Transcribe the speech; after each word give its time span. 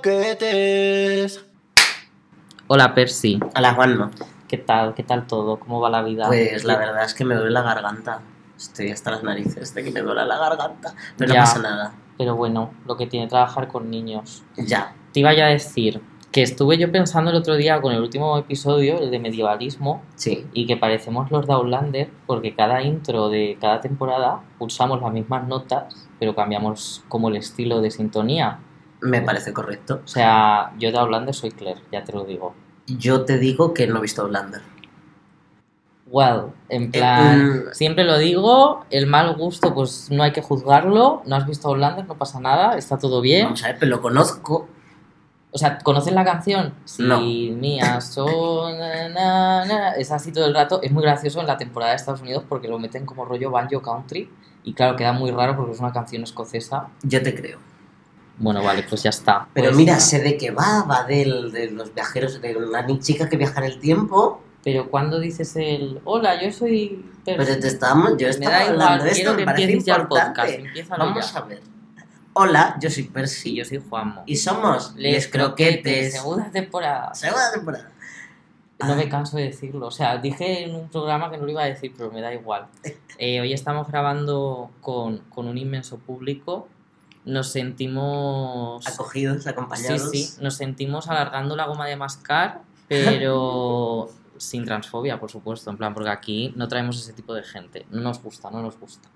croquetes. 0.00 1.44
Hola 2.68 2.94
Percy, 2.94 3.40
Hola 3.56 3.74
Juanma. 3.74 4.10
¿qué 4.46 4.56
tal? 4.58 4.94
¿Qué 4.94 5.02
tal 5.02 5.26
todo? 5.26 5.58
¿Cómo 5.58 5.80
va 5.80 5.90
la 5.90 6.02
vida? 6.02 6.26
Pues 6.28 6.64
la 6.64 6.76
verdad 6.76 7.04
es 7.04 7.14
que 7.14 7.24
me 7.24 7.34
duele 7.34 7.50
la 7.50 7.62
garganta. 7.62 8.20
Estoy 8.56 8.90
hasta 8.90 9.10
las 9.10 9.22
narices 9.24 9.74
de 9.74 9.82
que 9.82 9.90
me 9.90 10.00
duele 10.00 10.24
la 10.24 10.38
garganta. 10.38 10.94
Pero 11.16 11.32
Ya. 11.34 11.40
no 11.40 11.46
pasa 11.46 11.58
nada. 11.62 11.92
Pero 12.18 12.36
bueno, 12.36 12.70
lo 12.86 12.96
que 12.96 13.06
tiene 13.06 13.26
trabajar 13.26 13.66
con 13.68 13.90
niños. 13.90 14.42
Ya. 14.56 14.94
Te 15.12 15.20
iba 15.20 15.32
ya 15.34 15.46
a 15.46 15.48
decir 15.48 16.00
que 16.30 16.42
estuve 16.42 16.78
yo 16.78 16.92
pensando 16.92 17.30
el 17.32 17.36
otro 17.36 17.56
día 17.56 17.80
con 17.80 17.92
el 17.92 18.00
último 18.00 18.38
episodio, 18.38 19.00
el 19.00 19.10
de 19.10 19.18
medievalismo, 19.18 20.02
Sí. 20.14 20.46
y 20.52 20.66
que 20.66 20.76
parecemos 20.76 21.30
los 21.32 21.46
de 21.48 21.52
Outlander 21.54 22.10
porque 22.26 22.54
cada 22.54 22.82
intro 22.82 23.28
de 23.30 23.58
cada 23.60 23.80
temporada 23.80 24.40
pulsamos 24.58 25.00
las 25.02 25.12
mismas 25.12 25.48
notas, 25.48 26.08
pero 26.20 26.36
cambiamos 26.36 27.02
como 27.08 27.30
el 27.30 27.36
estilo 27.36 27.80
de 27.80 27.90
sintonía. 27.90 28.60
Me 29.02 29.22
parece 29.22 29.52
correcto. 29.52 30.00
O 30.04 30.08
sea, 30.08 30.72
yo 30.78 30.90
de 30.92 30.98
Outlander 30.98 31.34
soy 31.34 31.50
Claire, 31.52 31.80
ya 31.92 32.04
te 32.04 32.12
lo 32.12 32.24
digo. 32.24 32.54
Yo 32.86 33.24
te 33.24 33.38
digo 33.38 33.72
que 33.72 33.86
no 33.86 33.98
he 33.98 34.02
visto 34.02 34.26
Blander. 34.28 34.62
Well, 36.06 36.46
en 36.68 36.84
Eh, 36.84 36.88
plan, 36.92 37.48
mm. 37.48 37.62
siempre 37.72 38.02
lo 38.04 38.18
digo, 38.18 38.84
el 38.90 39.06
mal 39.06 39.34
gusto 39.36 39.72
pues 39.72 40.10
no 40.10 40.24
hay 40.24 40.32
que 40.32 40.42
juzgarlo, 40.42 41.22
no 41.24 41.36
has 41.36 41.46
visto 41.46 41.68
Outlander, 41.68 42.04
no 42.06 42.16
pasa 42.18 42.40
nada, 42.40 42.76
está 42.76 42.98
todo 42.98 43.20
bien. 43.20 43.44
Vamos 43.44 43.62
a 43.62 43.68
ver, 43.68 43.76
pero 43.78 43.90
lo 43.90 44.02
conozco. 44.02 44.68
O 45.52 45.58
sea, 45.58 45.78
¿conoces 45.78 46.12
la 46.12 46.24
canción? 46.24 46.74
Sí, 46.84 47.02
No. 47.02 47.20
mía, 47.20 48.00
son... 48.00 48.78
na, 48.78 49.64
na. 49.64 49.90
Es 49.92 50.12
así 50.12 50.30
todo 50.32 50.46
el 50.46 50.54
rato. 50.54 50.80
Es 50.82 50.92
muy 50.92 51.02
gracioso 51.02 51.40
en 51.40 51.46
la 51.48 51.56
temporada 51.56 51.90
de 51.90 51.96
Estados 51.96 52.20
Unidos 52.22 52.44
porque 52.48 52.68
lo 52.68 52.78
meten 52.78 53.04
como 53.04 53.24
rollo 53.24 53.50
banjo 53.50 53.82
country. 53.82 54.30
Y 54.62 54.74
claro, 54.74 54.94
queda 54.96 55.12
muy 55.12 55.32
raro 55.32 55.56
porque 55.56 55.72
es 55.72 55.80
una 55.80 55.92
canción 55.92 56.22
escocesa. 56.22 56.88
Yo 57.02 57.20
te 57.22 57.34
creo. 57.34 57.58
Bueno, 58.40 58.62
vale, 58.64 58.82
pues 58.88 59.02
ya 59.04 59.10
está. 59.10 59.46
Pero 59.54 59.68
Pues- 59.68 59.76
mira, 59.76 60.00
sé 60.00 60.20
de 60.20 60.36
qué 60.36 60.50
va. 60.50 60.82
Va 60.84 61.04
del, 61.04 61.52
de 61.52 61.70
los 61.70 61.94
viajeros, 61.94 62.40
de 62.40 62.56
una 62.56 62.84
chica 62.98 63.28
que 63.28 63.36
viaja 63.36 63.60
en 63.60 63.66
el 63.70 63.78
tiempo. 63.78 64.42
Pero 64.64 64.90
cuando 64.90 65.18
dices 65.20 65.54
el... 65.56 66.00
Hola, 66.04 66.42
yo 66.42 66.50
soy... 66.52 67.04
Percy", 67.24 67.44
Pero 67.44 67.60
te 67.60 67.68
estamos, 67.68 68.16
yo 68.18 68.28
estaba 68.28 68.56
hablando 68.60 68.84
igual, 68.84 69.02
de 69.04 69.10
esto, 69.10 69.34
me 69.34 69.44
parece 69.44 69.80
ya 69.80 69.94
el 69.96 70.00
importante. 70.02 70.58
podcast. 70.74 70.88
Vamos 70.98 71.32
ya. 71.32 71.38
a 71.38 71.42
ver. 71.44 71.60
Hola, 72.32 72.76
yo 72.80 72.90
soy 72.90 73.02
Percy. 73.04 73.40
Sí, 73.40 73.54
yo 73.56 73.64
soy 73.64 73.82
Juanmo. 73.88 74.22
Y 74.26 74.36
somos 74.36 74.94
Les 74.96 75.12
Les 75.12 75.28
Croquetes. 75.28 76.12
Segunda 76.14 76.50
temporada. 76.50 77.14
Segunda 77.14 77.52
temporada. 77.52 77.90
No 78.86 78.96
me 78.96 79.08
canso 79.10 79.36
de 79.36 79.44
decirlo. 79.44 79.86
O 79.88 79.90
sea, 79.90 80.16
dije 80.18 80.64
en 80.64 80.74
un 80.74 80.88
programa 80.88 81.30
que 81.30 81.36
no 81.36 81.44
lo 81.44 81.50
iba 81.50 81.62
a 81.62 81.66
decir, 81.66 81.92
pero 81.96 82.10
me 82.10 82.20
da 82.20 82.32
igual. 82.32 82.66
Eh, 83.22 83.38
hoy 83.38 83.52
estamos 83.52 83.86
grabando 83.86 84.70
con, 84.80 85.18
con 85.28 85.46
un 85.46 85.58
inmenso 85.58 85.98
público. 85.98 86.68
Nos 87.24 87.48
sentimos. 87.52 88.86
Acogidos, 88.86 89.42
Sí, 89.44 89.48
acompañados. 89.48 90.10
sí. 90.10 90.28
Nos 90.40 90.54
sentimos 90.54 91.08
alargando 91.08 91.54
la 91.56 91.66
goma 91.66 91.86
de 91.86 91.96
mascar, 91.96 92.62
pero 92.88 94.08
sin 94.38 94.64
transfobia, 94.64 95.20
por 95.20 95.30
supuesto. 95.30 95.70
En 95.70 95.76
plan, 95.76 95.92
porque 95.94 96.08
aquí 96.10 96.52
no 96.56 96.66
traemos 96.68 96.98
ese 96.98 97.12
tipo 97.12 97.34
de 97.34 97.42
gente. 97.42 97.86
No 97.90 98.00
nos 98.00 98.22
gusta, 98.22 98.50
no 98.50 98.62
nos 98.62 98.78
gusta. 98.78 99.08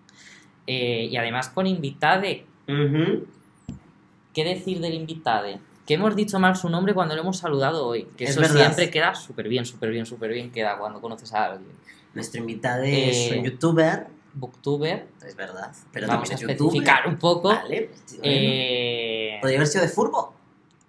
Eh, 0.67 1.09
y 1.11 1.17
además 1.17 1.49
con 1.49 1.67
invitade. 1.67 2.47
¿Qué 2.67 4.45
decir 4.45 4.81
del 4.81 4.95
invitade? 4.95 5.61
Que 5.87 5.95
hemos 5.95 6.17
dicho 6.17 6.39
mal 6.41 6.57
su 6.57 6.69
nombre 6.71 6.95
cuando 6.95 7.15
lo 7.15 7.21
hemos 7.21 7.37
saludado 7.39 7.87
hoy. 7.87 8.09
Que 8.17 8.25
Es 8.25 8.31
eso 8.31 8.41
verdad. 8.41 8.57
siempre 8.57 8.91
queda 8.91 9.15
súper 9.15 9.49
bien, 9.49 9.65
súper 9.67 9.91
bien, 9.91 10.07
súper 10.07 10.33
bien 10.33 10.51
queda 10.51 10.79
cuando 10.79 11.01
conoces 11.01 11.33
a 11.35 11.45
alguien. 11.53 11.73
Nuestro 12.15 12.41
invitado 12.41 12.83
es 12.85 13.33
Eh, 13.33 13.39
un 13.39 13.45
youtuber, 13.45 14.07
Booktuber, 14.35 15.07
es 15.27 15.37
verdad. 15.37 15.73
Pero 15.93 16.07
vamos 16.09 16.31
a 16.31 16.35
especificar 16.35 17.07
un 17.09 17.17
poco. 17.19 17.49
Vale. 17.49 17.91
pues, 17.93 18.19
bueno. 18.19 18.23
Eh, 18.25 19.39
Podría 19.41 19.59
haber 19.59 19.69
sido 19.69 19.83
de 19.85 19.91
furbo. 19.91 20.35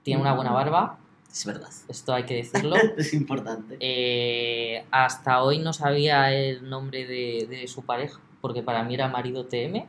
tiene 0.03 0.21
una 0.21 0.33
buena 0.33 0.51
barba, 0.51 0.97
Es 1.31 1.45
verdad. 1.45 1.69
esto 1.87 2.13
hay 2.13 2.23
que 2.23 2.35
decirlo. 2.35 2.75
es 2.97 3.13
importante. 3.13 3.77
Eh, 3.79 4.83
hasta 4.91 5.43
hoy 5.43 5.59
no 5.59 5.73
sabía 5.73 6.33
el 6.33 6.69
nombre 6.69 7.05
de, 7.05 7.47
de 7.49 7.67
su 7.67 7.83
pareja, 7.83 8.19
porque 8.41 8.61
para 8.63 8.83
mí 8.83 8.93
era 8.95 9.07
marido 9.07 9.45
TM. 9.45 9.85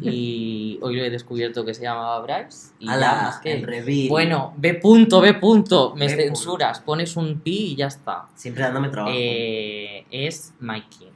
Y 0.00 0.78
hoy 0.82 0.96
lo 0.96 1.04
he 1.04 1.10
descubierto 1.10 1.64
que 1.64 1.72
se 1.72 1.82
llamaba 1.82 2.18
Bryce. 2.20 2.72
Y 2.80 2.88
A 2.88 2.98
ya 2.98 3.12
más 3.22 3.38
que. 3.38 3.52
el 3.52 3.62
reveal. 3.62 4.08
Bueno, 4.08 4.52
B 4.56 4.74
punto, 4.74 5.20
B 5.20 5.34
punto. 5.34 5.94
Me 5.94 6.06
B 6.08 6.12
punto. 6.14 6.22
censuras, 6.24 6.80
pones 6.80 7.16
un 7.16 7.40
pi 7.40 7.72
y 7.72 7.76
ya 7.76 7.86
está. 7.86 8.26
Siempre 8.34 8.64
dándome 8.64 8.88
trabajo. 8.88 9.14
Eh, 9.16 10.04
es 10.10 10.52
Mikey. 10.58 11.08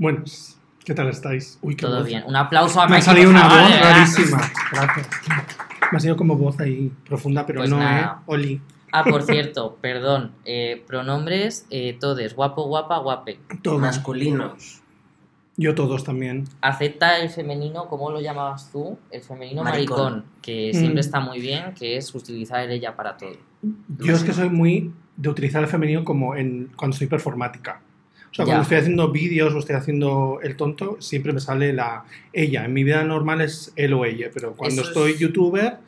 Buenas, 0.00 0.57
¿qué 0.88 0.94
tal 0.94 1.08
estáis? 1.10 1.58
Uy, 1.62 1.76
qué 1.76 1.84
Todo 1.86 1.98
voz. 1.98 2.06
bien. 2.06 2.24
Un 2.26 2.34
aplauso 2.34 2.80
a 2.80 2.88
Me 2.88 2.96
ha 2.96 3.02
salido 3.02 3.28
una 3.30 3.44
voz 3.46 3.70
verdad. 3.70 3.92
rarísima. 3.98 4.40
Gracias. 4.72 5.08
Me 5.92 5.96
ha 5.96 6.00
salido 6.00 6.16
como 6.16 6.34
voz 6.36 6.58
ahí 6.60 6.90
profunda, 7.06 7.44
pero 7.46 7.60
Pues 7.60 7.68
no, 7.70 7.78
nada. 7.78 8.18
¿eh? 8.20 8.22
Oli. 8.26 8.60
Ah, 8.90 9.04
por 9.04 9.22
cierto, 9.30 9.76
perdón. 9.82 10.32
eh, 10.46 10.82
pronombres, 10.86 11.66
eh, 11.70 11.96
todes. 12.00 12.34
Guapo, 12.34 12.64
guapa, 12.66 12.98
guape. 12.98 13.38
Todos. 13.62 13.78
Masculinos. 13.80 14.80
Yo 15.58 15.74
todos 15.74 16.04
también. 16.04 16.44
Acepta 16.62 17.18
el 17.18 17.30
femenino, 17.30 17.86
¿cómo 17.88 18.10
lo 18.10 18.20
llamabas 18.20 18.70
tú? 18.72 18.96
El 19.10 19.22
femenino 19.22 19.62
maricón, 19.64 19.98
Maricón. 20.12 20.24
que 20.40 20.70
Mm. 20.72 20.78
siempre 20.78 21.00
está 21.00 21.20
muy 21.20 21.40
bien, 21.40 21.74
que 21.74 21.96
es 21.98 22.14
utilizar 22.14 22.60
el 22.60 22.70
ella 22.70 22.94
para 22.96 23.16
todo. 23.16 23.32
Yo 23.98 24.14
es 24.14 24.22
que 24.22 24.32
soy 24.32 24.48
muy 24.50 24.92
de 25.16 25.28
utilizar 25.28 25.60
el 25.62 25.68
femenino 25.68 26.04
como 26.04 26.34
en 26.36 26.70
cuando 26.76 26.96
soy 26.96 27.08
performática. 27.08 27.82
O 28.30 28.34
sea, 28.34 28.44
Ya. 28.44 28.46
cuando 28.46 28.62
estoy 28.62 28.76
haciendo 28.78 29.10
vídeos 29.10 29.54
o 29.54 29.58
estoy 29.58 29.76
haciendo 29.76 30.38
el 30.42 30.56
tonto, 30.56 30.96
siempre 31.00 31.32
me 31.32 31.40
sale 31.40 31.72
la 31.72 32.04
ella. 32.32 32.64
En 32.64 32.72
mi 32.72 32.84
vida 32.84 33.02
normal 33.04 33.40
es 33.40 33.72
él 33.76 33.92
o 33.94 34.04
ella, 34.04 34.28
pero 34.32 34.54
cuando 34.54 34.82
Eso 34.82 34.90
estoy 34.90 35.12
es- 35.12 35.18
youtuber, 35.18 35.78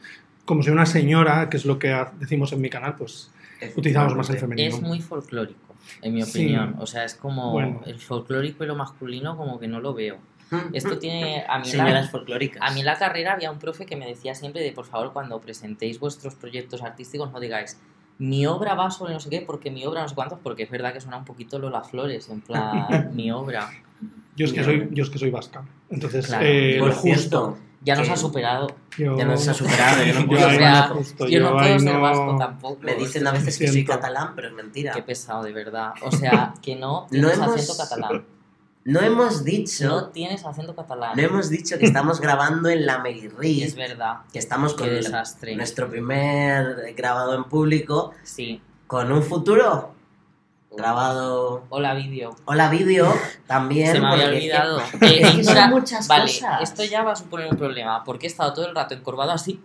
como 0.45 0.63
soy 0.63 0.73
una 0.73 0.87
señora, 0.87 1.49
que 1.51 1.57
es 1.59 1.65
lo 1.65 1.79
que 1.79 1.95
decimos 2.19 2.53
en 2.53 2.61
mi 2.61 2.71
canal, 2.71 2.97
pues 2.97 3.31
utilizamos 3.77 4.17
más 4.17 4.31
el 4.31 4.39
femenino. 4.39 4.75
Es 4.75 4.81
muy 4.81 5.01
folclórico, 5.01 5.75
en 6.03 6.15
mi 6.15 6.23
Sí. 6.23 6.31
opinión. 6.41 6.77
O 6.79 6.87
sea, 6.87 7.05
es 7.05 7.15
como 7.15 7.53
Bueno. 7.53 7.83
el 7.87 7.99
folclórico 8.01 8.65
y 8.65 8.67
lo 8.67 8.75
masculino 8.75 9.37
como 9.37 9.61
que 9.61 9.69
no 9.69 9.81
lo 9.81 9.93
veo. 9.95 10.17
Mm, 10.51 10.75
Esto 10.75 10.97
mm, 10.97 10.99
tiene... 10.99 11.45
A 11.49 11.61
mí, 11.61 11.67
Señoras 11.67 12.07
la, 12.07 12.11
folclóricas. 12.11 12.61
a 12.69 12.73
mí 12.75 12.81
en 12.81 12.87
la 12.87 12.99
carrera 12.99 13.35
había 13.35 13.53
un 13.53 13.61
profe 13.61 13.87
que 13.87 13.95
me 13.95 14.07
decía 14.09 14.35
siempre 14.35 14.61
de, 14.63 14.73
por 14.73 14.85
favor, 14.87 15.13
cuando 15.13 15.41
presentéis 15.41 16.01
vuestros 16.01 16.35
proyectos 16.35 16.83
artísticos, 16.83 17.31
no 17.31 17.39
digáis, 17.39 17.79
mi 18.21 18.47
obra 18.47 18.75
va 18.75 18.91
sobre 18.91 19.13
no 19.15 19.19
sé 19.21 19.29
qué, 19.31 19.41
porque 19.41 19.71
mi 19.71 19.85
obra 19.85 20.03
no 20.03 20.09
sé 20.09 20.15
cuántos, 20.15 20.39
porque 20.43 20.63
es 20.63 20.71
verdad 20.71 20.93
que 20.93 21.01
suena 21.01 21.17
un 21.17 21.25
poquito 21.25 21.59
Lola 21.59 21.83
Flores, 21.83 22.29
en 22.29 22.41
plan, 22.43 23.11
mi 23.15 23.31
obra. 23.33 23.69
Yo 24.37 24.47
es 24.47 24.53
que 24.53 24.63
soy, 24.63 24.89
yo 24.93 25.03
es 25.03 25.11
que 25.11 25.19
soy 25.19 25.31
vasca. 25.31 25.65
Entonces, 25.91 26.27
Claro. 26.27 26.45
eh, 26.47 26.77
Por 26.79 26.89
lo 26.89 26.95
justo. 26.95 27.03
cierto, 27.19 27.59
Ya 27.83 27.97
nos 27.97 28.09
ha 28.11 28.17
superado. 28.17 28.69
Yo, 28.99 29.17
Ya 29.19 29.25
nos 29.25 29.49
ha 29.49 29.55
superado, 29.55 30.05
yo 30.05 30.15
no 30.21 30.27
puedo 30.27 30.41
yo 30.43 30.49
ser 30.51 30.59
sea, 30.59 30.89
lo 30.89 30.95
justo, 30.97 31.27
yo 31.29 31.41
no 31.41 31.47
ahí 31.59 31.65
puedo 31.67 31.79
ser 31.81 31.95
no- 31.95 32.01
vasco 32.03 32.37
tampoco. 32.39 32.79
me 32.83 32.95
dicen 32.95 33.27
a 33.27 33.33
veces 33.33 33.59
que 33.59 33.69
soy 33.69 33.85
catalán, 33.85 34.33
pero 34.37 34.49
es 34.49 34.55
mentira. 34.55 34.93
Qué 34.93 35.03
pesado, 35.03 35.43
de 35.43 35.53
verdad. 35.53 35.93
O 36.03 36.11
sea, 36.13 36.53
que 36.63 36.77
no 36.77 37.03
No 37.03 37.07
tienes 37.09 37.35
hemos- 37.39 37.55
acento 37.55 37.77
catalán. 37.77 38.25
No 38.85 39.01
hemos 39.01 39.45
dicho, 39.45 39.85
No 39.89 40.01
no, 40.01 40.07
tienes 40.09 40.45
acento 40.45 40.75
catalán. 40.75 41.19
hemos 41.19 41.51
dicho 41.51 41.79
que 41.79 41.85
estamos 41.85 42.21
grabando 42.21 42.69
en 42.71 42.87
la 42.87 42.99
Merirri, 42.99 43.63
Es 43.63 43.75
verdad. 43.77 44.21
que 44.33 44.39
estamos 44.39 44.75
con 44.75 44.89
el- 44.89 45.03
desastre. 45.05 45.55
nuestro 45.55 45.89
primer 45.91 46.95
grabado 46.97 47.35
en 47.35 47.45
público, 47.45 48.13
Sí. 48.23 48.63
con 48.87 49.13
un 49.13 49.23
futuro 49.23 49.93
grabado. 50.73 51.65
Hola, 51.69 51.95
vídeo. 51.95 52.35
Hola 52.47 52.71
vídeo 52.71 53.13
también. 53.47 53.93
Se 53.93 54.01
me 54.01 54.07
había 54.09 54.31
que- 54.31 54.37
olvidado. 54.37 54.81
es 55.01 55.03
Eh, 55.03 55.33
que 55.37 55.45
son 55.45 55.71
muchas 55.71 56.09
vale, 56.09 56.25
cosas. 56.25 56.63
esto 56.63 56.83
ya 56.85 57.03
va 57.03 57.13
a 57.13 57.17
suponer 57.17 57.49
un 57.51 57.59
problema, 57.59 58.03
porque 58.05 58.27
he 58.27 58.31
estado 58.31 58.55
todo 58.55 58.67
el 58.67 58.75
rato 58.75 58.95
encorvado 58.95 59.33
así, 59.33 59.61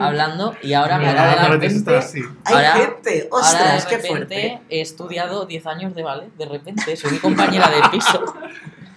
hablando, 0.00 0.54
y 0.62 0.72
ahora 0.72 0.98
me 0.98 1.08
Ahora 1.08 1.24
da 1.24 1.30
de 1.34 1.58
de 1.58 1.68
repente... 1.68 1.96
así. 1.96 2.20
Hay 2.44 2.54
Ahora- 2.54 2.72
gente, 2.72 3.28
Ahora 3.30 3.44
ostras, 3.46 3.84
de 3.84 3.88
qué 3.90 3.96
repente 3.96 4.08
fuerte. 4.48 4.60
he 4.70 4.80
estudiado 4.80 5.46
10 5.46 5.66
años 5.66 5.94
de 5.94 6.02
ballet, 6.02 6.32
de 6.36 6.46
repente, 6.46 6.96
soy 6.96 7.12
mi 7.12 7.18
compañera 7.18 7.68
de 7.70 7.88
piso. 7.90 8.24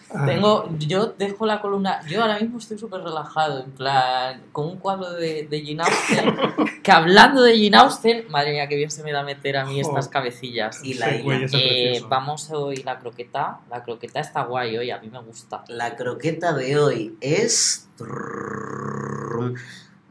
Ah, 0.09 0.25
Tengo, 0.25 0.69
yo 0.79 1.07
dejo 1.17 1.45
la 1.45 1.59
columna, 1.59 1.99
yo 2.07 2.21
ahora 2.21 2.39
mismo 2.39 2.59
estoy 2.59 2.77
súper 2.79 3.01
relajado, 3.01 3.61
en 3.65 3.71
plan, 3.71 4.41
con 4.53 4.65
un 4.67 4.77
cuadro 4.77 5.11
de, 5.11 5.45
de 5.49 5.61
Jane 5.65 5.83
Austen, 5.83 6.81
que 6.81 6.91
hablando 6.93 7.43
de 7.43 7.51
Jane 7.61 7.75
Austen, 7.75 8.25
madre 8.29 8.53
mía, 8.53 8.69
que 8.69 8.77
bien 8.77 8.89
se 8.89 9.03
me 9.03 9.11
da 9.11 9.23
meter 9.23 9.57
a 9.57 9.65
mí 9.65 9.81
estas 9.81 10.07
cabecillas. 10.07 10.79
Y 10.81 10.93
la 10.93 11.09
ese 11.09 11.57
Eh, 11.97 12.01
vamos 12.07 12.49
hoy 12.51 12.77
la 12.77 12.99
croqueta, 12.99 13.59
la 13.69 13.83
croqueta 13.83 14.21
está 14.21 14.43
guay 14.43 14.77
hoy, 14.77 14.91
a 14.91 14.97
mí 14.99 15.09
me 15.09 15.19
gusta. 15.19 15.65
La 15.67 15.97
croqueta 15.97 16.53
de 16.53 16.79
hoy 16.79 17.17
es. 17.19 17.89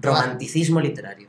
Romanticismo 0.01 0.81
literario. 0.81 1.29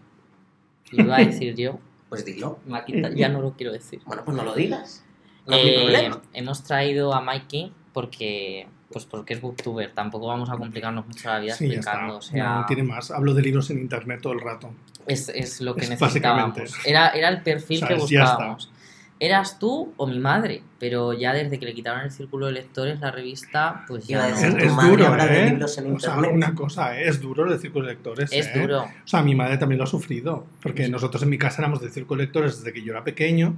Lo 0.91 1.03
iba 1.03 1.17
a 1.17 1.19
decir 1.19 1.55
yo, 1.55 1.79
Pues 2.09 2.23
dilo. 2.25 2.59
quitado- 2.85 3.13
ya 3.15 3.29
no 3.29 3.41
lo 3.41 3.51
quiero 3.53 3.73
decir. 3.73 3.99
Bueno, 4.05 4.23
pues 4.25 4.35
no 4.37 4.43
lo 4.43 4.53
digas. 4.55 5.03
No 5.45 5.55
hay 5.55 5.67
Eh, 5.69 5.75
problema. 5.81 6.21
hemos 6.33 6.63
traído 6.63 7.13
a 7.13 7.21
Mikey 7.21 7.71
porque, 7.93 8.67
pues 8.91 9.05
porque 9.05 9.33
es 9.33 9.41
booktuber, 9.41 9.91
tampoco 9.93 10.27
vamos 10.27 10.49
a 10.49 10.57
complicarnos 10.57 11.05
mucho 11.07 11.27
la 11.29 11.39
vida 11.39 11.53
Sí, 11.55 11.67
ya 11.67 11.75
explicando, 11.75 12.17
está. 12.17 12.17
o 12.17 12.21
sea, 12.21 12.55
No 12.61 12.65
tiene 12.65 12.83
más. 12.83 13.11
Hablo 13.11 13.33
de 13.33 13.41
libros 13.41 13.69
en 13.69 13.79
internet 13.79 14.19
todo 14.21 14.33
el 14.33 14.41
rato. 14.41 14.71
es, 15.05 15.29
es 15.29 15.61
lo 15.61 15.73
que 15.75 15.81
Es 15.85 15.89
necesitábamos. 15.89 16.57
Era, 16.85 17.09
era 17.09 17.29
el 17.29 17.41
perfil 17.41 17.77
O 17.77 17.87
sea, 17.87 17.87
que 17.87 18.03
es- 18.03 18.09
ya 18.09 18.19
está. 18.23 18.31
buscábamos. 18.33 18.71
¿Eras 19.19 19.59
tú 19.59 19.93
o 19.97 20.07
mi 20.07 20.19
madre? 20.19 20.63
Pero 20.79 21.13
ya 21.13 21.33
desde 21.33 21.59
que 21.59 21.65
le 21.65 21.73
quitaron 21.73 22.01
el 22.01 22.11
círculo 22.11 22.47
de 22.47 22.53
lectores, 22.53 22.99
la 22.99 23.11
revista, 23.11 23.83
pues 23.87 24.07
ya 24.07 24.29
no. 24.29 24.35
Es, 24.35 24.41
tu 24.41 24.57
es 24.57 24.73
madre 24.73 24.89
duro, 24.89 25.17
¿eh? 25.17 25.49
libros 25.49 25.77
en 25.77 25.95
O 25.95 25.99
sea, 25.99 26.17
una 26.17 26.53
cosa, 26.53 26.99
¿eh? 26.99 27.07
es 27.07 27.19
duro 27.19 27.51
el 27.51 27.59
círculo 27.59 27.87
de 27.87 27.93
lectores. 27.93 28.31
Es 28.31 28.47
¿eh? 28.47 28.59
duro. 28.59 28.83
O 28.83 29.07
sea, 29.07 29.21
mi 29.23 29.35
madre 29.35 29.57
también 29.57 29.77
lo 29.79 29.85
ha 29.85 29.87
sufrido, 29.87 30.45
porque 30.61 30.87
nosotros 30.87 31.23
en 31.23 31.29
mi 31.29 31.37
casa 31.37 31.61
éramos 31.61 31.81
de 31.81 31.89
círculo 31.89 32.19
de 32.19 32.25
lectores 32.25 32.57
desde 32.57 32.73
que 32.73 32.83
yo 32.83 32.93
era 32.93 33.03
pequeño 33.03 33.55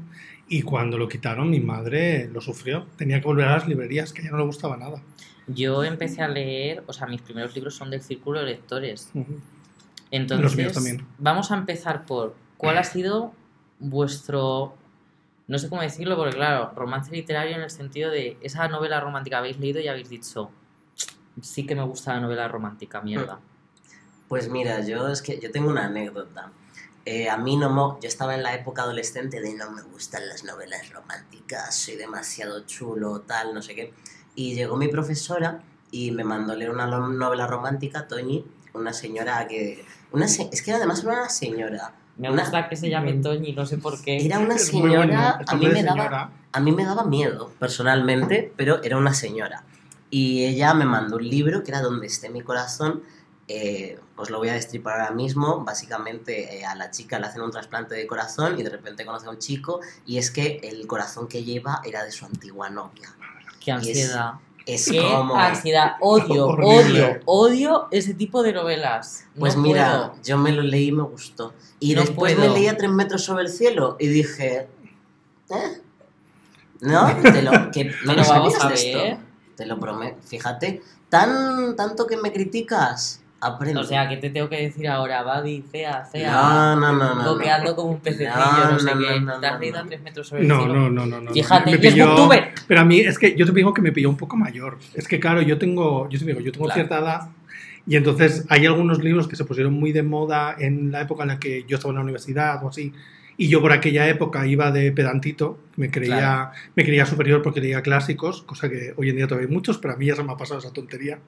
y 0.48 0.64
cuando 0.64 0.98
lo 0.98 1.08
quitaron 1.08 1.50
mi 1.50 1.60
madre 1.60 2.28
lo 2.28 2.42
sufrió. 2.42 2.88
Tenía 2.98 3.20
que 3.20 3.28
volver 3.28 3.48
a 3.48 3.58
las 3.58 3.68
librerías, 3.68 4.14
que 4.14 4.22
a 4.22 4.24
ella 4.24 4.32
no 4.32 4.38
le 4.40 4.46
gustaba 4.46 4.78
nada. 4.78 5.02
Yo 5.48 5.84
empecé 5.84 6.22
a 6.22 6.28
leer, 6.28 6.84
o 6.86 6.94
sea, 6.94 7.08
mis 7.08 7.22
primeros 7.22 7.56
libros 7.56 7.76
son 7.76 7.90
del 7.90 8.02
círculo 8.02 8.40
de 8.40 8.46
lectores. 8.46 9.12
Entonces, 10.12 10.44
Los 10.44 10.56
míos 10.56 10.74
también. 10.74 11.06
vamos 11.18 11.52
a 11.52 11.56
empezar 11.56 12.06
por 12.06 12.36
cuál 12.58 12.78
ha 12.78 12.84
sido 12.84 13.32
vuestro, 13.80 14.76
no 15.50 15.60
sé 15.60 15.68
cómo 15.68 15.81
decirlo, 15.81 16.16
porque 16.16 16.36
claro, 16.38 16.72
romance 16.75 17.12
literario 17.12 17.56
en 17.56 17.62
el 17.63 17.69
sentido 17.69 18.10
de 18.12 18.38
esa 18.42 18.68
novela 18.69 19.01
romántica 19.01 19.40
habéis 19.40 19.60
leído 19.60 19.81
y 19.81 19.88
habéis 19.90 20.07
dicho, 20.10 20.50
sí 21.42 21.66
que 21.66 21.75
me 21.75 21.84
gusta 21.84 22.13
la 22.13 22.22
novela 22.22 22.48
romántica, 22.48 23.01
mierda. 23.01 23.40
Pues 24.28 24.48
mira, 24.50 24.80
yo 24.86 25.07
es 25.10 25.22
que 25.22 25.40
yo 25.40 25.51
tengo 25.51 25.69
una 25.69 25.86
anécdota. 25.86 26.51
Eh, 27.06 27.30
a 27.30 27.38
mí 27.38 27.57
no 27.57 27.69
mo- 27.69 28.00
yo 28.01 28.07
estaba 28.07 28.36
en 28.36 28.44
la 28.44 28.54
época 28.54 28.84
adolescente 28.84 29.42
de 29.42 29.54
no 29.56 29.72
me 29.72 29.81
gustan 29.81 30.28
las 30.28 30.44
novelas 30.44 30.90
románticas, 30.92 31.75
soy 31.75 31.96
demasiado 31.96 32.60
chulo, 32.68 33.22
tal, 33.22 33.54
no 33.54 33.62
sé 33.62 33.74
qué. 33.74 33.94
Y 34.36 34.54
llegó 34.54 34.78
mi 34.78 34.88
profesora 34.90 35.63
y 35.92 36.12
me 36.12 36.24
mandó 36.24 36.54
a 36.54 36.56
leer 36.56 36.69
una 36.69 36.86
novela 36.86 37.48
romántica, 37.48 38.07
Toñi, 38.07 38.46
una 38.74 38.94
señora 38.94 39.48
que... 39.48 39.84
Una 40.12 40.28
se- 40.28 40.50
es 40.51 40.62
que 40.62 40.72
además 40.74 41.04
era 41.04 41.13
una 41.13 41.30
señora. 41.30 41.94
Me 42.19 42.30
Una- 42.30 42.44
gusta 42.44 42.68
que 42.68 42.75
se 42.75 42.89
llame 42.89 43.13
Toñi, 43.13 43.54
no 43.54 43.66
sé 43.66 43.77
por 43.77 44.00
qué. 44.01 44.18
Era 44.24 44.38
una 44.39 44.48
bueno, 44.48 44.60
señora, 44.62 45.39
es 45.42 45.50
a 45.50 45.56
mí, 45.56 45.68
me 45.68 45.83
daba, 45.83 46.31
a 46.51 46.60
mí 46.60 46.71
me 46.74 46.83
daba 46.83 47.06
miedo 47.06 47.50
personalmente, 47.60 48.51
pero 48.57 48.83
era 48.83 48.98
una 48.98 49.13
señora. 49.13 49.63
Y 50.12 50.44
ella 50.45 50.74
me 50.74 50.86
mandó 50.86 51.16
un 51.16 51.27
libro 51.27 51.63
que 51.63 51.71
era 51.71 51.81
Donde 51.81 52.07
esté 52.07 52.30
mi 52.30 52.42
corazón. 52.42 53.04
Eh, 53.48 53.98
os 54.18 54.30
lo 54.30 54.38
voy 54.38 54.50
a 54.50 54.54
destripar 54.54 55.00
ahora 55.00 55.13
mismo. 55.13 55.63
Básicamente 55.63 56.60
eh, 56.60 56.66
a 56.66 56.75
la 56.75 56.92
chica 56.92 57.19
le 57.19 57.25
hacen 57.27 57.42
un 57.42 57.51
trasplante 57.51 57.95
de 57.95 58.06
corazón 58.06 58.60
y 58.60 58.63
de 58.63 58.69
repente 58.69 59.06
conoce 59.06 59.27
a 59.27 59.30
un 59.30 59.39
chico 59.39 59.80
y 60.06 60.18
es 60.18 60.30
que 60.30 60.60
el 60.63 60.86
corazón 60.88 61.27
que 61.30 61.44
lleva 61.45 61.81
era 61.86 62.04
de 62.04 62.12
su 62.12 62.25
antigua 62.25 62.69
novia. 62.69 63.15
Qué 63.63 63.72
ansiedad. 63.72 64.33
Es 64.74 64.89
Qué 64.92 65.01
como... 65.01 65.36
ansiedad. 65.36 65.94
Odio, 66.01 66.48
odio, 66.63 67.19
odio 67.25 67.88
ese 67.92 68.13
tipo 68.13 68.44
de 68.44 68.54
novelas. 68.54 69.25
No 69.36 69.39
Pues 69.42 69.56
mira, 69.57 70.10
puedo. 70.12 70.24
yo 70.24 70.38
me 70.38 70.51
lo 70.51 70.62
leí 70.62 70.88
y 70.88 70.92
me 70.92 71.04
gustó. 71.04 71.54
Y 71.80 71.94
No 71.95 72.01
después 72.01 72.36
puedo. 72.36 72.48
me 72.50 72.54
leí 72.60 72.68
a 72.68 72.77
tres 72.77 72.92
metros 72.92 73.24
sobre 73.24 73.44
el 73.44 73.50
cielo 73.50 73.95
y 74.00 74.07
dije... 74.07 74.68
¿Eh? 75.50 75.81
¿No? 76.81 77.07
Te 77.21 77.42
lo, 77.42 77.71
que, 77.71 77.92
¿No 78.06 78.13
lo 78.13 78.24
vamos 78.27 78.56
a 78.63 78.68
de 78.69 78.74
esto? 78.75 78.98
ver. 79.00 79.18
Te 79.56 79.66
lo 79.66 79.80
prometo. 79.80 80.18
Fíjate, 80.25 80.81
tan, 81.10 81.75
tanto 81.75 82.07
que 82.07 82.15
me 82.18 82.31
criticas, 82.31 83.22
aprende. 83.41 83.80
O 83.80 83.83
sea, 83.83 84.07
¿qué 84.09 84.18
te 84.18 84.30
tengo 84.30 84.50
que 84.50 84.57
decir 84.62 84.88
ahora? 84.88 85.24
Babi, 85.24 85.63
fea, 85.71 86.03
fea. 86.12 86.31
no, 86.31 86.75
no, 86.75 86.94
no, 86.94 87.15
no. 87.15 87.33
Boqueando 87.33 87.69
no. 87.71 87.75
como 87.75 87.91
un 87.91 88.00
pececillo, 88.00 88.31
No, 88.36 88.71
no, 88.71 88.80
sé 88.80 88.94
no, 88.95 89.00
qué. 89.01 89.19
no, 89.19 89.33
no, 89.36 89.39
Te 89.39 89.47
has 89.47 89.53
no, 89.53 89.59
leído 89.59 89.80
a 89.80 89.83
no. 89.83 89.88
tres 89.89 90.01
metros 90.01 90.27
sobre 90.27 90.41
el 90.41 90.47
No, 90.47 90.57
cielo. 90.59 90.74
no, 90.75 90.89
no, 90.89 91.06
no, 91.06 91.21
no. 91.21 91.31
Fíjate, 91.31 91.71
Me 91.71 91.88
es 91.88 91.94
pilló- 91.94 92.07
booktuber. 92.07 92.51
Pero 92.68 92.81
a 92.81 92.86
mí 92.86 93.00
es 93.00 93.18
que 93.19 93.36
yo 93.36 93.45
te 93.45 93.51
digo 93.53 93.74
que 93.74 93.81
me 93.81 93.91
pilló 93.91 94.09
un 94.09 94.18
poco 94.18 94.36
mayor. 94.38 94.77
Es 94.94 95.07
que 95.07 95.19
claro, 95.19 95.41
yo 95.41 95.57
tengo, 95.57 96.09
yo 96.09 96.19
te 96.19 96.25
digo, 96.25 96.39
yo 96.41 96.51
tengo 96.51 96.65
Claro. 96.65 96.75
cierta 96.80 97.00
edad 97.00 97.30
y 97.88 97.95
entonces 97.95 98.45
hay 98.50 98.65
algunos 98.65 99.03
libros 99.03 99.27
que 99.27 99.36
se 99.36 99.45
pusieron 99.45 99.74
muy 99.74 99.91
de 99.91 100.03
moda 100.03 100.56
en 100.59 100.91
la 100.91 101.01
época 101.01 101.24
en 101.24 101.30
la 101.30 101.39
que 101.39 101.63
yo 101.68 101.77
estaba 101.77 101.91
en 101.91 101.95
la 101.97 102.03
universidad 102.03 102.63
o 102.63 102.69
así. 102.69 102.94
Y 103.38 103.47
yo 103.47 103.62
por 103.62 103.71
aquella 103.71 104.06
época 104.09 104.45
iba 104.45 104.69
de 104.69 104.91
pedantito, 104.91 105.57
me 105.77 105.89
creía, 105.89 106.18
Claro. 106.18 106.51
me 106.75 106.83
creía 106.83 107.06
superior 107.06 107.41
porque 107.41 107.62
leía 107.62 107.81
clásicos, 107.81 108.41
cosa 108.41 108.69
que 108.69 108.94
hoy 108.97 109.09
en 109.09 109.15
día 109.15 109.27
todavía 109.27 109.47
hay 109.47 109.53
muchos, 109.53 109.77
pero 109.77 109.94
a 109.94 109.97
mí 109.97 110.07
ya 110.07 110.15
se 110.18 110.24
me 110.24 110.33
ha 110.33 110.36
pasado 110.36 110.59
esa 110.59 110.74
tontería. 110.74 111.19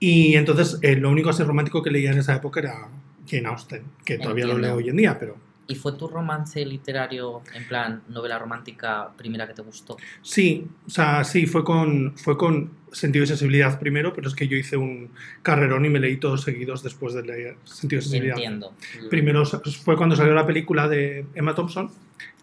Y 0.00 0.36
entonces 0.36 0.78
eh, 0.82 0.96
lo 0.96 1.10
único 1.10 1.30
así 1.30 1.42
romántico 1.42 1.82
que 1.82 1.90
leía 1.90 2.12
en 2.12 2.18
esa 2.18 2.34
época 2.36 2.60
era 2.60 2.88
Jane 3.28 3.48
Austen, 3.48 3.82
que 4.04 4.18
todavía 4.18 4.46
lo 4.46 4.58
leo 4.58 4.76
hoy 4.76 4.88
en 4.88 4.96
día, 4.96 5.18
pero 5.18 5.48
¿Y 5.70 5.74
fue 5.74 5.92
tu 5.92 6.08
romance 6.08 6.64
literario, 6.64 7.42
en 7.54 7.68
plan, 7.68 8.02
novela 8.08 8.38
romántica 8.38 9.10
primera 9.14 9.46
que 9.46 9.52
te 9.52 9.60
gustó? 9.60 9.98
Sí, 10.22 10.66
o 10.86 10.90
sea, 10.90 11.22
sí, 11.24 11.44
fue 11.46 11.62
con, 11.62 12.16
fue 12.16 12.38
con 12.38 12.70
sentido 12.92 13.24
y 13.24 13.26
sensibilidad 13.28 13.78
primero, 13.78 14.12
pero 14.12 14.28
es 14.28 14.34
que 14.34 14.48
yo 14.48 14.56
hice 14.56 14.76
un 14.76 15.10
carrerón 15.42 15.84
y 15.84 15.88
me 15.88 16.00
leí 16.00 16.16
todos 16.16 16.42
seguidos 16.42 16.82
después 16.82 17.14
de 17.14 17.22
leer 17.22 17.56
sentido 17.64 18.00
y 18.00 18.02
sensibilidad. 18.02 18.36
Entiendo. 18.36 18.74
Primero 19.10 19.44
fue 19.44 19.96
cuando 19.96 20.16
salió 20.16 20.34
la 20.34 20.46
película 20.46 20.88
de 20.88 21.26
Emma 21.34 21.54
Thompson. 21.54 21.90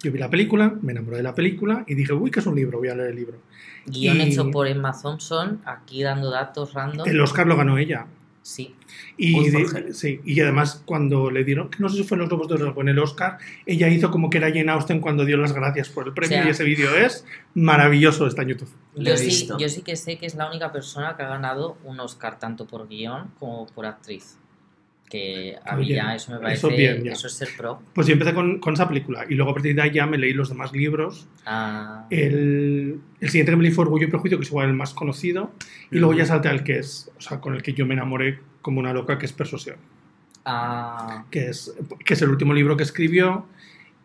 Yo 0.01 0.12
vi 0.12 0.19
la 0.19 0.30
película, 0.30 0.74
me 0.81 0.92
enamoré 0.92 1.18
de 1.18 1.24
la 1.24 1.36
película 1.36 1.83
y 1.88 1.95
dije, 1.95 2.13
uy, 2.13 2.31
que 2.31 2.39
es 2.39 2.45
un 2.45 2.56
libro, 2.56 2.77
voy 2.80 2.89
a 2.89 2.95
leer 2.95 3.09
el 3.09 3.15
libro. 3.15 3.38
Guión 3.86 4.18
Y- 4.18 4.21
hecho 4.24 4.50
por 4.51 4.68
Emma 4.68 4.94
Thompson, 5.00 5.62
aquí 5.65 6.03
dando 6.03 6.30
datos 6.31 6.74
random. 6.74 7.07
El 7.07 7.19
Oscar 7.21 7.48
lo 7.48 7.56
ganó 7.57 7.77
ella. 7.77 8.06
Sí. 8.45 8.75
Y, 9.18 9.50
de- 9.50 9.92
sí, 9.95 10.21
y 10.24 10.39
además 10.39 10.83
cuando 10.86 11.31
le 11.31 11.44
dieron, 11.44 11.71
no 11.80 11.89
sé 11.89 11.97
si 11.97 12.03
fue 12.03 12.13
en 12.15 12.19
los 12.19 12.30
Globos 12.30 12.47
de 12.47 12.53
Oro 12.53 12.74
o 12.75 12.81
en 12.81 12.89
el 12.89 13.00
Oscar, 13.00 13.39
ella 13.65 13.88
hizo 13.89 14.12
como 14.12 14.30
que 14.30 14.38
era 14.38 14.50
Jane 14.50 14.69
Austen 14.71 15.00
cuando 15.00 15.25
dio 15.25 15.36
las 15.38 15.51
gracias 15.51 15.89
por 15.89 16.06
el 16.06 16.13
premio 16.13 16.38
O 16.38 16.42
sea- 16.42 16.47
y 16.47 16.51
ese 16.51 16.63
vídeo 16.63 16.95
es 16.95 17.25
maravilloso, 17.56 18.27
está 18.27 18.44
en 18.44 18.50
YouTube. 18.50 18.69
Yo 18.95 19.18
sí, 19.18 19.50
yo 19.57 19.68
sí 19.68 19.81
que 19.81 19.95
sé 19.95 20.19
que 20.19 20.27
es 20.27 20.36
la 20.36 20.47
única 20.47 20.71
persona 20.71 21.18
que 21.18 21.24
ha 21.24 21.27
ganado 21.27 21.75
un 21.86 22.00
Oscar 22.00 22.38
tanto 22.38 22.68
por 22.68 22.88
guion 22.88 23.31
como 23.39 23.65
por 23.65 23.88
actriz. 23.88 24.38
Que 25.09 25.55
a 25.63 25.75
mí 25.75 25.87
ya 25.87 26.15
eso 26.15 26.31
me 26.31 26.39
parece. 26.39 26.57
eso 26.57 26.69
bien, 26.75 27.03
ya. 27.03 27.11
eso 27.11 27.27
es 27.27 27.33
ser 27.33 27.49
pro. 27.55 27.79
Pues 27.93 28.07
yo 28.07 28.13
empecé 28.13 28.33
con, 28.33 28.59
con 28.59 28.73
esa 28.73 28.87
película 28.87 29.25
y 29.29 29.35
luego 29.35 29.51
a 29.51 29.53
partir 29.53 29.75
de 29.75 29.81
ahí 29.83 29.91
ya 29.91 30.07
me 30.07 30.17
leí 30.17 30.33
los 30.33 30.49
demás 30.49 30.71
libros 30.73 31.27
Ah, 31.45 32.07
El, 32.09 32.99
el 33.21 33.29
siguiente 33.29 33.51
que 33.51 33.55
me 33.55 33.63
leí 33.63 33.71
fue 33.71 33.83
Orgullo 33.85 34.07
y 34.07 34.09
Prejuicio, 34.09 34.37
que 34.39 34.43
es 34.43 34.49
igual 34.49 34.67
el 34.69 34.73
más 34.75 34.93
conocido. 34.95 35.51
Y 35.91 35.97
luego 35.99 36.13
ya 36.15 36.25
salté 36.25 36.49
al 36.49 36.63
que 36.63 36.79
es, 36.79 37.11
o 37.17 37.21
sea, 37.21 37.39
con 37.39 37.53
el 37.53 37.61
que 37.61 37.73
yo 37.73 37.85
me 37.85 37.93
enamoré 37.93 38.39
como 38.63 38.79
una 38.79 38.93
loca, 38.93 39.17
que 39.19 39.27
es 39.27 39.31
Persuasión. 39.31 39.77
ah, 40.45 41.25
Que 41.29 41.49
es, 41.49 41.73
que 42.03 42.13
es 42.15 42.21
el 42.21 42.29
último 42.29 42.53
libro 42.53 42.75
que 42.75 42.83
escribió 42.83 43.45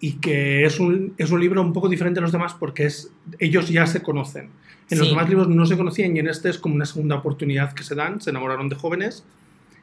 y 0.00 0.14
que 0.14 0.64
es 0.64 0.80
un, 0.80 1.14
es 1.18 1.30
un 1.30 1.40
libro 1.40 1.60
un 1.62 1.72
poco 1.72 1.88
diferente 1.88 2.20
a 2.20 2.22
los 2.22 2.32
demás 2.32 2.54
porque 2.54 2.84
es, 2.86 3.10
ellos 3.38 3.68
ya 3.68 3.86
se 3.86 4.02
conocen. 4.02 4.50
En 4.90 4.98
los 4.98 5.06
Sí. 5.08 5.14
demás 5.14 5.28
libros 5.28 5.48
no 5.48 5.64
se 5.66 5.76
conocían 5.76 6.16
y 6.16 6.20
en 6.20 6.28
este 6.28 6.50
es 6.50 6.58
como 6.58 6.74
una 6.74 6.84
segunda 6.86 7.16
oportunidad 7.16 7.72
que 7.74 7.84
se 7.84 7.94
dan. 7.94 8.20
Se 8.20 8.30
enamoraron 8.30 8.68
de 8.68 8.76
jóvenes. 8.76 9.24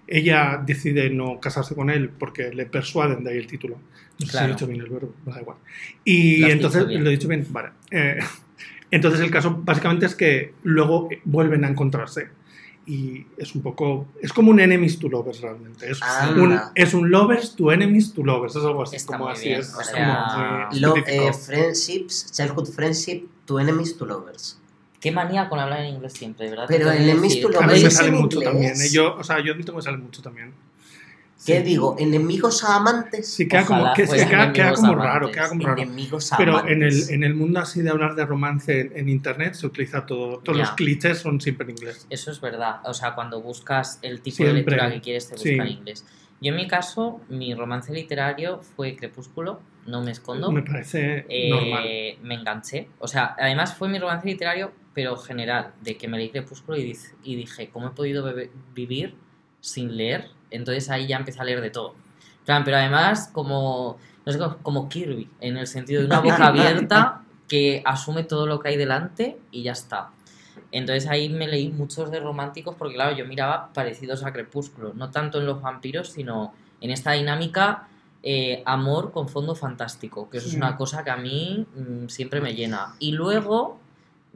Ella 0.08 0.62
decide 0.66 1.10
no 1.10 1.40
casarse 1.40 1.76
con 1.76 1.90
él 1.90 2.10
porque 2.10 2.54
le 2.54 2.66
persuaden, 2.66 3.24
de 3.24 3.32
ahí 3.32 3.38
el 3.38 3.48
título. 3.48 3.76
No 3.76 3.82
sé 4.20 4.26
si 4.26 4.32
Claro. 4.32 4.48
he 4.48 4.52
dicho 4.52 4.68
bien 4.68 4.82
el 4.82 4.90
verbo, 4.90 5.14
da 5.26 5.42
igual. 5.42 5.58
Y 6.06 6.38
Lo 6.38 6.48
entonces, 6.48 6.84
lo 6.88 7.08
he 7.08 7.12
dicho 7.12 7.28
bien, 7.28 7.46
vale. 7.50 7.70
Eh, 7.92 8.20
entonces 8.92 9.20
el 9.20 9.30
caso 9.32 9.62
básicamente 9.64 10.06
es 10.06 10.16
que 10.16 10.54
luego 10.64 11.10
vuelven 11.26 11.66
a 11.66 11.70
encontrarse. 11.70 12.30
Y 12.90 13.26
es 13.38 13.54
un 13.54 13.62
poco. 13.62 14.08
Es 14.22 14.32
como 14.32 14.50
un 14.50 14.62
enemies 14.62 14.98
to 14.98 15.10
lovers 15.10 15.42
realmente. 15.42 15.92
Es, 15.92 16.02
Anda. 16.02 16.42
un, 16.42 16.60
es 16.74 16.94
un 16.94 17.12
lovers 17.12 17.54
to 17.58 17.74
enemies 17.74 18.14
to 18.14 18.24
lovers. 18.24 18.56
Es 18.56 18.64
algo 18.64 18.82
así. 18.84 18.96
Está 18.96 19.18
como 19.18 19.26
muy 19.26 19.34
así 19.34 19.50
bien, 19.50 19.60
es, 19.60 19.74
o 19.76 19.82
es 19.82 19.88
sea, 19.88 20.70
como 20.70 20.70
muy 20.72 20.80
Lo- 20.80 20.96
eh, 21.06 21.34
friendships, 21.34 22.32
childhood 22.32 22.68
friendship, 22.70 23.26
to 23.44 23.60
enemies, 23.60 23.98
to 23.98 24.06
lovers. 24.06 24.58
Qué 25.00 25.12
manía 25.12 25.48
con 25.50 25.60
hablar 25.60 25.82
en 25.82 25.96
inglés 25.96 26.14
siempre, 26.14 26.46
de 26.46 26.52
¿verdad? 26.52 26.66
Pero 26.68 26.90
que 26.92 26.98
enemies 26.98 27.22
decir. 27.36 27.42
to 27.44 27.48
a 27.50 27.52
lovers 27.62 27.74
mí 27.78 27.84
me 27.84 27.92
sale 27.92 28.08
en 28.10 28.16
mucho 28.16 28.38
inglés. 28.40 28.54
también. 28.54 28.74
eh, 28.82 28.90
Yo, 28.92 29.16
o 29.16 29.24
sea, 29.24 29.40
yo 29.44 29.54
admito 29.54 29.72
que 29.72 29.76
me 29.78 29.82
sale 29.82 29.98
mucho 29.98 30.22
también. 30.22 30.54
¿Qué 31.46 31.58
Sí. 31.58 31.64
digo? 31.64 31.96
¿Enemigos 32.00 32.64
a 32.64 32.78
amantes? 32.78 33.32
Sí, 33.32 33.48
queda 33.48 33.62
Ojalá 33.62 33.80
como, 33.82 33.94
que, 33.94 34.02
es 34.04 34.10
que 34.10 34.16
fueran 34.26 34.30
queda, 34.30 34.54
queda 34.54 34.64
enemigos 34.70 34.80
como 34.80 34.94
amantes. 34.94 35.14
raro, 35.14 35.32
queda 35.32 35.50
como 35.50 35.64
raro. 35.68 35.82
Enemigos 35.84 36.34
a 36.34 36.38
Pero 36.38 36.68
en 36.68 36.82
el, 36.84 37.10
en 37.12 37.24
el 37.24 37.36
mundo 37.36 37.60
así 37.60 37.82
de 37.84 37.90
hablar 37.92 38.16
de 38.16 38.26
romance 38.26 38.80
en, 38.82 38.92
en 38.98 39.08
internet 39.10 39.54
se 39.54 39.68
utiliza 39.68 40.06
todo. 40.08 40.40
Todos 40.40 40.58
Ya. 40.58 40.64
los 40.64 40.72
clichés 40.74 41.20
son 41.20 41.40
siempre 41.40 41.66
en 41.66 41.72
inglés. 41.78 42.08
Eso 42.10 42.32
es 42.32 42.42
verdad. 42.42 42.78
O 42.86 42.94
sea, 42.96 43.14
cuando 43.14 43.40
buscas 43.42 44.00
el 44.02 44.22
tipo 44.22 44.38
Siempre. 44.38 44.54
de 44.64 44.66
lectura 44.72 44.92
que 44.92 45.00
quieres, 45.02 45.28
te 45.28 45.34
busca 45.36 45.44
Sí. 45.50 45.56
en 45.60 45.68
inglés. 45.68 46.06
Yo, 46.42 46.50
en 46.50 46.56
mi 46.56 46.68
caso, 46.68 47.22
mi 47.30 47.54
romance 47.54 47.94
literario 47.94 48.60
fue 48.76 48.96
Crepúsculo, 48.96 49.60
no 49.86 50.04
me 50.04 50.12
escondo. 50.12 50.52
Me 50.52 50.64
parece 50.64 51.26
Eh, 51.30 51.50
normal. 51.52 51.84
me 52.28 52.34
enganché. 52.36 52.90
O 53.00 53.08
sea, 53.08 53.36
además 53.40 53.76
fue 53.76 53.90
mi 53.90 54.00
romance 54.00 54.28
literario, 54.28 54.72
pero 54.98 55.16
general, 55.16 55.74
de 55.82 55.96
que 55.96 56.08
me 56.08 56.18
leí 56.18 56.32
Crepúsculo 56.32 56.76
y, 56.76 56.98
y 57.24 57.36
dije, 57.36 57.70
¿cómo 57.70 57.86
he 57.90 57.92
podido 57.92 58.34
vivir 58.74 59.14
sin 59.62 59.96
leer? 59.96 60.30
Entonces 60.50 60.90
ahí 60.90 61.06
ya 61.06 61.18
empecé 61.18 61.40
a 61.40 61.44
leer 61.44 61.62
de 61.62 61.70
todo. 61.70 61.94
Plan, 62.48 62.64
pero 62.64 62.78
además 62.78 63.30
como, 63.32 63.98
no 64.26 64.32
sé, 64.34 64.40
como- 64.64 64.90
Kirby, 64.90 65.30
en 65.40 65.58
el 65.58 65.68
sentido 65.68 66.02
de 66.02 66.08
una 66.08 66.20
boca 66.20 66.48
abierta 66.48 67.22
que 67.48 67.84
asume 67.86 68.24
todo 68.24 68.48
lo 68.48 68.60
que 68.60 68.70
hay 68.70 68.76
delante 68.78 69.38
y 69.52 69.62
ya 69.62 69.74
está. 69.74 70.10
Entonces 70.72 71.08
ahí 71.08 71.30
me 71.30 71.48
leí 71.48 71.70
muchos 71.70 72.10
de 72.10 72.20
románticos 72.20 72.74
porque, 72.76 72.96
claro, 72.96 73.16
yo 73.16 73.24
miraba 73.28 73.72
parecidos 73.74 74.24
a 74.26 74.34
Crepúsculo, 74.34 74.96
no 74.96 75.12
tanto 75.12 75.38
en 75.40 75.46
los 75.46 75.62
vampiros, 75.62 76.10
sino 76.10 76.56
en 76.82 76.90
esta 76.90 77.12
dinámica 77.12 77.88
eh, 78.24 78.64
amor 78.66 79.12
con 79.12 79.30
fondo 79.30 79.54
fantástico, 79.54 80.28
que 80.28 80.38
eso 80.40 80.48
es 80.48 80.54
Sí. 80.54 80.58
una 80.58 80.76
cosa 80.76 81.04
que 81.04 81.12
a 81.12 81.18
mí 81.18 81.68
mm, 81.76 82.08
siempre 82.08 82.42
me 82.42 82.56
llena. 82.56 82.96
Y 82.98 83.12
luego 83.12 83.80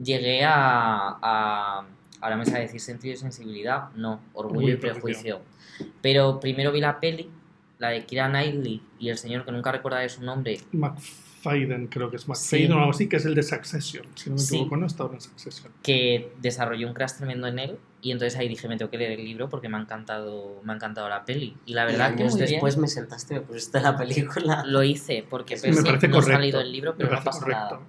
llegué 0.02 0.44
a, 0.44 1.18
a, 1.22 1.86
ahora 2.20 2.36
me 2.36 2.44
sale 2.46 2.60
decir 2.62 2.80
sentido 2.80 3.14
y 3.14 3.16
sensibilidad, 3.16 3.90
no, 3.94 4.20
orgullo 4.34 4.68
y 4.68 4.72
y 4.72 4.76
Prejuicio. 4.76 5.40
Pero 6.00 6.40
primero 6.40 6.72
vi 6.72 6.80
la 6.80 7.00
peli, 7.00 7.30
la 7.78 7.88
de 7.90 8.04
Kira 8.04 8.28
Knightley 8.28 8.82
y 8.98 9.08
el 9.08 9.18
señor 9.18 9.44
que 9.44 9.52
nunca 9.52 9.72
recordaré 9.72 10.08
su 10.08 10.22
nombre, 10.22 10.60
McFadden, 10.72 11.88
creo 11.88 12.08
que 12.10 12.16
es 12.16 12.22
Sí. 12.22 12.28
McFadden 12.30 12.72
o 12.72 12.78
algo 12.78 12.90
así, 12.92 13.08
que 13.08 13.16
es 13.16 13.24
el 13.24 13.34
de 13.34 13.42
Succession. 13.42 14.06
Si 14.14 14.30
no 14.30 14.36
me 14.36 14.42
Sí. 14.42 14.56
equivoco, 14.56 14.76
no 14.76 14.86
está 14.86 15.02
ahora 15.02 15.16
en 15.16 15.20
Succession. 15.20 15.72
que 15.82 16.32
desarrolló 16.40 16.86
un 16.86 16.94
crash 16.94 17.14
tremendo 17.16 17.46
en 17.48 17.58
él 17.58 17.78
y 18.00 18.12
entonces 18.12 18.38
ahí 18.38 18.48
dije 18.48 18.68
me 18.68 18.76
tengo 18.76 18.90
que 18.90 18.98
leer 18.98 19.18
el 19.18 19.24
libro 19.24 19.48
porque 19.48 19.68
me 19.68 19.76
ha 19.76 19.80
encantado 19.80 20.60
me 20.64 20.72
ha 20.72 20.76
encantado 20.76 21.08
la 21.08 21.24
peli 21.24 21.56
y 21.66 21.74
la 21.74 21.82
Y 21.82 21.86
verdad 21.92 22.14
que 22.16 22.22
años 22.22 22.32
muy 22.34 22.40
bien. 22.42 22.52
después 22.52 22.76
me 22.76 22.86
sentaste 22.88 23.34
y 23.34 23.38
me 23.38 23.42
pusiste 23.44 23.80
la 23.80 23.96
película. 23.96 24.62
lo 24.66 24.82
hice 24.84 25.24
porque 25.28 25.56
Sí, 25.56 25.70
me 25.72 25.82
parece 25.82 26.06
no 26.08 26.18
ha 26.18 26.20
correcto. 26.20 26.38
salido 26.38 26.60
el 26.60 26.70
libro 26.72 26.94
pero 26.96 27.10
me 27.10 27.16
no 27.16 27.24
pasa 27.24 27.40
correcto. 27.40 27.64
nada 27.74 27.80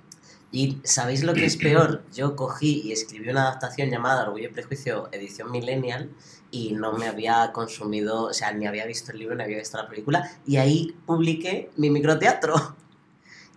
Y 0.54 0.78
¿sabéis 0.84 1.24
lo 1.24 1.34
que 1.34 1.46
es 1.46 1.58
peor? 1.58 2.04
Yo 2.14 2.36
cogí 2.36 2.84
y 2.86 2.92
escribí 2.92 3.28
una 3.28 3.42
adaptación 3.42 3.90
llamada 3.90 4.22
Orgullo 4.22 4.50
y 4.50 4.54
Prejuicio, 4.54 5.10
edición 5.12 5.52
Millennial, 5.52 6.12
y 6.52 6.74
no 6.74 6.94
me 6.94 7.08
había 7.08 7.52
consumido, 7.52 8.26
o 8.26 8.34
sea, 8.34 8.54
ni 8.54 8.68
había 8.68 8.86
visto 8.86 9.12
el 9.12 9.18
libro, 9.18 9.36
ni 9.36 9.44
había 9.44 9.58
visto 9.58 9.78
la 9.78 9.90
película, 9.90 10.30
y 10.46 10.58
ahí 10.58 10.96
publiqué 11.08 11.72
mi 11.76 11.90
microteatro. 11.90 12.54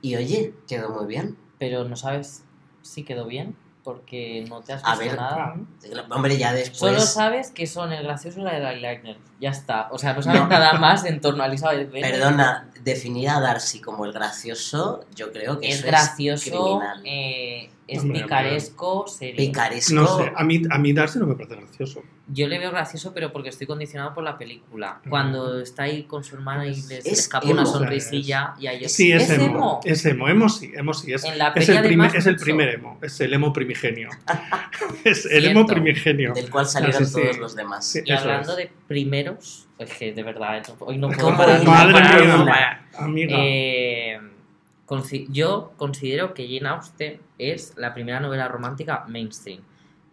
Y 0.01 0.17
oye, 0.17 0.55
quedó 0.67 0.91
muy 0.91 1.07
bien. 1.07 1.37
pero 1.59 1.85
no 1.85 1.97
sabes 1.97 2.45
si 2.83 3.03
quedó 3.03 3.27
bien 3.27 3.57
porque 3.87 4.45
no 4.49 4.63
te 4.63 4.73
has 4.73 4.83
A 4.85 4.97
visto 4.97 5.05
ver, 5.05 5.17
nada. 5.17 5.55
Hombre, 6.11 6.37
ya 6.37 6.49
Solo 6.49 6.59
después... 6.59 7.09
sabes 7.09 7.53
que 7.53 7.69
son 7.69 7.93
el 7.93 8.03
gracioso 8.03 8.41
y 8.41 8.43
la 8.43 8.73
eyeliner. 8.73 9.17
Ya 9.41 9.51
está. 9.51 9.87
O 9.93 9.99
sea, 9.99 10.13
no 10.13 10.23
sabes 10.23 10.49
nada 10.49 10.73
más 10.73 11.05
en 11.05 11.21
torno 11.21 11.45
a 11.45 11.47
Elizabeth 11.47 11.89
Bennet. 11.93 12.11
Perdona, 12.11 12.69
definir 12.83 13.29
a 13.31 13.39
Darcy 13.39 13.81
como 13.81 14.05
el 14.05 14.13
gracioso, 14.13 15.05
yo 15.15 15.31
creo 15.31 15.61
que 15.61 15.69
Es 15.69 15.77
eso 15.79 15.87
gracioso, 15.87 16.51
criminal. 16.51 17.01
eh, 17.05 17.71
es 17.89 18.01
Hombre, 18.03 18.23
picaresco, 18.23 19.07
serio. 19.07 19.37
Picaresco. 19.37 19.95
No 19.95 20.07
sé, 20.19 20.33
a 20.35 20.43
mí, 20.45 20.63
a 20.71 20.79
mí 20.79 20.93
Darcy 20.93 21.19
no 21.21 21.27
me 21.27 21.35
parece 21.35 21.57
gracioso. 21.57 22.03
Yo 22.29 22.49
le 22.49 22.59
veo 22.59 22.73
gracioso, 22.73 23.13
pero 23.15 23.33
porque 23.33 23.51
estoy 23.51 23.69
condicionado 23.69 24.13
por 24.13 24.25
la 24.25 24.37
película. 24.37 25.01
Cuando 25.09 25.61
está 25.61 25.85
ahí 25.85 26.03
con 26.03 26.25
su 26.25 26.35
hermana 26.35 26.67
y 26.67 26.71
le, 26.71 26.75
se 26.75 26.95
le 26.95 26.99
Es 26.99 27.07
escapa 27.21 27.47
una 27.47 27.63
emo. 27.63 27.71
sonrisilla 27.73 28.55
y 28.59 28.67
ahí 28.67 28.85
es, 28.85 28.93
Sí, 28.93 29.13
es, 29.13 29.31
¿Es 29.31 29.39
emo. 29.39 29.81
Es 29.85 30.05
emo, 30.05 30.29
emo 30.29 30.49
sí, 30.49 30.73
emo 30.75 30.93
sí. 30.93 31.13
Es, 31.13 31.23
En 31.25 31.39
la 31.39 31.53
es, 31.55 31.69
el, 31.69 31.77
es 32.17 32.27
el 32.27 32.37
primer 32.37 32.69
emo, 32.71 32.99
es 33.01 33.21
el 33.21 33.33
emo 33.33 33.53
primigenio. 33.53 34.09
es 35.05 35.25
el 35.27 35.45
emo 35.45 35.61
Cierto. 35.61 35.75
primigenio. 35.75 36.33
Del 36.35 36.51
cual 36.51 36.67
salieron 36.67 37.07
Sí, 37.07 37.13
sí. 37.15 37.21
todos 37.23 37.39
los 37.39 37.55
demás. 37.55 37.87
Sí. 37.87 38.01
Y 38.05 38.11
hablando 38.11 38.51
es. 38.53 38.57
de 38.59 38.71
primeros, 38.89 39.69
es 39.79 39.93
que 39.93 40.13
de 40.13 40.23
verdad, 40.25 40.61
hoy 40.81 40.99
no 40.99 41.09
puedo 41.09 41.21
¿Cómo 41.27 41.37
parar. 41.37 41.61
una? 41.61 41.71
Madre 41.71 42.25
mía, 42.27 42.37
una. 42.43 42.89
amiga. 42.99 43.37
Eh, 43.39 44.19
yo 45.31 45.73
considero 45.77 46.35
que 46.35 46.47
Jane 46.47 46.69
Austen 46.69 47.21
es 47.39 47.75
la 47.77 47.93
primera 47.93 48.21
novela 48.21 48.49
romántica 48.49 49.05
mainstream. 49.09 49.61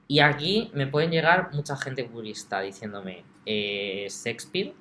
Y 0.07 0.19
aquí 0.19 0.71
me 0.73 0.87
pueden 0.87 1.11
llegar 1.11 1.53
mucha 1.53 1.77
gente 1.77 2.03
purista 2.03 2.61
diciéndome 2.61 3.23
eh, 3.45 4.07
Shakespeare, 4.09 4.73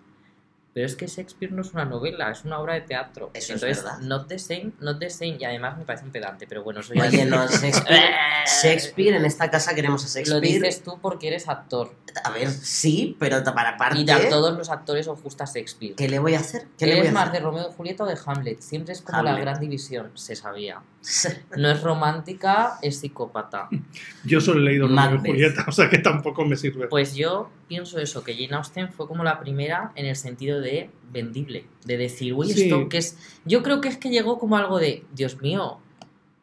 pero 0.74 0.86
es 0.86 0.96
que 0.96 1.06
Shakespeare 1.06 1.52
no 1.52 1.62
es 1.62 1.72
una 1.74 1.84
novela, 1.84 2.30
es 2.30 2.44
una 2.44 2.58
obra 2.58 2.74
de 2.74 2.80
teatro. 2.82 3.30
Eso 3.34 3.54
es 3.54 3.62
Entonces, 3.62 3.84
verdad. 3.84 3.98
not 4.00 4.26
the 4.28 4.38
same, 4.38 4.72
not 4.80 4.98
the 4.98 5.10
same, 5.10 5.36
y 5.38 5.44
además 5.44 5.76
me 5.76 5.84
parece 5.84 6.04
un 6.06 6.12
pedante, 6.12 6.46
pero 6.46 6.62
bueno, 6.64 6.80
eso 6.80 6.94
ya 6.94 7.02
Oye, 7.04 7.22
es- 7.22 7.28
no, 7.28 7.46
Shakespeare, 7.46 8.10
Shakespeare, 8.62 9.14
en 9.16 9.24
esta 9.24 9.50
casa 9.50 9.74
queremos 9.74 10.02
a 10.02 10.06
Lo 10.06 10.12
Shakespeare. 10.14 10.40
dices 10.40 10.82
tú 10.82 10.98
porque 11.00 11.28
eres 11.28 11.48
actor. 11.48 11.94
A 12.24 12.30
ver, 12.30 12.50
sí, 12.50 13.16
pero 13.18 13.42
para 13.44 13.70
aparte, 13.70 14.00
Y 14.00 14.10
a 14.10 14.28
todos 14.28 14.56
los 14.56 14.70
actores 14.70 15.08
os 15.08 15.22
gusta 15.22 15.44
Shakespeare. 15.44 15.94
¿qué 15.94 16.08
le 16.08 16.18
voy 16.18 16.34
a 16.34 16.40
hacer? 16.40 16.66
¿Qué 16.78 16.86
le 16.86 16.92
voy 16.92 17.00
¿Eres 17.00 17.10
a 17.10 17.14
más 17.14 17.32
de? 17.32 17.40
Romeo 17.40 17.68
y 17.70 17.72
Julieta 17.74 18.04
o 18.04 18.06
de 18.06 18.16
Hamlet? 18.24 18.60
Siempre 18.60 18.92
es 18.92 19.00
como 19.02 19.22
la 19.22 19.38
gran 19.38 19.60
división, 19.60 20.10
se 20.14 20.36
sabía. 20.36 20.80
No 21.56 21.70
es 21.70 21.82
romántica, 21.82 22.78
es 22.82 23.00
psicópata. 23.00 23.68
Yo 24.24 24.40
solo 24.40 24.60
he 24.60 24.64
leído 24.64 24.86
Romeo 24.88 25.16
y. 25.24 25.28
Julieta, 25.28 25.64
o 25.68 25.72
sea 25.72 25.88
que 25.88 25.98
tampoco 25.98 26.44
me 26.44 26.56
sirve. 26.56 26.86
Pues 26.88 27.14
yo 27.14 27.50
pienso 27.72 27.98
eso, 27.98 28.22
que 28.22 28.34
Jane 28.34 28.54
Austen 28.54 28.92
fue 28.92 29.08
como 29.08 29.24
la 29.24 29.40
primera 29.40 29.92
en 29.94 30.04
el 30.04 30.14
sentido 30.14 30.60
de 30.60 30.90
vendible, 31.10 31.64
de 31.86 31.96
decir, 31.96 32.34
uy, 32.34 32.48
Sí. 32.52 32.64
esto 32.64 32.86
que 32.90 32.98
es... 32.98 33.16
Yo 33.46 33.62
creo 33.62 33.80
que 33.80 33.88
es 33.88 33.96
que 33.96 34.10
llegó 34.10 34.38
como 34.38 34.58
algo 34.58 34.78
de, 34.78 35.06
Dios 35.14 35.40
mío, 35.40 35.78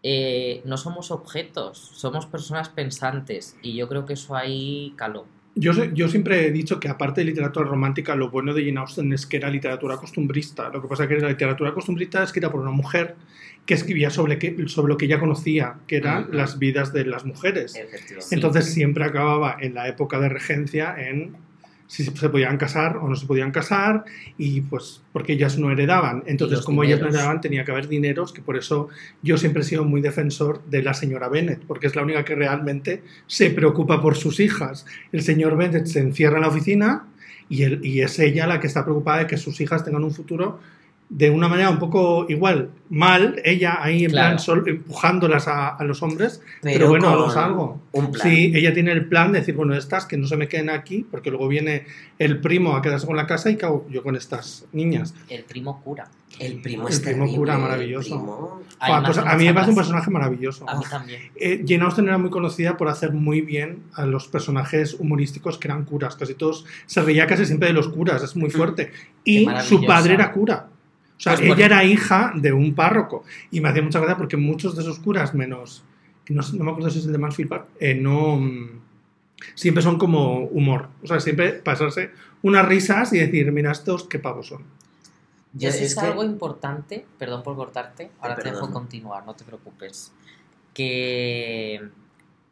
eh, 0.02 0.64
no 0.66 0.76
somos 0.76 1.12
objetos, 1.12 1.78
somos 1.94 2.26
personas 2.26 2.70
pensantes, 2.70 3.56
y 3.62 3.76
yo 3.76 3.88
creo 3.88 4.08
que 4.08 4.14
eso 4.14 4.36
ahí 4.36 4.96
caló. 4.96 5.28
Yo, 5.60 5.74
yo 5.94 6.08
siempre 6.08 6.48
he 6.48 6.52
dicho 6.52 6.80
que 6.80 6.88
aparte 6.88 7.20
de 7.20 7.26
literatura 7.26 7.68
romántica, 7.68 8.16
lo 8.16 8.30
bueno 8.30 8.54
de 8.54 8.64
Jane 8.64 8.80
Austen 8.80 9.12
es 9.12 9.26
que 9.26 9.36
era 9.36 9.50
literatura 9.50 9.98
costumbrista. 9.98 10.70
Lo 10.70 10.82
que 10.82 10.88
pasa 10.88 11.04
es 11.04 11.10
que 11.10 11.18
la 11.18 11.28
literatura 11.28 11.74
costumbrista 11.74 12.24
escrita 12.24 12.50
por 12.50 12.62
una 12.62 12.72
mujer 12.72 13.16
que 13.66 13.74
escribía 13.74 14.10
sobre, 14.10 14.40
que, 14.40 14.56
sobre 14.68 14.94
lo 14.94 14.98
que 14.98 15.06
ella 15.06 15.20
conocía, 15.20 15.76
que 15.86 15.98
eran 15.98 16.30
las 16.32 16.60
vidas 16.60 16.94
de 16.94 17.04
las 17.04 17.26
mujeres. 17.26 17.74
Sí. 17.74 18.36
Entonces 18.36 18.74
siempre 18.74 19.04
acababa 19.04 19.58
en 19.60 19.74
la 19.74 19.90
época 19.90 20.18
de 20.20 20.30
regencia 20.30 20.96
en 20.98 21.36
si 21.90 22.04
se 22.04 22.30
podían 22.30 22.58
casar 22.58 22.98
o 22.98 23.08
no 23.10 23.16
se 23.16 23.26
podían 23.26 23.50
casar 23.52 24.06
y 24.38 24.62
pues 24.62 25.02
porque 25.12 25.34
ellas 25.34 25.58
no 25.58 25.72
heredaban. 25.72 26.24
Entonces 26.28 26.62
como 26.62 26.84
ellas 26.84 27.00
no 27.02 27.08
heredaban 27.08 27.42
tenía 27.42 27.66
que 27.66 27.72
haber 27.72 27.88
dineros, 27.88 28.32
que 28.32 28.44
por 28.44 28.58
eso 28.58 28.90
yo 29.24 29.40
siempre 29.40 29.64
he 29.64 29.66
sido 29.66 29.84
muy 29.86 30.00
defensor 30.00 30.62
de 30.70 30.84
la 30.84 30.94
señora 30.94 31.30
Bennet, 31.30 31.62
porque 31.68 31.88
es 31.88 31.96
la 31.96 32.04
única 32.04 32.24
que 32.24 32.36
realmente 32.36 33.02
se 33.26 33.50
preocupa 33.50 34.02
por 34.04 34.16
sus 34.16 34.40
hijas. 34.40 34.86
El 35.12 35.24
señor 35.24 35.58
Bennet 35.58 35.88
se 35.88 36.00
encierra 36.00 36.36
en 36.36 36.44
la 36.44 36.50
oficina 36.50 37.08
y, 37.50 37.64
él- 37.64 37.80
y 37.84 38.02
es 38.02 38.20
ella 38.20 38.46
la 38.46 38.60
que 38.60 38.68
está 38.68 38.84
preocupada 38.84 39.20
de 39.22 39.28
que 39.28 39.38
sus 39.38 39.60
hijas 39.60 39.84
tengan 39.84 40.04
un 40.04 40.12
futuro 40.12 40.60
de 41.10 41.32
una 41.32 41.48
manera 41.48 41.72
un 41.72 41.80
poco 41.80 42.28
igual, 42.30 42.70
mal, 42.92 43.42
ella 43.44 43.80
ahí 43.82 44.04
en 44.06 44.12
Claro. 44.12 44.28
plan 44.36 44.40
sol- 44.40 44.64
empujándolas 44.68 45.48
a, 45.48 45.70
a 45.70 45.84
los 45.84 46.04
hombres, 46.04 46.40
pero, 46.62 46.88
bueno, 46.88 47.10
hagamos 47.10 47.36
algo. 47.36 47.82
Un 47.94 48.12
plan. 48.12 48.28
Sí, 48.28 48.52
ella 48.56 48.74
tiene 48.76 48.92
el 48.92 49.06
plan 49.08 49.32
de 49.32 49.40
decir, 49.40 49.56
bueno, 49.56 49.74
estas 49.74 50.06
que 50.06 50.18
no 50.18 50.28
se 50.28 50.38
me 50.38 50.48
queden 50.48 50.70
aquí, 50.70 51.06
porque 51.10 51.32
luego 51.32 51.48
viene 51.48 51.86
el 52.20 52.40
primo 52.40 52.76
a 52.76 52.82
quedarse 52.84 53.08
con 53.08 53.16
la 53.16 53.26
casa 53.26 53.50
y 53.50 53.56
¿qué 53.56 53.66
hago 53.66 53.88
yo 53.90 54.04
con 54.04 54.16
estas 54.16 54.66
niñas? 54.72 55.16
El 55.30 55.44
primo 55.46 55.82
cura. 55.84 56.08
El 56.38 56.62
primo 56.62 56.88
El 56.88 56.94
es 56.94 57.00
primo 57.00 57.18
terrible, 57.26 57.38
cura 57.38 57.56
el 57.56 57.62
maravilloso. 57.62 58.10
primo- 58.16 58.62
pues 59.04 59.18
a 59.18 59.36
mí 59.36 59.46
me 59.46 59.54
parece 59.54 59.72
un 59.72 59.76
personaje 59.78 60.12
maravilloso. 60.12 60.70
A 60.70 60.78
mí 60.78 60.86
también. 60.90 61.22
Eh, 61.36 61.66
Jane 61.68 61.84
Austen 61.84 62.06
era 62.08 62.18
muy 62.20 62.30
conocida 62.30 62.78
por 62.78 62.88
hacer 62.88 63.14
muy 63.14 63.42
bien 63.42 63.80
a 63.94 64.06
los 64.06 64.28
personajes 64.28 64.94
humorísticos 65.00 65.58
que 65.58 65.68
eran 65.68 65.86
curas. 65.86 66.16
Casi 66.16 66.36
todos 66.36 66.66
se 66.86 67.02
reía 67.02 67.26
casi 67.26 67.46
siempre 67.46 67.70
de 67.70 67.74
los 67.74 67.90
curas, 67.90 68.22
es 68.24 68.36
muy 68.36 68.52
fuerte. 68.52 68.92
Y 69.26 69.48
su 69.64 69.84
padre 69.86 70.14
era 70.14 70.32
cura. 70.32 70.68
O 71.20 71.22
sea, 71.22 71.34
Pues 71.34 71.46
ella 71.46 71.54
por- 71.56 71.62
era 71.64 71.84
hija 71.84 72.32
de 72.36 72.54
un 72.54 72.74
párroco. 72.74 73.26
Y 73.52 73.60
me 73.60 73.68
hacía 73.70 73.82
mucha 73.84 74.00
gracia 74.00 74.18
porque 74.18 74.38
muchos 74.38 74.76
de 74.76 74.82
esos 74.84 75.00
curas, 75.00 75.36
menos. 75.36 75.84
No, 76.30 76.42
me 76.64 76.72
acuerdo 76.72 76.90
si 76.90 77.00
es 77.00 77.06
el 77.06 77.12
de 77.12 77.18
Mansfield 77.18 77.50
Park, 77.50 77.68
eh, 77.80 77.94
no. 77.96 78.38
mm, 78.38 78.80
Siempre 79.56 79.82
son 79.82 79.98
como 79.98 80.40
humor. 80.48 80.90
O 81.02 81.08
sea, 81.08 81.20
siempre 81.22 81.54
pasarse 81.54 82.12
unas 82.42 82.66
risas 82.68 83.14
y 83.14 83.20
decir, 83.20 83.50
mira, 83.54 83.72
estos 83.72 84.04
qué 84.04 84.20
pavos 84.20 84.48
son. 84.48 84.64
Yo- 85.54 85.70
Eso 85.70 85.78
es, 85.78 85.84
es 85.94 85.96
que- 85.96 86.06
algo 86.08 86.24
importante, 86.26 87.06
perdón 87.18 87.42
por 87.44 87.56
cortarte, 87.56 88.12
ahora 88.20 88.36
te 88.36 88.52
dejo 88.52 88.70
continuar, 88.70 89.26
no 89.26 89.34
te 89.36 89.46
preocupes. 89.46 90.12
Que 90.74 91.82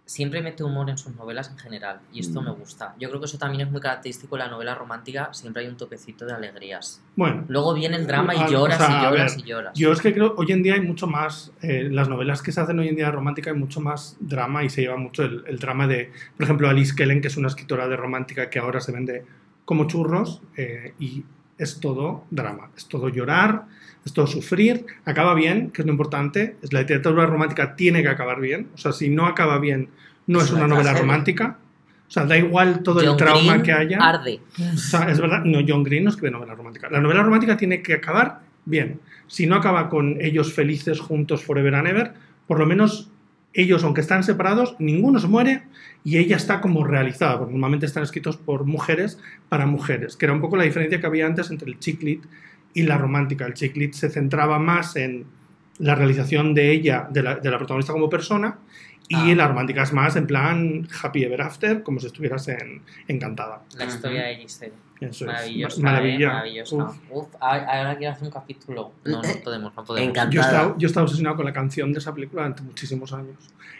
siempre 0.07 0.41
mete 0.41 0.63
humor 0.63 0.89
en 0.89 0.97
sus 0.97 1.13
novelas 1.15 1.49
en 1.51 1.57
general, 1.57 1.99
y 2.13 2.21
esto 2.21 2.41
Mm. 2.41 2.45
me 2.45 2.51
gusta. 2.51 2.95
Yo 2.97 3.09
creo 3.09 3.19
que 3.19 3.25
eso 3.25 3.37
también 3.37 3.67
es 3.67 3.71
muy 3.71 3.81
característico 3.81 4.37
de 4.37 4.43
la 4.43 4.47
novela 4.49 4.73
romántica, 4.73 5.33
siempre 5.33 5.63
hay 5.63 5.67
un 5.69 5.75
topecito 5.75 6.25
de 6.25 6.33
alegrías. 6.33 7.01
Bueno, 7.17 7.43
Luego 7.49 7.73
viene 7.73 7.97
el 7.97 8.07
drama 8.07 8.33
y 8.33 8.49
lloras 8.49 8.79
o 8.81 8.85
sea, 8.85 8.99
y 8.99 9.03
lloras 9.03 9.35
ver, 9.35 9.45
y 9.45 9.49
lloras. 9.49 9.73
Yo 9.77 9.91
es 9.91 9.99
que 10.01 10.13
creo, 10.13 10.33
hoy 10.37 10.51
en 10.53 10.63
día 10.63 10.75
hay 10.75 10.81
mucho 10.81 11.07
más, 11.07 11.51
eh, 11.61 11.89
las 11.91 12.07
novelas 12.07 12.41
que 12.41 12.53
se 12.53 12.61
hacen 12.61 12.79
hoy 12.79 12.87
en 12.87 12.95
día 12.95 13.11
romántica 13.11 13.51
hay 13.51 13.57
mucho 13.57 13.81
más 13.81 14.15
drama 14.21 14.63
y 14.63 14.69
se 14.69 14.81
lleva 14.81 14.95
mucho 14.95 15.23
el, 15.23 15.43
el 15.45 15.59
drama 15.59 15.85
de, 15.87 16.11
por 16.37 16.45
ejemplo, 16.45 16.69
Alice 16.69 16.95
Kellen, 16.95 17.19
que 17.21 17.27
es 17.27 17.35
una 17.35 17.49
escritora 17.49 17.87
de 17.89 17.97
romántica 17.97 18.49
que 18.49 18.59
ahora 18.59 18.79
se 18.79 18.93
vende 18.93 19.25
como 19.65 19.87
churros 19.87 20.41
eh, 20.55 20.93
y 20.99 21.25
es 21.57 21.79
todo 21.81 22.23
drama, 22.31 22.69
es 22.77 22.87
todo 22.87 23.09
llorar, 23.09 23.65
es 24.07 24.13
todo 24.13 24.27
sufrir, 24.27 24.85
acaba 25.05 25.33
bien, 25.35 25.71
que 25.71 25.81
es 25.81 25.85
lo 25.85 25.91
importante, 25.91 26.55
es 26.61 26.73
la 26.73 26.81
literatura 26.81 27.25
romántica 27.25 27.75
tiene 27.75 28.01
que 28.01 28.09
acabar 28.09 28.39
bien, 28.39 28.69
o 28.73 28.77
sea, 28.77 28.91
si 28.91 29.09
no 29.09 29.27
acaba 29.27 29.59
bien, 29.59 29.89
no 30.25 30.39
Es 30.39 30.45
es, 30.45 30.51
una 30.51 30.61
una 30.61 30.67
novela 30.69 30.91
tragedia. 30.91 31.01
romántica, 31.01 31.57
o 32.07 32.11
sea, 32.11 32.25
da 32.25 32.37
igual 32.37 32.83
todo 32.83 33.01
el 33.01 33.17
trauma 33.17 33.53
Green 33.53 33.63
que 33.63 33.73
haya. 33.73 33.97
Arde. 33.99 34.39
O 34.73 34.77
sea, 34.77 35.09
es 35.11 35.19
verdad, 35.19 35.43
no, 35.43 35.59
John 35.67 35.83
Green 35.83 36.05
no 36.05 36.09
escribe 36.09 36.31
novela 36.31 36.55
romántica. 36.55 36.89
La 36.89 37.01
novela 37.01 37.21
romántica 37.21 37.57
tiene 37.57 37.81
que 37.81 37.95
acabar 37.95 38.39
bien. 38.63 39.01
Si 39.27 39.45
no 39.45 39.57
acaba 39.57 39.89
con 39.89 40.17
ellos 40.21 40.53
felices 40.53 41.01
juntos 41.01 41.43
forever 41.43 41.75
and 41.75 41.87
ever, 41.87 42.13
por 42.47 42.59
lo 42.59 42.65
menos 42.65 43.11
ellos, 43.53 43.83
aunque 43.83 44.01
están 44.01 44.23
separados, 44.23 44.75
ninguno 44.79 45.19
se 45.19 45.27
muere 45.27 45.63
y 46.05 46.17
ella 46.17 46.37
está 46.37 46.61
como 46.61 46.85
realizada, 46.85 47.39
porque 47.39 47.51
normalmente 47.51 47.85
están 47.85 48.03
escritos 48.03 48.37
por 48.37 48.63
mujeres 48.63 49.19
para 49.49 49.65
mujeres, 49.65 50.15
que 50.15 50.25
era 50.27 50.33
un 50.33 50.39
poco 50.39 50.55
la 50.55 50.63
diferencia 50.63 51.01
que 51.01 51.07
había 51.07 51.25
antes 51.25 51.49
entre 51.49 51.69
el 51.69 51.79
chick 51.79 52.01
lit 52.03 52.23
y 52.79 52.83
la 52.83 52.97
romántica. 52.97 53.45
El 53.45 53.53
chick 53.53 53.75
lit 53.75 53.93
se 53.93 54.09
centraba 54.09 54.59
más 54.59 54.95
en 54.95 55.25
la 55.79 55.95
realización 55.95 56.53
de 56.53 56.71
ella, 56.71 57.07
de 57.09 57.21
la, 57.23 57.35
de 57.35 57.49
la 57.51 57.57
protagonista 57.57 57.93
como 57.93 58.09
persona, 58.09 58.57
y 59.09 59.15
Ah. 59.31 59.35
la 59.35 59.47
romántica 59.47 59.83
es 59.83 59.93
más 59.93 60.15
en 60.15 60.27
plan 60.27 60.87
happy 61.01 61.23
ever 61.23 61.41
after, 61.41 61.81
como 61.83 61.99
si 61.99 62.07
estuvieras 62.07 62.47
en, 62.49 62.81
encantada. 63.07 63.61
La 63.77 63.85
historia 63.85 64.23
de 64.23 64.35
Giselle. 64.37 64.73
Eso 64.99 65.25
es. 65.25 65.31
Maravillosa, 65.31 65.81
Maravilla. 65.81 66.27
eh, 66.27 66.33
maravillosa. 66.33 66.75
Uf. 66.75 66.97
Uf, 67.11 67.35
a- 67.39 67.55
ahora 67.77 67.97
quiero 67.97 68.13
hacer 68.13 68.25
un 68.25 68.31
capítulo. 68.33 68.91
No, 69.05 69.21
no 69.21 69.33
podemos, 69.43 69.75
no 69.75 69.83
podemos. 69.85 70.09
Encantado. 70.09 70.31
Yo 70.33 70.41
estaba, 70.41 70.75
yo 70.77 70.87
estaba 70.87 71.03
obsesionado 71.03 71.35
con 71.35 71.45
la 71.45 71.53
canción 71.53 71.93
de 71.93 71.99
esa 71.99 72.13
película 72.15 72.41
durante 72.41 72.63
muchísimos 72.63 73.13
años, 73.13 73.35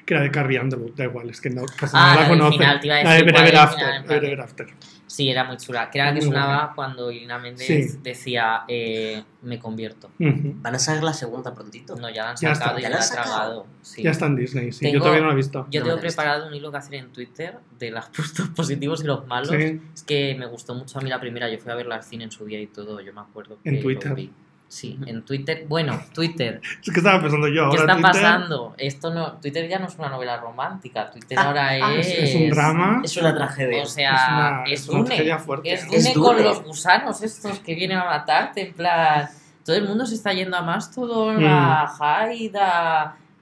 que 0.06 0.14
era 0.14 0.22
de 0.24 0.30
Carrie 0.32 0.60
Underwood, 0.62 0.92
da 0.96 1.06
igual, 1.06 1.30
es 1.32 1.42
que 1.42 1.50
no, 1.50 1.64
casi 1.66 1.96
Ah, 1.98 2.00
no 2.00 2.08
la 2.08 2.14
la 2.16 2.20
del 2.30 2.38
conocen. 2.38 2.60
final, 2.60 2.80
la 3.04 3.14
de 3.14 3.20
Ever 3.20 3.36
es 3.36 4.40
After, 4.40 4.68
en. 5.08 5.12
Sí, 5.12 5.30
era 5.30 5.44
muy 5.46 5.58
chula. 5.58 5.90
Que 5.90 6.00
era 6.00 6.08
la 6.08 6.14
que 6.14 6.20
Muy 6.26 6.28
sonaba 6.34 6.58
buena. 6.58 6.76
cuando 6.76 7.12
Irina 7.12 7.40
Méndez 7.40 7.66
Sí. 7.66 8.00
decía 8.04 8.64
eh, 8.68 9.24
me 9.42 9.58
convierto. 9.60 10.10
¿Van 10.20 10.76
a 10.76 10.80
sacar 10.80 11.04
la 11.04 11.14
segunda 11.14 11.54
prontito? 11.56 11.96
No, 11.96 12.10
ya 12.10 12.24
la 12.24 12.30
han 12.32 12.36
Ya 12.38 12.54
sacado 12.56 12.78
está. 12.78 12.80
y 12.80 12.84
¿Ya 12.84 12.90
la 12.90 12.98
han 12.98 13.04
sacado? 13.04 13.28
tragado. 13.36 13.68
Sí. 13.82 14.04
Ya 14.04 14.12
está 14.12 14.26
en 14.26 14.36
Disney, 14.36 14.72
sí. 14.72 14.80
Tengo- 14.82 14.94
Yo 14.96 15.00
todavía 15.00 15.22
no 15.22 15.28
la 15.28 15.34
he 15.34 15.38
visto. 15.38 15.66
Yo 15.72 15.80
No 15.82 15.86
tengo 15.88 16.00
preparado 16.02 16.48
un 16.48 16.54
hilo 16.54 16.72
que 16.72 16.78
hacer 16.78 16.96
en 16.96 17.12
Twitter 17.14 17.58
de 17.80 17.92
los 17.92 18.06
puntos 18.10 18.50
positivos 18.50 19.02
y 19.04 19.08
los 19.08 19.26
malos. 19.28 19.50
Sí. 19.50 19.82
Es 19.94 20.04
que 20.04 20.36
me 20.38 20.46
gustó 20.46 20.76
mucho 20.76 21.00
a 21.00 21.02
mí 21.02 21.10
la 21.10 21.20
primera. 21.20 21.50
Yo 21.50 21.58
fui 21.58 21.72
a 21.72 21.76
verla 21.76 21.96
al 21.96 22.04
cine 22.04 22.26
en 22.26 22.32
su 22.32 22.46
día 22.46 22.60
y 22.60 22.68
todo. 22.68 23.00
Yo 23.02 23.14
me 23.14 23.22
acuerdo. 23.22 23.58
En 23.64 23.76
que 23.76 23.82
Twitter. 23.82 24.10
lo 24.10 24.16
vi. 24.16 24.32
Sí, 24.70 25.00
en 25.06 25.24
Twitter. 25.24 25.66
Bueno, 25.68 25.98
Twitter. 26.14 26.60
Es 26.86 26.92
que 26.92 27.00
estaba 27.00 27.22
pensando 27.22 27.48
yo 27.48 27.70
¿Qué 27.70 27.78
ahora. 27.78 27.82
está 27.82 27.94
Twitter 27.94 28.12
pasando? 28.12 28.76
Esto 28.78 29.14
no. 29.14 29.32
Twitter 29.40 29.68
ya 29.70 29.80
no 29.80 29.88
es 29.88 29.96
una 29.98 30.10
novela 30.10 30.38
romántica. 30.38 31.10
Twitter 31.10 31.40
ahora 31.40 31.70
ah, 31.70 31.96
es. 31.96 32.08
Es 32.08 32.36
un 32.36 32.50
drama. 32.50 33.02
Es 33.04 33.16
una 33.18 33.34
tragedia. 33.34 33.84
O 33.84 33.86
sea, 33.86 34.12
Es 34.14 34.22
es, 34.22 34.28
una- 34.28 34.64
es 34.66 34.88
una 34.90 34.98
Dune. 34.98 35.08
tragedia 35.08 35.38
fuerte. 35.40 35.74
Es 35.74 35.84
Es 35.84 35.90
Dune 35.90 36.14
Dune. 36.14 36.26
con 36.28 36.44
los 36.44 36.64
gusanos 36.64 37.22
estos 37.24 37.60
que 37.60 37.76
vienen 37.76 37.98
a 38.00 38.06
matarte. 38.06 38.62
En 38.68 38.74
plan. 38.74 39.30
Todo 39.64 39.76
el 39.76 39.86
mundo 39.88 40.06
se 40.06 40.16
está 40.16 40.32
yendo 40.34 40.56
a 40.58 40.62
Mastodon, 40.62 41.42
Mm. 41.44 41.46
a 41.48 42.28
Hyde, 42.30 42.60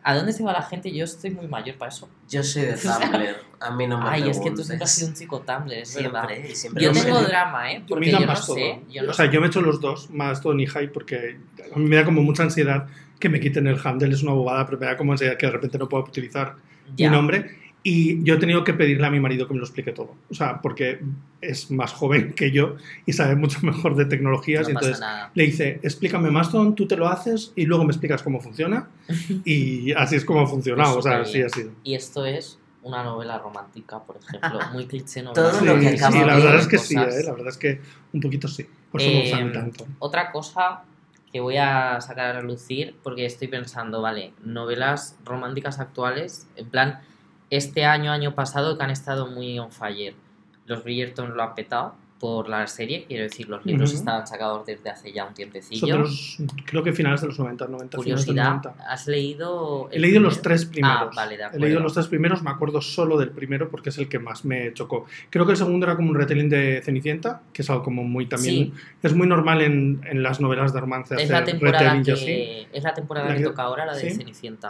a. 0.05 0.11
¿A 0.11 0.15
dónde 0.15 0.31
se 0.33 0.43
va 0.43 0.53
la 0.53 0.61
gente? 0.61 0.91
Yo 0.93 1.03
estoy 1.03 1.31
muy 1.31 1.47
mayor 1.47 1.75
para 1.77 1.89
eso. 1.89 2.07
Yo 2.29 2.43
soy 2.43 2.61
de 2.63 2.73
Tumblr. 2.77 3.35
A 3.59 3.71
mí 3.71 3.87
no 3.87 3.99
me 3.99 4.09
Ay, 4.09 4.29
es 4.29 4.39
que 4.39 4.51
tú 4.51 4.63
siempre 4.63 4.83
has 4.85 4.91
sido 4.93 5.07
un 5.09 5.15
chico 5.15 5.39
Tumblr, 5.41 5.73
es 5.73 5.95
verdad. 5.95 6.27
Siempre, 6.27 6.55
siempre 6.55 6.83
Yo 6.83 6.91
tengo 6.91 7.19
sé. 7.21 7.27
drama, 7.27 7.71
¿eh? 7.71 7.83
Porque 7.87 8.11
yo 8.11 8.19
no 8.19 8.27
más 8.27 8.45
todo. 8.45 8.55
sé. 8.55 8.79
Yo 8.91 9.03
no 9.03 9.11
o 9.11 9.13
sea, 9.13 9.25
sé. 9.25 9.31
yo 9.33 9.41
me 9.41 9.47
echo 9.47 9.61
los 9.61 9.81
dos, 9.81 10.09
más 10.11 10.41
todo 10.41 10.57
y 10.59 10.65
High, 10.67 10.91
porque 10.91 11.37
a 11.73 11.77
mí 11.79 11.85
me 11.85 11.95
da 11.95 12.05
como 12.05 12.21
mucha 12.21 12.43
ansiedad 12.43 12.87
que 13.19 13.29
me 13.29 13.39
quiten 13.39 13.65
el 13.67 13.79
handle, 13.83 14.13
es 14.13 14.21
una 14.23 14.33
bobada, 14.33 14.65
pero 14.65 14.77
me 14.79 14.85
da 14.85 14.97
como 14.97 15.13
ansiedad 15.13 15.37
que 15.37 15.45
de 15.47 15.51
repente 15.53 15.77
no 15.77 15.89
puedo 15.89 16.03
utilizar 16.03 16.55
Ya. 16.95 17.09
mi 17.09 17.15
nombre. 17.15 17.64
Y 17.87 18.23
yo 18.23 18.33
he 18.33 18.37
tenido 18.37 18.63
que 18.63 18.73
pedirle 18.73 19.05
a 19.05 19.11
mi 19.11 19.19
marido 19.19 19.47
que 19.47 19.53
me 19.53 19.59
lo 19.59 19.65
explique 19.65 19.91
todo. 19.91 20.15
O 20.31 20.33
sea, 20.33 20.59
porque 20.59 21.01
es 21.39 21.69
más 21.69 21.93
joven 21.93 22.33
que 22.35 22.49
yo 22.49 22.77
y 23.05 23.13
sabe 23.13 23.35
mucho 23.35 23.59
mejor 23.61 23.95
de 23.95 24.05
tecnologías. 24.05 24.63
No 24.63 24.71
y 24.71 24.73
pasa 24.73 24.85
entonces 24.87 25.01
nada. 25.01 25.31
le 25.35 25.43
dice, 25.43 25.79
explícame 25.83 26.31
Mastodon, 26.31 26.73
tú 26.73 26.87
te 26.87 26.97
lo 26.97 27.07
haces 27.07 27.53
y 27.55 27.65
luego 27.67 27.83
me 27.83 27.91
explicas 27.91 28.23
cómo 28.23 28.41
funciona. 28.41 28.89
Y 29.45 29.91
así 29.93 30.15
es 30.15 30.25
como 30.25 30.41
ha 30.41 30.47
funcionado. 30.47 30.95
Pues 30.95 31.05
o 31.05 31.09
sea, 31.09 31.19
así 31.21 31.41
ha 31.43 31.49
sido. 31.49 31.71
Y 31.83 31.93
esto 31.93 32.25
es 32.25 32.57
una 32.81 33.03
novela 33.03 33.37
romántica, 33.37 33.99
por 33.99 34.17
ejemplo. 34.17 34.59
Muy 34.73 34.87
cliché 34.87 35.21
novela. 35.21 35.49
Todo 35.51 35.59
Sí, 35.59 35.65
lo 35.65 35.75
que 35.79 35.89
sí, 35.91 35.95
acaba 36.03 36.25
la 36.25 36.35
verdad 36.37 36.51
ver 36.53 36.59
es 36.61 36.67
que 36.67 36.77
sí, 36.79 36.95
cosas. 36.95 37.15
¿eh? 37.17 37.23
la 37.23 37.31
verdad 37.33 37.47
es 37.49 37.57
que 37.57 37.81
un 38.13 38.19
poquito 38.21 38.47
sí. 38.47 38.65
Por 38.91 38.99
eso 38.99 39.11
me 39.11 39.21
gusta 39.21 39.37
a 39.37 39.41
mí 39.41 39.49
Eh, 39.49 39.53
tanto. 39.53 39.85
Otra 39.99 40.31
cosa 40.31 40.81
que 41.31 41.39
voy 41.39 41.57
a 41.57 42.01
sacar 42.01 42.35
a 42.35 42.41
relucir, 42.41 42.95
porque 43.03 43.25
estoy 43.27 43.47
pensando, 43.47 44.01
vale, 44.01 44.33
novelas 44.43 45.17
románticas 45.23 45.79
actuales, 45.79 46.47
en 46.55 46.67
plan, 46.69 46.99
este 47.49 47.85
año, 47.85 48.11
año 48.11 48.33
pasado, 48.35 48.77
que 48.77 48.83
han 48.83 48.91
estado 48.91 49.27
muy 49.27 49.57
on 49.59 49.71
fire. 49.71 50.13
Los 50.65 50.83
Bridgerton 50.83 51.35
lo 51.35 51.43
han 51.43 51.53
petado 51.55 51.95
por 52.19 52.47
la 52.47 52.65
serie, 52.65 53.03
quiero 53.07 53.23
decir, 53.25 53.49
los 53.49 53.63
libros 53.65 53.93
estaban 53.93 54.25
sacados 54.25 54.65
desde 54.65 54.89
hace 54.89 55.11
ya 55.11 55.25
un 55.25 55.33
tiempecillo. 55.33 55.97
los, 55.99 56.37
creo 56.65 56.81
que 56.81 56.93
finales 56.93 57.19
de 57.21 57.27
los 57.27 57.37
90, 57.37 57.67
90, 57.67 57.97
finales 58.01 58.25
de 58.25 58.33
los 58.33 58.45
Curiosidad, 58.45 58.73
90. 58.73 58.91
¿has 58.91 59.05
leído? 59.07 59.89
He 59.91 59.99
leído 59.99 60.21
los 60.21 60.41
tres 60.41 60.65
primeros. 60.65 61.09
Ah, 61.11 61.11
vale, 61.13 61.35
de 61.35 61.43
He 61.43 61.45
acuerdo. 61.45 61.65
leído 61.65 61.79
los 61.81 61.93
tres 61.93 62.07
primeros, 62.07 62.41
me 62.41 62.49
acuerdo 62.49 62.81
solo 62.81 63.17
del 63.17 63.29
primero 63.31 63.69
porque 63.69 63.89
es 63.89 63.97
el 63.97 64.07
que 64.07 64.17
más 64.17 64.45
me 64.45 64.73
chocó. 64.73 65.05
Creo 65.29 65.45
que 65.45 65.51
el 65.51 65.57
segundo 65.57 65.85
era 65.85 65.97
como 65.97 66.09
un 66.09 66.15
retelling 66.15 66.49
de 66.49 66.81
Cenicienta, 66.83 67.41
que 67.51 67.61
es 67.61 67.69
algo 67.69 67.83
como 67.83 68.03
muy 68.05 68.25
también... 68.27 68.55
Sí. 68.55 68.73
Es 69.03 69.13
muy 69.13 69.27
normal 69.27 69.61
en, 69.61 70.01
en 70.09 70.23
las 70.23 70.39
novelas 70.39 70.73
de 70.73 70.79
romance 70.79 71.15
Es 71.15 71.23
hacer 71.23 71.31
la 71.31 71.43
temporada 71.43 71.91
así. 71.91 72.03
que, 72.25 72.67
es 72.71 72.83
la 72.83 72.93
temporada 72.93 73.27
La 73.27 73.33
que 73.35 73.41
que- 73.41 73.49
toca 73.49 73.61
ahora, 73.63 73.85
la 73.85 73.93
de 73.93 74.09
sí. 74.09 74.15
Cenicienta. 74.15 74.69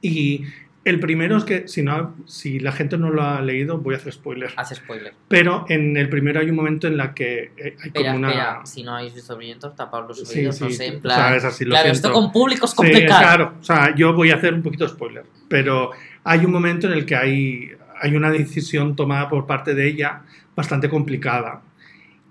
Y 0.00 0.44
el 0.84 0.98
primero 0.98 1.36
es 1.36 1.44
que, 1.44 1.68
si, 1.68 1.82
no, 1.82 2.16
si 2.26 2.58
la 2.58 2.72
gente 2.72 2.98
no 2.98 3.10
lo 3.10 3.22
ha 3.22 3.40
leído, 3.40 3.78
voy 3.78 3.94
a 3.94 3.98
hacer 3.98 4.12
spoiler. 4.12 4.50
Hace 4.56 4.74
spoiler. 4.74 5.14
Pero 5.28 5.64
en 5.68 5.96
el 5.96 6.08
primero 6.08 6.40
hay 6.40 6.50
un 6.50 6.56
momento 6.56 6.88
en 6.88 6.96
la 6.96 7.14
que 7.14 7.52
eh, 7.56 7.76
hay 7.80 7.86
Espera, 7.88 8.06
como 8.12 8.18
una... 8.18 8.28
espera, 8.30 8.60
si 8.66 8.82
no 8.82 8.96
habéis 8.96 9.14
visto 9.14 9.36
Brillantes, 9.36 9.76
tapad 9.76 10.08
los 10.08 10.18
Sí, 10.28 10.40
oídos, 10.40 10.56
sí, 10.56 10.64
no 10.64 10.70
sé, 10.70 10.86
en 10.86 10.96
o 10.96 11.00
plan... 11.00 11.16
sea, 11.18 11.36
es 11.36 11.44
así, 11.44 11.64
lo 11.64 11.70
claro, 11.70 11.84
siento. 11.90 12.08
esto 12.08 12.12
con 12.12 12.32
público 12.32 12.64
es 12.64 12.70
Sí, 12.72 12.76
complicado. 12.76 13.20
claro. 13.20 13.54
O 13.60 13.64
sea, 13.64 13.94
yo 13.94 14.12
voy 14.12 14.30
a 14.30 14.36
hacer 14.36 14.54
un 14.54 14.62
poquito 14.62 14.84
de 14.84 14.90
spoiler. 14.90 15.24
Pero 15.48 15.90
hay 16.24 16.44
un 16.44 16.50
momento 16.50 16.86
en 16.88 16.94
el 16.94 17.06
que 17.06 17.14
hay, 17.14 17.70
hay 18.00 18.16
una 18.16 18.30
decisión 18.30 18.96
tomada 18.96 19.28
por 19.28 19.46
parte 19.46 19.74
de 19.74 19.86
ella 19.86 20.22
bastante 20.56 20.88
complicada. 20.88 21.62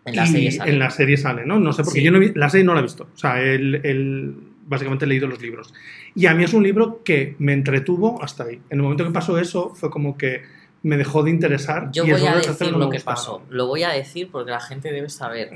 En 0.03 0.15
la 0.15 0.25
serie 0.25 0.51
sale. 0.51 0.71
En 0.71 0.79
la 0.79 0.89
serie 0.89 1.15
sale, 1.15 1.45
¿no? 1.45 1.59
No 1.59 1.71
sé, 1.73 1.83
porque 1.83 1.99
Sí. 1.99 2.05
yo 2.05 2.11
no 2.11 2.19
vi- 2.19 2.31
la 2.35 2.49
serie 2.49 2.65
no 2.65 2.73
la 2.73 2.79
he 2.79 2.83
visto. 2.83 3.07
O 3.13 3.17
sea, 3.17 3.41
él, 3.41 3.79
él- 3.83 4.35
básicamente 4.65 5.05
he 5.05 5.07
leído 5.07 5.27
los 5.27 5.41
libros. 5.41 5.73
Y 6.15 6.25
a 6.25 6.33
mí 6.33 6.43
es 6.43 6.53
un 6.53 6.63
libro 6.63 7.03
que 7.03 7.35
me 7.39 7.53
entretuvo 7.53 8.21
hasta 8.23 8.45
ahí. 8.45 8.61
En 8.69 8.79
el 8.79 8.81
momento 8.81 9.03
que 9.03 9.11
pasó 9.11 9.37
eso, 9.37 9.73
fue 9.75 9.89
como 9.89 10.17
que 10.17 10.43
me 10.83 10.97
dejó 10.97 11.23
de 11.23 11.29
interesar. 11.29 11.91
Yo 11.91 12.05
y 12.05 12.11
voy 12.11 12.25
a 12.25 12.35
decir 12.35 12.71
no 12.71 12.77
lo 12.77 12.89
que 12.89 12.99
pasó. 12.99 13.43
Lo 13.49 13.67
voy 13.67 13.83
a 13.83 13.89
decir 13.89 14.29
porque 14.31 14.51
la 14.51 14.59
gente 14.59 14.91
debe 14.91 15.09
saber. 15.09 15.51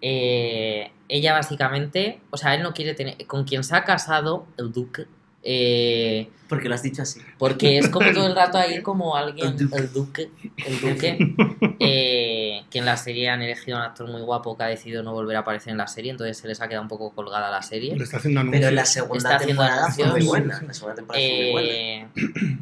Eh, 0.00 0.90
ella 1.08 1.32
básicamente, 1.32 2.20
o 2.30 2.36
sea, 2.36 2.54
él 2.54 2.62
no 2.62 2.72
quiere 2.72 2.94
tener... 2.94 3.26
Con 3.26 3.44
quien 3.44 3.64
se 3.64 3.74
ha 3.74 3.84
casado, 3.84 4.46
el 4.56 4.72
duque, 4.72 5.06
eh, 5.42 6.28
Porque 6.48 6.68
lo 6.68 6.74
has 6.74 6.82
dicho 6.82 7.02
así. 7.02 7.20
porque 7.38 7.78
es 7.78 7.88
como 7.88 8.10
todo 8.12 8.26
el 8.26 8.34
rato 8.34 8.58
ahí 8.58 8.82
como 8.82 9.16
alguien, 9.16 9.48
El 9.48 9.56
duque. 9.56 9.76
el 9.78 9.92
duque, 9.92 10.30
el 10.66 10.80
duque, 10.80 11.34
eh, 11.80 12.62
que 12.70 12.78
en 12.78 12.84
la 12.84 12.96
serie 12.96 13.28
han 13.28 13.40
elegido 13.42 13.76
a 13.76 13.80
un 13.80 13.86
actor 13.86 14.08
muy 14.10 14.20
guapo 14.22 14.56
que 14.56 14.64
ha 14.64 14.66
decidido 14.66 15.02
no 15.02 15.12
volver 15.12 15.36
a 15.36 15.40
aparecer 15.40 15.70
en 15.70 15.78
la 15.78 15.86
serie, 15.86 16.10
entonces 16.10 16.36
se 16.38 16.48
les 16.48 16.60
ha 16.60 16.68
quedado 16.68 16.82
un 16.82 16.88
poco 16.88 17.10
colgada 17.14 17.50
la 17.50 17.62
serie. 17.62 17.96
Le 17.96 18.04
está 18.04 18.16
haciendo 18.18 18.40
anuncios. 18.40 18.60
Pero 18.62 18.74
la 18.74 18.82
Está 18.82 18.92
segunda 19.00 19.36
haciendo 19.36 19.62
temporada 19.64 19.90
fue 19.92 20.06
muy 20.06 20.26
buena. 20.26 20.62
La 20.66 20.74
segunda 20.74 20.94
temporada 20.96 21.24
fue 21.24 21.42
muy 21.42 21.50
buena. 21.52 21.68
Eh, 21.70 22.08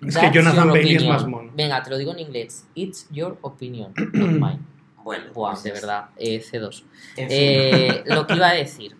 Es 0.00 0.16
que 0.16 0.30
Jonathan 0.32 0.64
your 0.66 0.72
Bailey 0.74 0.94
es 0.94 1.02
opinion. 1.02 1.16
más 1.16 1.26
mono. 1.26 1.52
Venga, 1.56 1.82
te 1.82 1.90
lo 1.90 1.98
digo 1.98 2.12
en 2.12 2.20
inglés. 2.20 2.64
It's 2.76 3.08
your 3.10 3.36
opinion, 3.42 3.92
not 3.96 4.30
mine. 4.30 4.58
Bueno, 5.08 5.24
Buah, 5.32 5.52
pues 5.52 5.62
de 5.62 5.70
ya 5.70 5.74
verdad, 5.74 6.04
eh, 6.18 6.42
C2. 6.42 6.68
está. 6.68 7.22
En 7.22 7.28
fin. 7.28 7.38
Eh, 7.40 8.02
lo 8.06 8.26
que 8.26 8.34
iba 8.34 8.48
a 8.50 8.52
decir. 8.52 8.94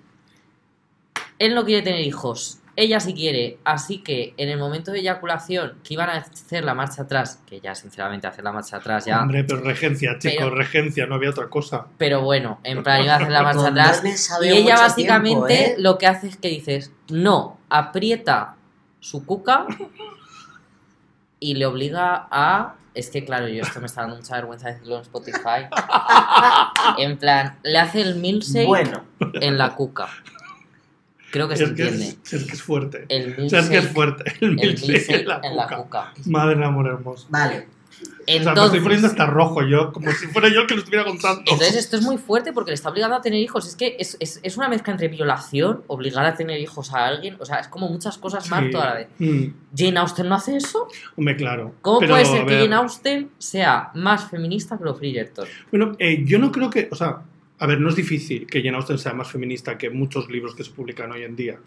Él 1.39 1.55
no 1.55 1.65
quiere 1.67 1.83
tener 1.83 2.01
hijos. 2.01 2.61
Ella 2.81 3.01
sí 3.01 3.13
quiere. 3.13 3.59
Así 3.65 4.05
que 4.05 4.35
en 4.37 4.51
el 4.51 4.57
momento 4.57 4.93
de 4.93 5.01
eyaculación, 5.01 5.81
que 5.83 5.95
iban 5.95 6.11
a 6.11 6.19
hacer 6.19 6.63
la 6.63 6.75
marcha 6.75 7.03
atrás, 7.03 7.43
que 7.45 7.59
ya 7.59 7.75
sinceramente 7.75 8.29
hacer 8.29 8.45
la 8.45 8.53
marcha 8.53 8.77
atrás 8.77 9.05
ya. 9.05 9.21
Hombre, 9.21 9.43
pero 9.43 9.63
regencia, 9.63 10.17
chico, 10.21 10.37
Pero- 10.39 10.55
regencia, 10.55 11.05
no 11.07 11.17
había 11.17 11.31
otra 11.31 11.49
cosa. 11.49 11.87
Pero 11.99 12.23
bueno, 12.23 12.61
en 12.63 12.85
plan 12.85 13.03
iba 13.03 13.15
a 13.15 13.17
hacer 13.17 13.33
la 13.33 13.43
marcha 13.43 13.67
atrás. 13.67 14.01
Y 14.45 14.49
ella 14.49 14.77
básicamente 14.77 15.57
tiempo, 15.57 15.73
¿eh? 15.73 15.83
lo 15.83 15.99
que 15.99 16.07
hace 16.07 16.29
es 16.29 16.37
que 16.37 16.51
dices, 16.51 16.93
no, 17.09 17.59
aprieta 17.69 18.55
su 19.01 19.27
cuca 19.27 19.67
y 21.41 21.55
le 21.55 21.67
obliga 21.67 22.29
a... 22.31 22.77
Es 22.95 23.11
que 23.11 23.25
claro, 23.25 23.49
yo 23.49 23.63
esto 23.63 23.81
me 23.81 23.87
está 23.87 24.03
dando 24.03 24.15
mucha 24.15 24.37
vergüenza 24.37 24.69
decirlo 24.69 24.99
en 24.99 25.03
Spotify. 25.03 25.67
En 26.99 27.19
plan, 27.19 27.59
le 27.65 27.79
hace 27.79 28.03
el 28.03 28.15
milkshake 28.17 28.67
Bueno, 28.69 29.03
en 29.41 29.59
la 29.59 29.75
cuca. 29.75 30.09
Creo 31.31 31.49
que 31.49 31.57
se 31.57 31.65
Es 31.65 31.73
que 31.73 31.83
entiende. 31.89 32.17
es, 32.25 32.33
es 32.33 32.45
que 32.45 32.53
es 32.53 32.63
fuerte. 32.63 33.05
El 33.09 33.35
O 33.47 33.49
sea, 33.49 33.61
es 33.61 33.69
que 33.69 33.77
es 33.79 33.83
milkshake, 33.85 33.95
fuerte. 33.95 34.25
El 34.41 34.49
el 34.51 34.57
milkshake 34.57 34.89
milkshake 34.89 35.21
en 35.21 35.29
la 35.29 35.41
en 35.43 35.57
la 35.57 35.63
cuca. 35.67 35.77
cuca. 35.83 36.13
Madre 36.27 36.55
del 36.55 36.65
amor 36.65 36.87
hermoso. 36.87 37.27
vale. 37.31 37.57
o 37.57 38.01
sea, 38.01 38.07
me 38.29 38.35
estoy 38.37 38.49
Entonces, 38.49 38.83
poniendo 38.83 39.07
hasta 39.09 39.27
rojo 39.27 39.63
yo, 39.67 39.93
como 39.93 40.11
si 40.13 40.27
fuera 40.29 40.49
yo 40.49 40.61
el 40.61 40.67
que 40.67 40.75
lo 40.75 40.81
estuviera 40.81 41.05
contando. 41.05 41.41
entonces 41.47 41.75
esto 41.77 41.97
es 41.97 42.03
muy 42.03 42.17
fuerte 42.19 42.53
porque 42.53 42.71
le 42.71 42.75
está 42.77 42.91
obligando 42.91 43.17
a 43.17 43.21
tener 43.23 43.41
hijos. 43.41 43.67
Es 43.67 43.75
que 43.77 43.97
es, 43.99 44.17
es, 44.21 44.39
es 44.43 44.57
una 44.57 44.69
mezcla 44.69 44.93
entre 44.93 45.09
violación, 45.09 45.83
obligar 45.87 46.25
a 46.27 46.35
tener 46.35 46.61
hijos 46.61 46.93
a 46.95 47.07
alguien. 47.07 47.37
O 47.41 47.45
sea, 47.47 47.59
es 47.59 47.69
como 47.69 47.89
muchas 47.89 48.17
cosas 48.19 48.49
más 48.51 48.65
Sí. 48.65 48.71
toda 48.71 48.85
la 48.87 48.95
vez. 48.95 49.09
Mm, 49.19 49.45
Jane 49.77 49.99
Austen 49.99 50.29
no 50.29 50.35
hace 50.35 50.57
eso. 50.57 50.89
hombre, 51.17 51.37
claro. 51.37 51.75
¿Cómo 51.83 52.01
Pero, 52.01 52.13
puede 52.15 52.25
ser 52.27 52.47
que 52.47 52.59
Jane 52.61 52.75
Austen 52.77 53.31
sea 53.39 53.91
más 53.95 54.31
feminista 54.31 54.77
que 54.79 54.85
los 54.85 54.99
Bridgerton? 54.99 55.47
Bueno, 55.71 55.97
eh, 55.99 56.23
yo 56.25 56.39
no 56.39 56.53
creo 56.53 56.69
que, 56.71 56.89
o 56.91 56.95
sea, 56.97 57.23
a 57.61 57.67
ver, 57.67 57.81
no 57.81 57.89
es 57.89 57.97
difícil 57.97 58.47
que 58.47 58.63
Jane 58.63 58.77
Austen 58.77 58.99
sea 58.99 59.13
más 59.15 59.31
feminista 59.31 59.77
que 59.79 59.91
muchos 59.91 60.29
libros 60.31 60.55
que 60.55 60.63
se 60.65 60.71
publican 60.71 61.11
hoy 61.13 61.23
en 61.25 61.35
día. 61.37 61.59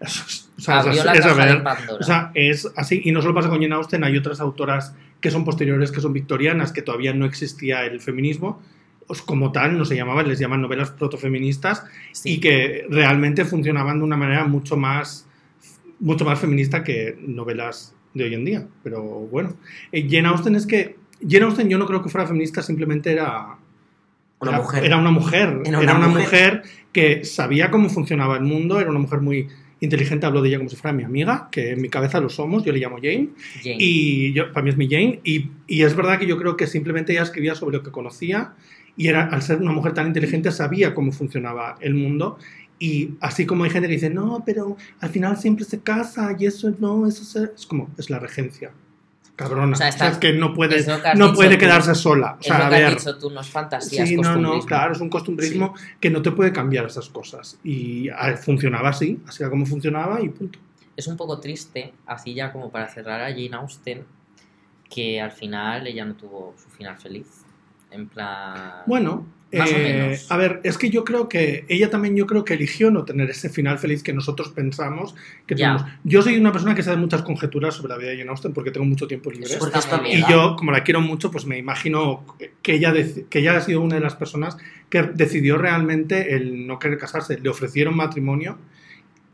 Es, 0.00 0.50
o 0.58 0.60
sea, 0.60 0.80
es 0.80 0.86
Abrió 0.86 1.00
así- 1.00 1.06
la 1.06 1.12
es 1.14 1.24
a 1.24 1.28
caja 1.28 1.46
de 1.46 1.52
ver, 1.54 1.62
Pandora. 1.62 1.98
O 2.00 2.02
sea, 2.02 2.30
es 2.34 2.68
así. 2.76 3.00
Y 3.04 3.12
no 3.12 3.22
solo 3.22 3.34
pasa 3.34 3.48
con 3.48 3.60
Jane 3.60 3.74
Austen, 3.74 4.04
hay 4.04 4.16
otras 4.16 4.40
autoras 4.40 4.94
que 5.20 5.30
son 5.30 5.44
posteriores, 5.44 5.90
que 5.90 6.00
son 6.00 6.12
victorianas, 6.12 6.72
que 6.72 6.82
todavía 6.82 7.12
no 7.14 7.24
existía 7.26 7.84
el 7.86 8.00
feminismo. 8.00 8.62
Pues 9.06 9.22
como 9.22 9.52
tal, 9.52 9.78
no 9.78 9.86
se 9.86 9.96
llamaban, 9.96 10.28
les 10.28 10.38
llaman 10.38 10.60
novelas 10.60 10.90
protofeministas 10.90 11.84
Sí. 12.12 12.34
y 12.34 12.40
que 12.40 12.84
realmente 12.90 13.46
funcionaban 13.46 13.98
de 14.00 14.04
una 14.04 14.18
manera 14.18 14.44
mucho 14.44 14.76
más, 14.76 15.26
mucho 15.98 16.26
más 16.26 16.38
feminista 16.38 16.84
que 16.84 17.16
novelas 17.26 17.94
de 18.12 18.24
hoy 18.24 18.34
en 18.34 18.44
día. 18.44 18.66
Pero 18.82 19.02
bueno, 19.02 19.56
Eh, 19.92 20.06
Jane 20.10 20.28
Austen 20.28 20.54
es 20.56 20.66
que 20.66 20.96
Jane 21.26 21.46
Austen 21.46 21.70
yo 21.70 21.78
no 21.78 21.86
creo 21.86 22.02
que 22.02 22.10
fuera 22.10 22.26
feminista, 22.26 22.62
simplemente 22.62 23.10
era 23.10 23.56
Una 24.40 24.50
era, 24.52 24.60
mujer. 24.60 24.84
Era 24.84 24.96
una 24.98 25.10
mujer. 25.10 25.60
Era 25.64 25.80
Era 25.82 25.94
una 25.94 26.06
una, 26.06 26.08
mujer. 26.08 26.24
mujer. 26.24 26.62
que 26.92 27.24
sabía 27.24 27.70
cómo 27.70 27.88
funcionaba 27.88 28.36
el 28.36 28.44
mundo, 28.44 28.80
era 28.80 28.90
una 28.90 28.98
mujer 29.00 29.20
muy 29.20 29.48
inteligente, 29.80 30.26
hablo 30.26 30.42
de 30.42 30.48
ella 30.48 30.58
como 30.58 30.68
si 30.70 30.74
fuera 30.76 30.96
mi 30.96 31.04
amiga, 31.04 31.48
que 31.52 31.70
en 31.72 31.80
mi 31.80 31.88
cabeza 31.88 32.20
lo 32.20 32.28
somos, 32.28 32.64
yo 32.64 32.72
le 32.72 32.80
llamo 32.80 32.96
Jane, 32.96 33.28
Jane. 33.62 33.76
y 33.78 34.32
yo, 34.32 34.52
para 34.52 34.64
mí 34.64 34.70
es 34.70 34.76
mi 34.76 34.88
Jane, 34.88 35.20
y, 35.22 35.50
y 35.68 35.82
es 35.82 35.94
verdad 35.94 36.18
que 36.18 36.26
yo 36.26 36.36
creo 36.36 36.56
que 36.56 36.66
simplemente 36.66 37.12
ella 37.12 37.22
escribía 37.22 37.54
sobre 37.54 37.76
lo 37.76 37.82
que 37.84 37.92
conocía, 37.92 38.54
y 38.96 39.06
era, 39.06 39.26
al 39.26 39.42
ser 39.42 39.58
una 39.58 39.70
mujer 39.70 39.92
tan 39.94 40.08
inteligente 40.08 40.50
sabía 40.50 40.94
cómo 40.94 41.12
funcionaba 41.12 41.76
el 41.80 41.94
mundo, 41.94 42.38
y 42.80 43.10
así 43.20 43.46
como 43.46 43.62
hay 43.64 43.70
gente 43.70 43.86
que 43.86 43.94
dice, 43.94 44.10
no, 44.10 44.42
pero 44.44 44.76
al 45.00 45.10
final 45.10 45.36
siempre 45.36 45.64
se 45.64 45.80
casa, 45.80 46.34
y 46.36 46.46
eso 46.46 46.74
no, 46.80 47.06
eso 47.06 47.22
se-". 47.24 47.50
es 47.54 47.64
como, 47.66 47.88
es 47.98 48.10
la 48.10 48.18
regencia. 48.18 48.72
Cabrona. 49.38 49.72
O 49.74 49.76
sea, 49.76 49.88
O 49.88 49.92
sea, 49.92 50.08
está- 50.08 50.08
es 50.08 50.18
que 50.18 50.32
no 50.32 50.52
que 51.12 51.14
no 51.18 51.32
puede 51.32 51.54
tú. 51.54 51.60
quedarse 51.60 51.94
sola. 51.94 52.34
O 52.38 52.40
es 52.40 52.46
sea, 52.46 52.58
lo 52.58 52.64
a 52.64 52.68
que 52.70 52.74
has 52.74 52.80
ver, 52.82 52.98
dicho 52.98 53.18
tú, 53.18 53.30
no 53.30 53.40
es 53.40 53.46
fantasía, 53.48 54.04
Sí, 54.04 54.16
no, 54.16 54.36
no, 54.36 54.58
claro, 54.66 54.92
es 54.94 55.00
un 55.00 55.08
costumbrismo 55.08 55.74
que 56.00 56.10
no 56.10 56.20
te 56.22 56.32
puede 56.32 56.52
cambiar 56.52 56.86
esas 56.86 57.08
cosas. 57.08 57.56
Y 57.62 58.08
funcionaba 58.42 58.88
así, 58.88 59.20
así 59.28 59.42
era 59.44 59.48
como 59.50 59.64
funcionaba 59.64 60.20
y 60.20 60.28
punto. 60.28 60.58
Es 60.96 61.06
un 61.06 61.16
poco 61.16 61.38
triste, 61.38 61.92
así 62.06 62.34
ya 62.34 62.52
como 62.52 62.70
para 62.72 62.88
cerrar 62.88 63.20
a 63.22 63.28
Jane 63.30 63.50
Austen, 63.52 64.04
que 64.90 65.20
al 65.20 65.30
final 65.30 65.86
ella 65.86 66.04
no 66.04 66.14
tuvo 66.14 66.54
su 66.60 66.68
final 66.70 66.96
feliz. 66.98 67.44
En 67.90 68.06
plan... 68.08 68.82
Bueno, 68.86 69.26
Más 69.52 69.72
o 69.72 69.76
eh, 69.76 69.82
menos. 70.02 70.30
a 70.30 70.36
ver, 70.36 70.60
es 70.62 70.76
que 70.76 70.90
yo 70.90 71.04
creo 71.04 71.28
que 71.28 71.64
ella 71.68 71.88
también 71.88 72.14
yo 72.14 72.26
creo 72.26 72.44
que 72.44 72.52
eligió 72.54 72.90
no 72.90 73.04
tener 73.06 73.30
ese 73.30 73.48
final 73.48 73.78
feliz 73.78 74.02
que 74.02 74.12
nosotros 74.12 74.50
pensamos 74.50 75.14
que 75.46 75.54
Ya. 75.54 75.76
tuvimos. 75.76 75.92
Yo 76.04 76.22
soy 76.22 76.36
una 76.36 76.52
persona 76.52 76.74
que 76.74 76.82
sabe 76.82 76.98
muchas 76.98 77.22
conjeturas 77.22 77.74
sobre 77.74 77.88
la 77.90 77.96
vida 77.98 78.10
de 78.10 78.18
Jane 78.18 78.28
Austen 78.30 78.52
porque 78.52 78.70
tengo 78.70 78.84
mucho 78.84 79.06
tiempo 79.06 79.30
libre. 79.30 79.48
Y 80.10 80.20
yo, 80.30 80.54
como 80.56 80.70
la 80.70 80.84
quiero 80.84 81.00
mucho, 81.00 81.30
pues 81.30 81.46
me 81.46 81.56
imagino 81.56 82.24
que 82.60 82.74
ella, 82.74 82.92
que 83.30 83.38
ella 83.38 83.56
ha 83.56 83.60
sido 83.62 83.80
una 83.80 83.94
de 83.94 84.02
las 84.02 84.16
personas 84.16 84.58
que 84.90 85.02
decidió 85.02 85.56
realmente 85.56 86.34
el 86.34 86.66
no 86.66 86.78
querer 86.78 86.98
casarse. 86.98 87.38
Le 87.38 87.48
ofrecieron 87.48 87.96
matrimonio 87.96 88.58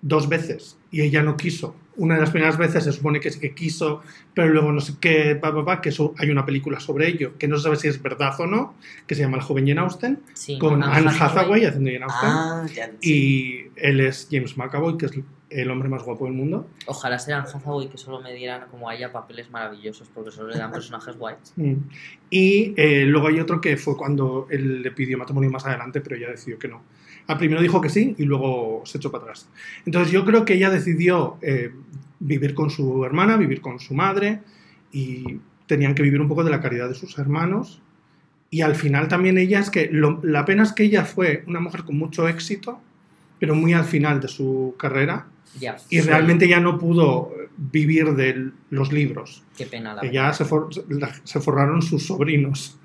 dos 0.05 0.29
veces 0.29 0.77
y 0.91 1.01
ella 1.01 1.23
no 1.23 1.37
quiso. 1.37 1.75
Una 1.97 2.17
de 2.17 2.21
las 2.21 2.31
primeras 2.31 2.59
veces 2.59 2.85
se 2.85 2.93
supone 2.93 3.21
que 3.21 3.31
sí 3.31 3.41
que 3.41 3.55
quiso, 3.55 4.03
pero 4.35 4.49
luego 4.49 4.71
no 4.71 4.81
sé 4.81 4.95
qué, 5.01 5.35
pa, 5.35 5.55
pa, 5.55 5.65
pa, 5.65 5.81
que 5.81 5.89
eso, 5.89 6.13
hay 6.19 6.29
una 6.29 6.45
película 6.45 6.79
sobre 6.79 7.09
ello, 7.09 7.39
que 7.39 7.49
no 7.49 7.57
se 7.57 7.63
sabe 7.63 7.77
si 7.77 7.89
es 7.89 8.03
verdad 8.03 8.39
o 8.39 8.47
no, 8.47 8.75
que 9.07 9.15
se 9.15 9.23
llama 9.23 9.39
El 9.39 9.43
joven 9.45 9.67
Jane 9.67 9.81
Austen, 9.81 10.21
Sí, 10.35 10.59
con 10.59 10.83
Anne 10.83 11.09
Hathaway 11.09 11.65
haciendo 11.65 11.91
Jane 11.91 12.05
Austen. 12.05 12.29
Ah, 12.31 12.67
ya. 12.75 12.91
sí. 13.01 13.11
Y 13.11 13.71
él 13.77 14.01
es 14.01 14.29
James 14.31 14.57
McAvoy, 14.59 14.99
que 14.99 15.07
es 15.07 15.13
el 15.51 15.71
hombre 15.71 15.89
más 15.89 16.03
guapo 16.03 16.27
del 16.27 16.35
mundo. 16.35 16.69
Ojalá 16.87 17.19
sea 17.19 17.39
Anne 17.39 17.49
Hathaway 17.55 17.89
que 17.89 17.97
solo 17.97 18.21
me 18.21 18.35
dieran 18.35 18.69
como 18.71 18.89
a 18.89 18.95
ella 18.95 19.11
papeles 19.11 19.51
maravillosos 19.51 20.09
porque 20.13 20.33
solo 20.33 20.51
le 20.51 20.59
dan 20.59 20.71
personajes 20.71 21.17
guays. 21.17 21.55
Mm. 21.57 21.75
Y 22.31 22.75
eh, 22.77 23.05
luego 23.07 23.29
hay 23.29 23.39
otro 23.39 23.61
que 23.61 23.77
fue 23.77 23.97
cuando 23.97 24.49
él 24.51 24.83
le 24.83 24.91
pidió 24.91 25.17
matrimonio 25.17 25.51
más 25.51 25.65
adelante, 25.67 26.01
pero 26.01 26.17
ella 26.17 26.31
decidió 26.31 26.59
que 26.59 26.67
no. 26.67 26.83
Al 27.27 27.39
primero 27.39 27.63
dijo 27.63 27.81
que 27.81 27.89
sí 27.89 28.15
y 28.19 28.25
luego 28.25 28.83
se 28.85 28.99
echó 28.99 29.11
para 29.11 29.25
atrás. 29.25 29.49
Entonces 29.87 30.13
yo 30.13 30.25
creo 30.25 30.45
que 30.45 30.55
ella 30.55 30.71
decidió 30.71 31.39
eh, 31.43 31.73
vivir 32.21 32.55
con 32.55 32.71
su 32.71 33.05
hermana, 33.05 33.37
vivir 33.37 33.61
con 33.61 33.81
su 33.81 33.95
madre 33.95 34.41
y 34.93 35.41
tenían 35.67 35.95
que 35.95 36.03
vivir 36.03 36.21
un 36.21 36.29
poco 36.29 36.45
de 36.45 36.51
la 36.51 36.61
caridad 36.61 36.89
de 36.89 36.95
sus 36.95 37.19
hermanos. 37.19 37.81
Y 38.51 38.61
al 38.61 38.75
final 38.77 39.09
también 39.09 39.39
ella 39.39 39.59
es 39.61 39.71
que 39.71 39.89
lo- 39.91 40.21
la 40.23 40.45
pena 40.45 40.63
es 40.63 40.73
que 40.73 40.85
ella 40.85 41.05
fue 41.05 41.43
una 41.47 41.61
mujer 41.61 41.85
con 41.85 41.97
mucho 41.99 42.29
éxito, 42.29 42.79
pero 43.41 43.55
muy 43.55 43.73
al 43.73 43.85
final 43.85 44.21
de 44.21 44.29
su 44.29 44.75
carrera 44.79 45.27
Ya, 45.59 45.77
y 45.89 46.01
sí, 46.01 46.07
realmente 46.07 46.47
ya 46.49 46.61
no 46.61 46.79
pudo 46.79 47.33
vivir 47.57 48.15
de 48.15 48.51
los 48.71 48.93
libros 48.93 49.43
Qué 49.57 49.67
pena 49.67 49.95
la 49.95 50.11
ya 50.11 50.33
se, 50.33 50.45
for- 50.45 50.69
la- 50.89 51.13
se 51.25 51.41
forraron 51.41 51.81
sus 51.83 52.07
sobrinos, 52.07 52.77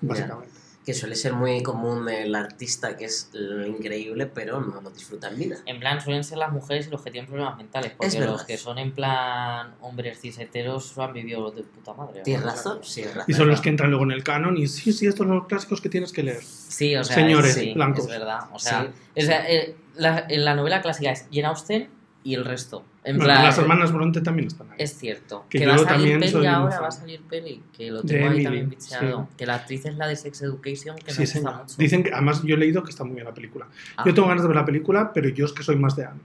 básicamente. 0.00 0.55
Que 0.86 0.94
suele 0.94 1.16
ser 1.16 1.32
muy 1.32 1.64
común 1.64 2.08
el 2.08 2.32
artista 2.36 2.96
que 2.96 3.06
es 3.06 3.28
lo 3.32 3.66
increíble, 3.66 4.26
pero 4.26 4.60
no 4.60 4.80
lo 4.80 4.90
disfruta 4.90 5.28
en 5.28 5.36
vida. 5.36 5.56
En 5.66 5.80
plan, 5.80 6.00
suelen 6.00 6.22
ser 6.22 6.38
las 6.38 6.52
mujeres 6.52 6.86
y 6.86 6.90
los 6.90 7.02
que 7.02 7.10
tienen 7.10 7.28
problemas 7.28 7.56
mentales, 7.58 7.90
porque 7.96 8.06
Es 8.06 8.14
verdad. 8.16 8.32
los 8.34 8.44
que 8.44 8.56
son 8.56 8.78
en 8.78 8.92
plan 8.92 9.74
hombres 9.80 10.20
ciseteros 10.20 10.96
han 10.98 11.12
vivido 11.12 11.50
de 11.50 11.64
puta 11.64 11.92
madre. 11.92 12.22
¿Tienes 12.22 12.44
razón? 12.44 12.78
Sí, 12.84 13.00
es 13.02 13.10
Y 13.26 13.32
son 13.34 13.48
los 13.48 13.60
que 13.60 13.68
entran 13.68 13.90
luego 13.90 14.04
en 14.04 14.12
el 14.12 14.22
canon 14.22 14.56
y 14.56 14.68
sí, 14.68 14.92
sí, 14.92 15.06
estos 15.08 15.26
son 15.26 15.36
los 15.36 15.46
clásicos 15.48 15.80
que 15.80 15.88
tienes 15.88 16.12
que 16.12 16.22
leer. 16.22 16.42
Sí, 16.44 16.94
o 16.94 17.02
sea, 17.02 17.16
Señores 17.16 17.54
sí, 17.54 17.74
blancos. 17.74 18.04
es 18.04 18.10
verdad. 18.10 18.40
O 18.52 18.58
sea, 18.60 18.82
Sí. 19.16 19.22
o 19.22 19.26
sea, 19.26 19.50
eh, 19.50 19.74
la, 19.96 20.24
en 20.28 20.44
la 20.44 20.54
novela 20.54 20.82
clásica 20.82 21.10
es 21.10 21.26
Jane 21.32 21.46
Austen 21.48 21.88
y 22.26 22.34
el 22.34 22.44
resto. 22.44 22.84
En 23.04 23.18
Bueno, 23.18 23.32
plan, 23.32 23.44
las 23.44 23.56
hermanas 23.58 23.92
Bronte 23.92 24.20
también 24.20 24.48
están 24.48 24.68
ahí. 24.70 24.76
Es 24.80 24.98
cierto. 24.98 25.44
Que 25.48 25.60
Que, 25.60 25.66
va 25.66 25.74
a 25.74 25.78
salir 25.78 26.18
peli 26.18 26.46
ahora, 26.46 26.80
va 26.80 26.88
a 26.88 26.90
salir 26.90 27.20
peli. 27.22 27.62
Que 27.76 27.90
lo 27.92 28.02
De 28.02 28.08
tengo 28.08 28.24
ahí 28.24 28.30
Emily, 28.32 28.44
también 28.44 28.68
bicheado. 28.70 29.28
sí. 29.30 29.36
Que 29.36 29.46
la 29.46 29.54
actriz 29.54 29.86
es 29.86 29.94
la 29.96 30.08
de 30.08 30.16
Sex 30.16 30.42
Education, 30.42 30.96
que 30.96 31.12
Sí, 31.12 31.20
me 31.20 31.24
gusta 31.40 31.52
mucho. 31.62 31.74
Dicen 31.78 32.02
que, 32.02 32.12
además, 32.12 32.42
yo 32.42 32.56
he 32.56 32.58
leído 32.58 32.82
que 32.82 32.90
está 32.90 33.04
muy 33.04 33.14
bien 33.14 33.26
la 33.26 33.34
película. 33.34 33.68
Ah, 33.96 34.02
Yo 34.04 34.12
tengo 34.12 34.26
ganas 34.26 34.42
de 34.42 34.48
ver 34.48 34.56
la 34.56 34.64
película, 34.64 35.12
pero 35.12 35.28
yo 35.28 35.44
es 35.46 35.52
que 35.52 35.62
soy 35.62 35.76
más 35.76 35.94
de 35.94 36.04
Anne. 36.06 36.20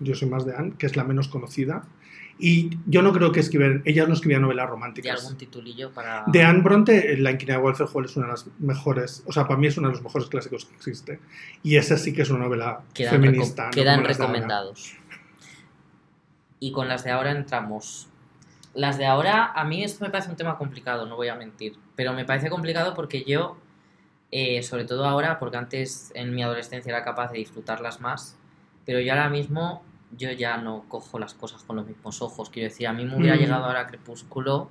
Yo 0.00 0.14
soy 0.16 0.28
más 0.28 0.44
de 0.44 0.56
Anne, 0.56 0.72
que 0.76 0.86
es 0.86 0.96
la 0.96 1.04
menos 1.04 1.28
conocida. 1.28 1.84
Y 2.40 2.70
yo 2.86 3.02
no 3.02 3.12
creo 3.12 3.32
que 3.32 3.40
escribir, 3.40 3.82
ella 3.84 4.06
no 4.06 4.14
escribía 4.14 4.38
novelas 4.38 4.66
de 4.66 4.70
románticas. 4.70 5.20
algún 5.22 5.36
titulillo 5.36 5.90
para. 5.90 6.22
De 6.28 6.44
Anne 6.44 6.62
Bronte, 6.62 7.16
La 7.18 7.32
inquilina 7.32 7.56
de 7.58 7.62
Wolfer 7.64 7.88
Hall 7.92 8.04
es 8.04 8.16
una 8.16 8.26
de 8.26 8.32
las 8.32 8.46
mejores, 8.60 9.24
o 9.26 9.32
sea, 9.32 9.48
para 9.48 9.58
mí 9.58 9.66
es 9.66 9.76
uno 9.76 9.88
de 9.88 9.94
los 9.94 10.02
mejores 10.04 10.28
clásicos 10.28 10.64
que 10.64 10.74
existe. 10.76 11.18
Y 11.64 11.76
esa 11.76 11.96
sí 11.96 12.12
que 12.12 12.22
es 12.22 12.30
una 12.30 12.44
novela 12.44 12.80
Quedan, 12.94 13.14
feminista. 13.20 13.64
reco- 13.64 13.66
no 13.66 13.70
quedan 13.82 14.02
de 14.02 14.08
recomendados. 14.08 14.94
Y 16.60 16.72
con 16.72 16.88
las 16.88 17.04
de 17.04 17.10
ahora 17.10 17.30
entramos. 17.32 18.08
Las 18.74 18.98
de 18.98 19.06
ahora, 19.06 19.52
a 19.54 19.64
mí 19.64 19.82
esto 19.82 20.04
me 20.04 20.10
parece 20.10 20.30
un 20.30 20.36
tema 20.36 20.56
complicado, 20.58 21.06
no 21.06 21.16
voy 21.16 21.28
a 21.28 21.34
mentir. 21.34 21.74
Pero 21.96 22.12
me 22.12 22.24
parece 22.24 22.50
complicado 22.50 22.94
porque 22.94 23.24
yo, 23.24 23.56
eh, 24.30 24.62
sobre 24.62 24.84
todo 24.84 25.04
ahora, 25.06 25.38
porque 25.38 25.56
antes 25.56 26.12
en 26.14 26.34
mi 26.34 26.42
adolescencia 26.42 26.90
era 26.90 27.02
capaz 27.04 27.32
de 27.32 27.38
disfrutarlas 27.38 28.00
más, 28.00 28.36
pero 28.84 29.00
yo 29.00 29.12
ahora 29.12 29.28
mismo, 29.30 29.82
yo 30.16 30.30
ya 30.32 30.56
no 30.58 30.84
cojo 30.88 31.18
las 31.18 31.34
cosas 31.34 31.62
con 31.64 31.76
los 31.76 31.86
mismos 31.86 32.22
ojos. 32.22 32.50
Quiero 32.50 32.68
decir, 32.68 32.86
a 32.86 32.92
mí 32.92 33.04
me 33.04 33.16
hubiera 33.16 33.36
Mm. 33.36 33.40
llegado 33.40 33.64
ahora 33.64 33.86
Crepúsculo 33.86 34.70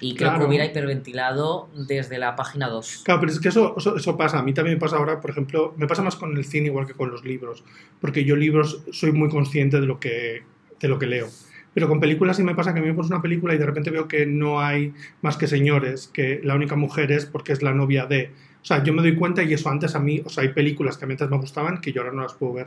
y 0.00 0.14
creo 0.14 0.30
Claro. 0.30 0.40
que 0.44 0.48
hubiera 0.48 0.64
hiperventilado 0.64 1.68
desde 1.74 2.18
la 2.18 2.34
página 2.36 2.68
2. 2.68 3.02
Claro, 3.04 3.20
pero 3.20 3.32
es 3.32 3.38
que 3.40 3.48
eso, 3.48 3.74
eso, 3.76 3.96
eso 3.96 4.16
pasa. 4.16 4.38
A 4.38 4.42
mí 4.42 4.54
también 4.54 4.76
me 4.76 4.80
pasa 4.80 4.96
ahora, 4.96 5.20
por 5.20 5.30
ejemplo, 5.30 5.74
me 5.76 5.86
pasa 5.86 6.02
más 6.02 6.16
con 6.16 6.36
el 6.36 6.44
cine 6.44 6.66
igual 6.68 6.86
que 6.86 6.94
con 6.94 7.10
los 7.10 7.24
libros. 7.24 7.62
Porque 8.00 8.24
yo 8.24 8.34
libros 8.36 8.82
soy 8.92 9.12
muy 9.12 9.28
consciente 9.28 9.80
de 9.80 9.86
lo 9.86 10.00
que, 10.00 10.42
de 10.82 10.88
lo 10.88 10.98
que 10.98 11.06
leo. 11.06 11.28
Pero 11.74 11.88
con 11.88 12.00
películas 12.00 12.36
sí 12.36 12.42
me 12.42 12.54
pasa 12.54 12.74
que 12.74 12.80
a 12.80 12.82
mí 12.82 12.88
me 12.88 12.94
pones 12.94 13.10
una 13.10 13.22
película 13.22 13.54
y 13.54 13.58
de 13.58 13.64
repente 13.64 13.90
veo 13.90 14.06
que 14.06 14.26
no 14.26 14.60
hay 14.60 14.92
más 15.22 15.38
que 15.38 15.46
señores, 15.46 16.10
que 16.12 16.40
la 16.44 16.54
única 16.54 16.76
mujer 16.76 17.10
es 17.12 17.24
porque 17.24 17.52
es 17.54 17.62
la 17.62 17.72
novia 17.72 18.04
de... 18.04 18.30
O 18.60 18.64
sea, 18.64 18.82
yo 18.84 18.92
me 18.92 19.00
doy 19.00 19.14
cuenta 19.16 19.42
y 19.42 19.54
eso 19.54 19.70
antes 19.70 19.94
a 19.94 19.98
mí, 19.98 20.20
o 20.24 20.28
sea, 20.28 20.42
hay 20.42 20.50
películas 20.50 20.98
que 20.98 21.04
a 21.04 21.08
mí 21.08 21.12
antes 21.14 21.30
me 21.30 21.38
gustaban 21.38 21.80
que 21.80 21.92
yo 21.92 22.02
ahora 22.02 22.12
no 22.12 22.22
las 22.22 22.34
puedo 22.34 22.52
ver. 22.52 22.66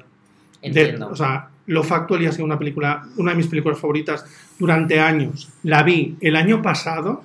De- 0.62 0.68
Entiendo. 0.70 1.10
o 1.10 1.16
sea, 1.16 1.50
Lo 1.68 1.84
Factual 1.84 2.26
ha 2.26 2.32
sido 2.32 2.46
una 2.46 2.58
película, 2.58 3.04
una 3.18 3.32
de 3.32 3.38
mis 3.38 3.48
películas 3.48 3.78
favoritas 3.80 4.26
durante 4.58 5.00
años. 5.00 5.50
La 5.64 5.84
vi 5.84 6.18
el 6.22 6.36
año 6.36 6.62
pasado 6.64 7.24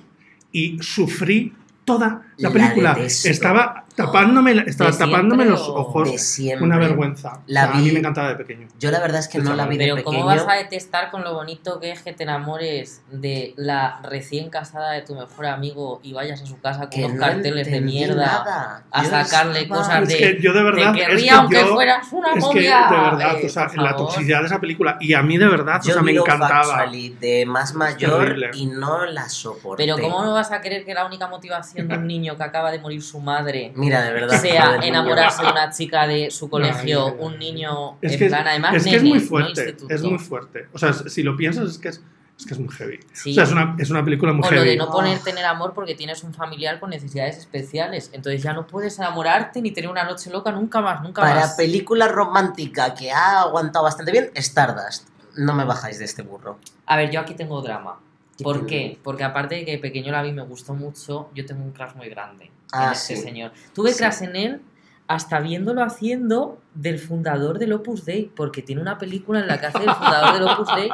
y 0.51 0.77
sufrí 0.81 1.51
toda 1.85 2.21
la 2.37 2.49
La 2.49 2.53
película. 2.53 2.93
detesto. 2.93 3.29
Estaba 3.29 3.85
tapándome, 3.95 4.55
la- 4.55 4.61
estaba 4.63 4.91
¿De 4.91 4.97
tapándome 4.97 5.45
los 5.45 5.61
ojos. 5.67 6.11
De 6.11 6.17
siempre. 6.17 6.65
Una 6.65 6.77
vergüenza. 6.77 7.41
La 7.47 7.61
O 7.61 7.67
sea, 7.67 7.73
A 7.73 7.77
mí 7.77 7.83
vi- 7.85 7.91
me 7.93 7.99
encantaba 7.99 8.29
de 8.29 8.35
pequeño. 8.35 8.67
Yo 8.79 8.91
la 8.91 8.99
verdad 8.99 9.19
es 9.19 9.27
que 9.27 9.37
De 9.39 9.43
no 9.43 9.55
la 9.55 9.65
vi 9.65 9.77
de 9.77 9.83
Pero 9.85 9.95
pequeño. 9.95 10.17
¿cómo 10.17 10.25
vas 10.25 10.45
a 10.47 10.53
detestar 10.53 11.11
con 11.11 11.23
lo 11.23 11.33
bonito 11.33 11.79
que 11.79 11.91
es 11.91 12.01
que 12.01 12.13
te 12.13 12.23
enamores 12.23 13.01
de 13.11 13.53
la 13.57 13.99
recién 14.03 14.49
casada 14.49 14.91
de 14.91 15.01
tu 15.01 15.15
mejor 15.15 15.45
amigo 15.45 15.99
y 16.03 16.13
vayas 16.13 16.41
a 16.41 16.45
su 16.45 16.59
casa 16.59 16.81
con 16.81 16.89
que 16.89 17.07
no 17.07 17.19
carteles 17.19 17.67
de 17.69 17.81
mierda? 17.81 18.25
nada. 18.25 18.83
a 18.91 19.03
Yo 19.03 19.09
sacarle 19.09 19.61
estaba- 19.61 19.81
cosas 19.81 20.01
Es 20.03 20.09
de- 20.09 20.17
que 20.17 20.41
yo 20.41 20.53
de 20.53 20.63
verdad. 20.63 20.93
te 20.93 21.01
es 21.01 21.07
querría 21.07 21.31
que 21.31 21.37
aunque 21.37 21.59
yo- 21.59 21.73
fueras 21.73 22.13
una 22.13 22.27
Es 22.29 22.33
que 22.35 22.39
momia. 22.41 22.87
de 22.89 22.97
verdad, 22.97 23.35
Eh, 23.41 23.45
o 23.45 23.49
sea, 23.49 23.67
la 23.75 23.95
toxicidad 23.95 24.39
de 24.41 24.45
esa 24.47 24.59
película. 24.59 24.97
Y 24.99 25.13
a 25.13 25.21
mí 25.21 25.37
de 25.37 25.47
verdad, 25.47 25.79
o 25.79 25.83
sea, 25.83 26.01
me 26.01 26.11
vi 26.11 26.17
encantaba. 26.17 26.85
De 27.19 27.45
más 27.47 27.73
mayor 27.73 28.35
y 28.53 28.65
no 28.65 29.05
la 29.05 29.29
soporté. 29.29 29.83
Pero 29.83 29.97
¿cómo 29.97 30.23
no 30.23 30.33
vas 30.33 30.51
a 30.51 30.61
querer 30.61 30.83
que 30.85 30.93
la 30.93 31.05
única 31.05 31.27
motivación 31.27 31.87
de 31.87 31.97
un 31.97 32.07
niño 32.07 32.35
que 32.37 32.43
acaba 32.43 32.71
de 32.71 32.79
morir 32.79 33.01
su 33.01 33.19
madre 33.19 33.71
Mira, 33.75 33.90
de 33.99 34.13
verdad. 34.13 34.39
sea 34.41 34.75
enamorarse 34.83 35.43
de 35.43 35.51
una 35.51 35.69
chica 35.71 36.07
de 36.07 36.31
su 36.31 36.49
colegio, 36.49 36.99
No, 36.99 37.09
no, 37.09 37.15
no. 37.17 37.21
un 37.23 37.39
niño 37.39 37.97
Es 38.01 38.13
en 38.13 38.19
que, 38.19 38.27
plan, 38.27 38.47
además 38.47 38.75
es, 38.75 38.83
que 38.85 38.95
es 38.95 39.03
muy 39.03 39.19
fuerte. 39.19 39.49
instituto. 39.61 39.93
es 39.93 40.01
muy 40.03 40.19
fuerte. 40.19 40.67
O 40.73 40.77
sea, 40.79 40.93
si 40.93 41.23
lo 41.23 41.35
piensas, 41.35 41.69
es 41.71 41.77
que 41.77 41.89
es, 41.89 42.01
es, 42.39 42.45
que 42.45 42.53
es 42.53 42.59
muy 42.59 42.69
heavy. 42.73 42.99
Sí. 43.13 43.31
O 43.31 43.33
sea, 43.33 43.43
es 43.43 43.51
una, 43.51 43.75
es 43.79 43.89
una 43.89 44.03
película 44.03 44.33
muy 44.33 44.41
O 44.47 44.51
lo 44.51 44.57
heavy. 44.57 44.69
de 44.69 44.77
no 44.77 44.89
poner 44.89 45.19
tener 45.19 45.45
amor 45.45 45.73
porque 45.73 45.95
tienes 45.95 46.23
un 46.23 46.33
familiar 46.33 46.79
con 46.79 46.89
necesidades 46.91 47.37
especiales. 47.37 48.09
Entonces 48.13 48.41
ya 48.41 48.53
no 48.53 48.65
puedes 48.67 48.97
enamorarte 48.97 49.61
ni 49.61 49.71
tener 49.71 49.89
una 49.89 50.03
noche 50.03 50.29
loca 50.29 50.51
nunca 50.51 50.81
más, 50.81 51.01
nunca 51.03 51.21
Para 51.21 51.41
más. 51.41 51.55
película 51.55 52.07
romántica 52.07 52.95
que 52.95 53.11
ha 53.11 53.41
aguantado 53.41 53.83
bastante 53.85 54.11
bien, 54.11 54.31
Stardust. 54.35 55.07
No 55.35 55.53
me 55.53 55.63
bajáis 55.65 55.99
de 55.99 56.05
este 56.05 56.23
burro. 56.23 56.57
A 56.87 56.97
ver, 56.97 57.11
yo 57.11 57.19
aquí 57.19 57.35
tengo 57.35 57.61
drama. 57.61 57.99
¿Qué 58.37 58.43
¿Por 58.43 58.65
qué? 58.65 58.97
Porque 59.03 59.23
aparte 59.23 59.55
de 59.55 59.65
que 59.65 59.77
pequeño 59.77 60.11
la 60.11 60.23
vi 60.23 60.31
me 60.31 60.41
gustó 60.41 60.73
mucho, 60.73 61.29
yo 61.35 61.45
tengo 61.45 61.63
un 61.63 61.71
crush 61.73 61.93
muy 61.95 62.09
grande 62.09 62.49
Ah, 62.71 62.87
en 62.87 62.91
este 62.93 63.15
sí. 63.15 63.21
señor. 63.21 63.51
Tuve 63.73 63.93
Sí. 63.93 64.03
en 64.25 64.35
él 64.35 64.61
hasta 65.07 65.39
viéndolo 65.39 65.83
haciendo 65.83 66.61
del 66.73 66.97
fundador 66.99 67.59
del 67.59 67.73
Opus 67.73 68.05
Dei, 68.05 68.31
porque 68.35 68.61
tiene 68.61 68.81
una 68.81 68.97
película 68.97 69.39
en 69.41 69.47
la 69.47 69.59
que 69.59 69.65
hace 69.67 69.79
del 69.79 69.91
fundador 69.93 70.33
del 70.33 70.43
Opus 70.43 70.75
Dei 70.75 70.89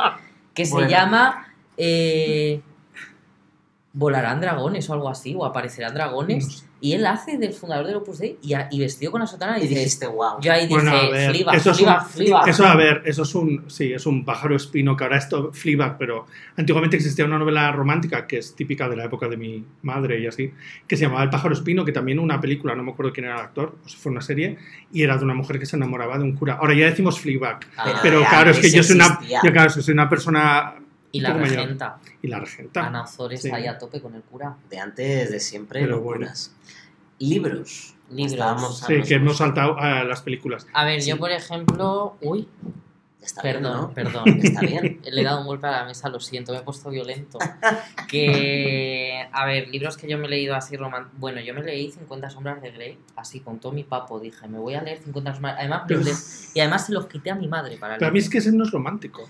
que 0.54 0.66
se 0.66 0.88
llama... 0.88 1.54
eh, 1.78 2.62
volarán 4.00 4.40
dragones 4.40 4.88
o 4.90 4.94
algo 4.94 5.10
así, 5.10 5.34
o 5.36 5.44
aparecerán 5.44 5.94
dragones. 5.96 6.46
No 6.46 6.52
sé. 6.52 6.68
Y 6.80 6.94
él 6.94 7.08
hace 7.08 7.40
del 7.40 7.54
fundador 7.54 7.88
del 7.88 7.96
Opus 7.96 8.20
Dei 8.20 8.38
y, 8.44 8.54
a- 8.54 8.68
y 8.70 8.80
vestido 8.80 9.12
con 9.12 9.20
la 9.20 9.26
sotana 9.26 9.58
y, 9.58 9.62
Y 9.62 9.68
dices, 9.68 9.78
dijiste, 9.80 10.06
wow. 10.06 10.40
yo 10.40 10.54
ahí 10.54 10.68
dije, 10.68 10.76
Bueno, 10.76 10.92
ver, 11.12 11.32
Fleabag, 11.32 11.56
eso 11.56 11.72
es 11.72 11.82
un- 11.82 12.02
Fleabag". 12.08 12.48
Eso, 12.50 12.66
a 12.68 12.76
ver, 12.76 13.02
eso 13.06 13.24
es 13.24 13.34
un, 13.34 13.64
sí, 13.68 13.92
es 13.94 14.06
un 14.06 14.24
pájaro 14.24 14.56
espino 14.56 14.96
que 14.96 15.04
ahora 15.04 15.18
esto 15.18 15.52
Fleabag, 15.52 15.98
pero 15.98 16.28
antiguamente 16.56 16.96
existía 16.98 17.26
una 17.26 17.40
novela 17.40 17.72
romántica 17.72 18.28
que 18.28 18.38
es 18.38 18.56
típica 18.56 18.88
de 18.88 18.96
la 18.96 19.06
época 19.06 19.28
de 19.28 19.38
mi 19.38 19.66
madre 19.82 20.20
y 20.20 20.28
así, 20.28 20.54
que 20.88 20.96
se 20.96 21.06
llamaba 21.06 21.24
El 21.24 21.32
pájaro 21.32 21.56
espino, 21.56 21.84
que 21.84 21.92
también 21.92 22.20
una 22.20 22.40
película, 22.40 22.76
no 22.76 22.84
me 22.84 22.92
acuerdo 22.92 23.12
quién 23.12 23.26
era 23.26 23.38
el 23.40 23.42
actor, 23.42 23.80
o 23.84 23.90
si 23.90 23.98
fue 23.98 24.12
una 24.12 24.22
serie, 24.22 24.60
y 24.94 25.02
era 25.02 25.18
de 25.18 25.24
una 25.24 25.34
mujer 25.34 25.58
que 25.58 25.66
se 25.66 25.78
enamoraba 25.78 26.20
de 26.20 26.26
un 26.26 26.34
cura. 26.36 26.60
Ahora 26.62 26.76
ya 26.76 26.86
decimos 26.86 27.20
Fleabag, 27.20 27.62
Ah, 27.76 28.00
pero 28.04 28.20
de 28.20 28.26
claro, 28.28 28.52
es 28.52 28.60
que 28.60 28.70
yo 28.70 28.84
soy 28.84 28.98
una, 28.98 29.20
yo, 29.44 29.52
claro, 29.52 29.72
soy 29.72 29.94
una 29.96 30.08
persona 30.08 30.76
y 31.12 31.20
la 31.22 31.34
mayor. 31.34 31.50
regenta, 31.58 31.98
y 32.22 32.28
la 32.28 32.40
regenta. 32.40 32.86
Ana 32.88 33.06
Sí. 33.08 33.50
ahí 33.52 33.66
a 33.68 33.78
tope 33.78 34.02
con 34.02 34.14
el 34.16 34.22
cura. 34.22 34.56
De 34.70 34.80
antes, 34.80 35.32
de 35.32 35.40
siempre, 35.40 35.82
Pero 35.82 35.98
locuras. 35.98 36.54
Libros. 37.20 37.96
Libros. 38.10 38.80
Sí, 38.88 39.02
que 39.02 39.16
hemos 39.16 39.38
saltado 39.38 39.78
a 39.80 40.04
las 40.04 40.22
películas. 40.22 40.66
A 40.74 40.86
ver, 40.86 41.02
Sí. 41.02 41.10
yo 41.10 41.18
por 41.18 41.32
ejemplo, 41.32 42.16
uy, 42.22 42.48
está 43.22 43.42
bien, 43.42 43.56
perdón, 43.56 43.82
¿no? 43.82 43.92
perdón, 43.94 44.24
Está 44.44 44.62
bien. 44.62 45.02
le 45.04 45.22
he 45.22 45.24
dado 45.24 45.42
un 45.42 45.48
golpe 45.48 45.68
a 45.68 45.72
la 45.72 45.86
mesa, 45.86 46.08
lo 46.10 46.20
siento, 46.20 46.54
me 46.54 46.60
he 46.60 46.62
puesto 46.62 46.90
violento. 46.90 47.38
Que, 48.08 49.28
a 49.32 49.46
ver, 49.46 49.68
libros 49.68 49.98
que 49.98 50.08
yo 50.08 50.18
me 50.18 50.28
he 50.28 50.30
leído 50.30 50.56
así 50.56 50.78
roman... 50.78 51.10
Bueno, 51.18 51.42
yo 51.42 51.54
me 51.54 51.62
leí 51.64 51.92
50 51.92 52.30
sombras 52.30 52.62
de 52.62 52.72
Grey, 52.72 52.98
así 53.18 53.42
con 53.42 53.60
todo 53.60 53.72
mi 53.74 53.84
papo, 53.84 54.20
dije, 54.20 54.48
me 54.48 54.58
voy 54.60 54.76
a 54.76 54.82
leer 54.82 55.00
50 55.04 55.34
sombras... 55.34 55.56
Además, 55.60 55.84
Pero- 55.88 56.02
y 56.54 56.60
además 56.62 56.86
se 56.86 56.94
los 56.94 57.08
quité 57.08 57.32
a 57.32 57.36
mi 57.36 57.48
madre 57.48 57.78
para 57.78 57.98
Pero 57.98 58.08
a 58.08 58.12
mí 58.12 58.20
es 58.20 58.30
que 58.30 58.38
ese 58.38 58.52
no 58.54 58.64
es 58.64 58.72
romántico. 58.72 59.28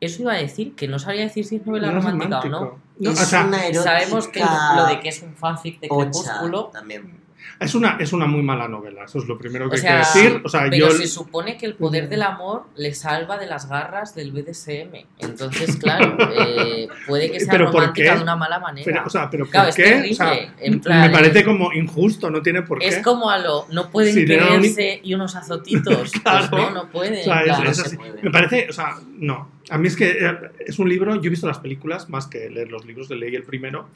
Eso 0.00 0.22
iba 0.22 0.32
a 0.32 0.36
decir, 0.36 0.74
que 0.74 0.88
no 0.88 0.98
sabría 0.98 1.24
decir 1.24 1.44
si 1.44 1.56
es 1.56 1.66
novela 1.66 1.90
No 1.90 1.98
es 1.98 2.04
romántica 2.04 2.38
o 2.38 2.48
no. 2.48 3.10
O 3.10 3.14
sea, 3.14 3.44
una 3.44 3.66
erótica 3.66 3.82
Sabemos 3.82 4.28
que 4.28 4.40
lo 4.40 4.86
de 4.86 5.00
que 5.00 5.08
es 5.10 5.22
un 5.22 5.34
fanfic 5.34 5.80
de 5.80 5.88
Crepúsculo... 5.88 6.70
también. 6.72 7.20
es 7.58 7.74
una, 7.74 7.96
es 7.98 8.12
una 8.12 8.26
muy 8.26 8.42
mala 8.42 8.66
novela, 8.66 9.04
eso 9.04 9.18
es 9.18 9.26
lo 9.26 9.36
primero 9.36 9.68
que 9.68 9.76
O 9.76 9.78
hay 9.78 9.82
que 9.82 9.92
decir. 9.92 10.42
O 10.44 10.48
sea, 10.48 10.62
Pero 10.70 10.88
yo, 10.88 10.90
se 10.90 11.06
supone 11.06 11.58
que 11.58 11.66
el 11.66 11.74
poder 11.74 12.08
del 12.08 12.22
amor 12.22 12.64
le 12.76 12.94
salva 12.94 13.36
de 13.36 13.46
las 13.46 13.68
garras 13.68 14.14
del 14.14 14.32
BDSM. 14.32 15.06
Entonces, 15.18 15.76
claro, 15.76 16.16
eh, 16.34 16.88
puede 17.06 17.30
que 17.30 17.40
sea 17.40 17.50
¿Pero 17.52 17.66
por 17.70 17.80
romántica 17.80 18.12
qué? 18.12 18.16
de 18.18 18.22
una 18.22 18.36
mala 18.36 18.58
manera. 18.58 18.84
pero, 18.84 19.04
o 19.06 19.10
sea, 19.10 19.28
pero 19.30 19.44
¿por 19.44 19.50
Claro, 19.52 19.68
es 19.70 19.76
qué? 19.76 19.82
terrible, 19.84 20.10
O 20.12 20.14
sea, 20.14 20.54
en 20.60 20.80
plan- 20.80 21.00
me 21.02 21.10
parece 21.10 21.44
como 21.44 21.72
injusto, 21.72 22.30
no 22.30 22.42
tiene 22.42 22.62
por 22.62 22.78
qué. 22.78 22.88
es 22.88 22.98
como 22.98 23.30
a 23.30 23.38
lo 23.38 23.66
no 23.70 23.90
pueden 23.90 24.16
un- 24.18 24.26
quererse 24.26 25.00
y 25.02 25.14
unos 25.14 25.34
azotitos. 25.36 26.12
Claro. 26.22 26.48
Pues 26.50 26.62
no, 26.62 26.70
no 26.70 26.90
pueden. 26.90 27.20
O 27.20 27.22
sea, 27.24 27.44
no 27.64 27.70
es 27.70 27.96
puede. 27.96 28.22
Me 28.22 28.30
parece, 28.30 28.66
o 28.68 28.72
sea, 28.72 28.96
no. 29.18 29.50
A 29.70 29.78
mí 29.78 29.86
es 29.88 29.96
que 29.96 30.10
eh, 30.10 30.38
es 30.66 30.78
un 30.78 30.88
libro, 30.88 31.14
yo 31.16 31.26
he 31.26 31.30
visto 31.30 31.46
las 31.46 31.58
películas 31.60 32.08
más 32.08 32.26
que 32.26 32.50
leer 32.50 32.70
los 32.70 32.84
libros, 32.84 33.08
leí 33.10 33.34
el 33.34 33.44
primero 33.44 33.88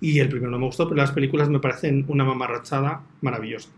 y 0.00 0.20
el 0.20 0.28
primero 0.28 0.50
no 0.50 0.58
me 0.58 0.66
gustó, 0.66 0.88
pero 0.88 0.96
las 0.96 1.12
películas 1.12 1.48
me 1.48 1.58
parecen 1.58 2.04
una 2.08 2.24
mamarrachada 2.24 3.02
maravillosa. 3.20 3.68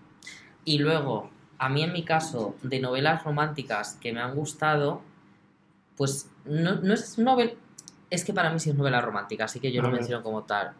Y 0.64 0.78
luego, 0.78 1.30
a 1.58 1.68
mí 1.68 1.82
en 1.82 1.92
mi 1.92 2.04
caso, 2.04 2.54
de 2.62 2.78
novelas 2.80 3.24
románticas 3.24 3.98
que 4.00 4.12
me 4.12 4.20
han 4.20 4.34
gustado, 4.34 5.02
pues 5.96 6.30
no, 6.44 6.76
no 6.76 6.94
es 6.94 7.18
novel... 7.18 7.54
Es 8.10 8.24
que 8.24 8.32
para 8.32 8.50
mí 8.52 8.58
sí 8.60 8.70
es 8.70 8.76
novela 8.76 9.00
romántica, 9.00 9.44
así 9.44 9.60
que 9.60 9.70
yo 9.72 9.80
A 9.80 9.84
lo 9.84 9.90
ver. 9.90 10.00
menciono 10.00 10.22
como 10.22 10.42
tal. 10.42 10.72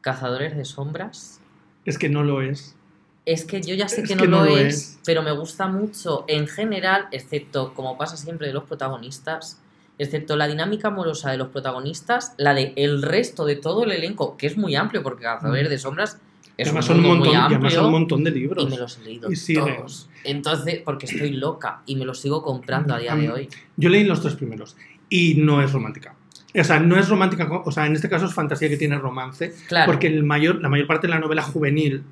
Cazadores 0.00 0.56
de 0.56 0.64
sombras. 0.64 1.40
Es 1.84 1.98
que 1.98 2.08
no 2.08 2.22
lo 2.22 2.42
es. 2.42 2.76
Es 3.24 3.44
que 3.44 3.60
yo 3.60 3.74
ya 3.74 3.88
sé 3.88 4.02
Es 4.02 4.08
que, 4.08 4.16
que 4.16 4.26
no, 4.26 4.38
lo 4.38 4.44
lo 4.46 4.56
es, 4.56 4.74
es. 4.74 4.98
pero 5.04 5.22
me 5.22 5.32
gusta 5.32 5.66
mucho 5.66 6.24
en 6.28 6.46
general, 6.46 7.06
excepto, 7.12 7.74
como 7.74 7.98
pasa 7.98 8.16
siempre 8.16 8.46
de 8.46 8.52
los 8.54 8.64
protagonistas, 8.64 9.60
excepto 9.98 10.36
la 10.36 10.46
dinámica 10.46 10.88
amorosa 10.88 11.30
de 11.30 11.36
los 11.36 11.48
protagonistas, 11.48 12.32
la 12.38 12.54
de 12.54 12.72
el 12.76 13.02
resto 13.02 13.44
de 13.44 13.56
todo 13.56 13.84
el 13.84 13.92
elenco, 13.92 14.36
que 14.36 14.46
es 14.46 14.56
muy 14.56 14.76
amplio, 14.76 15.02
porque 15.02 15.24
Cazadores 15.24 15.68
de 15.68 15.78
Sombras 15.78 16.18
es 16.56 16.68
Mm. 16.68 16.70
además, 16.70 16.84
un 16.88 16.88
son 16.88 16.96
un 16.96 17.02
mundo 17.02 17.24
montón, 17.26 17.28
muy 17.28 17.34
y 17.34 17.36
además 17.36 17.54
amplio 17.56 17.70
son 17.80 17.84
un 17.86 17.92
montón 17.92 18.24
de 18.24 18.30
libros. 18.30 18.64
y 18.64 18.68
me 18.70 18.76
los 18.78 18.98
he 18.98 19.04
leído 19.04 19.28
Y 19.30 19.54
todos. 19.54 20.08
Entonces, 20.24 20.80
porque 20.84 21.06
estoy 21.06 21.30
loca 21.32 21.82
y 21.86 21.96
me 21.96 22.04
los 22.04 22.20
sigo 22.20 22.42
comprando 22.42 22.94
a 22.94 22.98
día 22.98 23.14
de 23.14 23.26
Am- 23.28 23.34
hoy. 23.34 23.48
Yo 23.76 23.88
leí 23.90 24.04
los 24.04 24.20
tres 24.22 24.34
primeros 24.36 24.74
y 25.10 25.34
no 25.34 25.60
es 25.62 25.72
romántica. 25.72 26.14
O 26.60 26.64
sea, 26.64 26.80
no 26.80 26.98
es 26.98 27.08
romántica, 27.08 27.48
o 27.50 27.70
sea, 27.70 27.86
en 27.86 27.94
este 27.94 28.08
caso 28.08 28.26
es 28.26 28.34
fantasía 28.34 28.68
que 28.68 28.76
tiene 28.76 28.98
romance, 28.98 29.54
Claro, 29.68 29.90
porque 29.90 30.06
el 30.06 30.24
mayor, 30.24 30.60
la 30.60 30.68
mayor 30.68 30.86
parte 30.86 31.06
de 31.06 31.12
la 31.14 31.20
novela 31.20 31.42
juvenil 31.42 32.04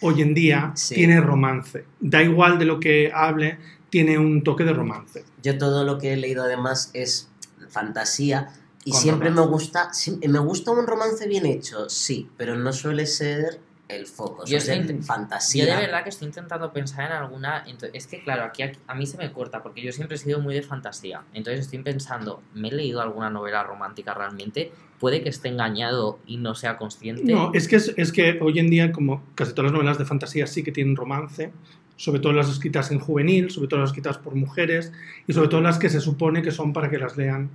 hoy 0.00 0.22
en 0.22 0.34
día 0.34 0.72
Sí. 0.74 0.94
tiene 0.94 1.20
romance. 1.20 1.84
Da 2.00 2.22
igual 2.22 2.58
de 2.58 2.64
lo 2.64 2.78
que 2.80 3.10
hable, 3.14 3.58
tiene 3.90 4.18
un 4.18 4.42
toque 4.44 4.64
de 4.64 4.72
romance. 4.72 5.24
Yo 5.42 5.58
todo 5.58 5.84
lo 5.84 5.98
que 5.98 6.12
he 6.12 6.16
leído 6.16 6.44
además 6.44 6.90
es 6.94 7.28
fantasía 7.68 8.48
y 8.84 8.92
Con 8.92 9.00
siempre 9.00 9.30
me 9.30 9.40
gusta, 9.42 9.90
me 10.28 10.38
gusta 10.38 10.70
un 10.70 10.86
romance 10.86 11.26
bien 11.28 11.46
hecho, 11.46 11.88
sí, 11.88 12.28
pero 12.36 12.54
no 12.56 12.72
suele 12.72 13.06
ser 13.06 13.60
el 13.88 14.06
foco, 14.06 14.44
Yo 14.44 14.58
estoy 14.58 14.76
int- 14.76 15.02
fantasía. 15.02 15.64
yo 15.64 15.74
de 15.74 15.80
verdad 15.80 16.02
que 16.02 16.10
estoy 16.10 16.28
intentando 16.28 16.72
pensar 16.72 17.10
en 17.10 17.16
alguna. 17.16 17.64
Es 17.94 18.06
que, 18.06 18.22
claro, 18.22 18.44
aquí, 18.44 18.62
aquí- 18.62 18.78
a 18.86 18.94
mí 18.94 19.06
se 19.06 19.16
me 19.16 19.32
corta 19.32 19.62
porque 19.62 19.80
yo 19.82 19.92
siempre 19.92 20.16
he 20.16 20.18
sido 20.18 20.40
muy 20.40 20.54
de 20.54 20.62
fantasía. 20.62 21.22
Entonces 21.32 21.60
estoy 21.64 21.78
pensando, 21.80 22.42
¿me 22.54 22.68
he 22.68 22.72
leído 22.72 23.00
alguna 23.00 23.30
novela 23.30 23.62
romántica 23.64 24.12
realmente? 24.14 24.72
Puede 25.00 25.22
que 25.22 25.30
esté 25.30 25.48
engañado 25.48 26.18
y 26.26 26.36
no 26.36 26.54
sea 26.54 26.76
consciente. 26.76 27.22
No, 27.32 27.52
es 27.54 27.66
que, 27.68 27.76
es, 27.76 27.94
es 27.96 28.12
que 28.12 28.38
hoy 28.42 28.58
en 28.58 28.68
día, 28.68 28.92
como 28.92 29.22
casi 29.34 29.52
todas 29.52 29.70
las 29.70 29.72
novelas 29.72 29.96
de 29.98 30.04
fantasía 30.04 30.46
sí 30.46 30.62
que 30.62 30.72
tienen 30.72 30.94
romance, 30.96 31.52
sobre 31.96 32.20
todo 32.20 32.32
las 32.32 32.48
escritas 32.50 32.90
en 32.90 32.98
juvenil, 33.00 33.50
sobre 33.50 33.68
todo 33.68 33.80
las 33.80 33.90
escritas 33.90 34.18
por 34.18 34.34
mujeres 34.34 34.92
y 35.26 35.32
sobre 35.32 35.48
todo 35.48 35.60
las 35.62 35.78
que 35.78 35.88
se 35.88 36.00
supone 36.00 36.42
que 36.42 36.50
son 36.50 36.72
para 36.72 36.90
que 36.90 36.98
las 36.98 37.16
lean 37.16 37.48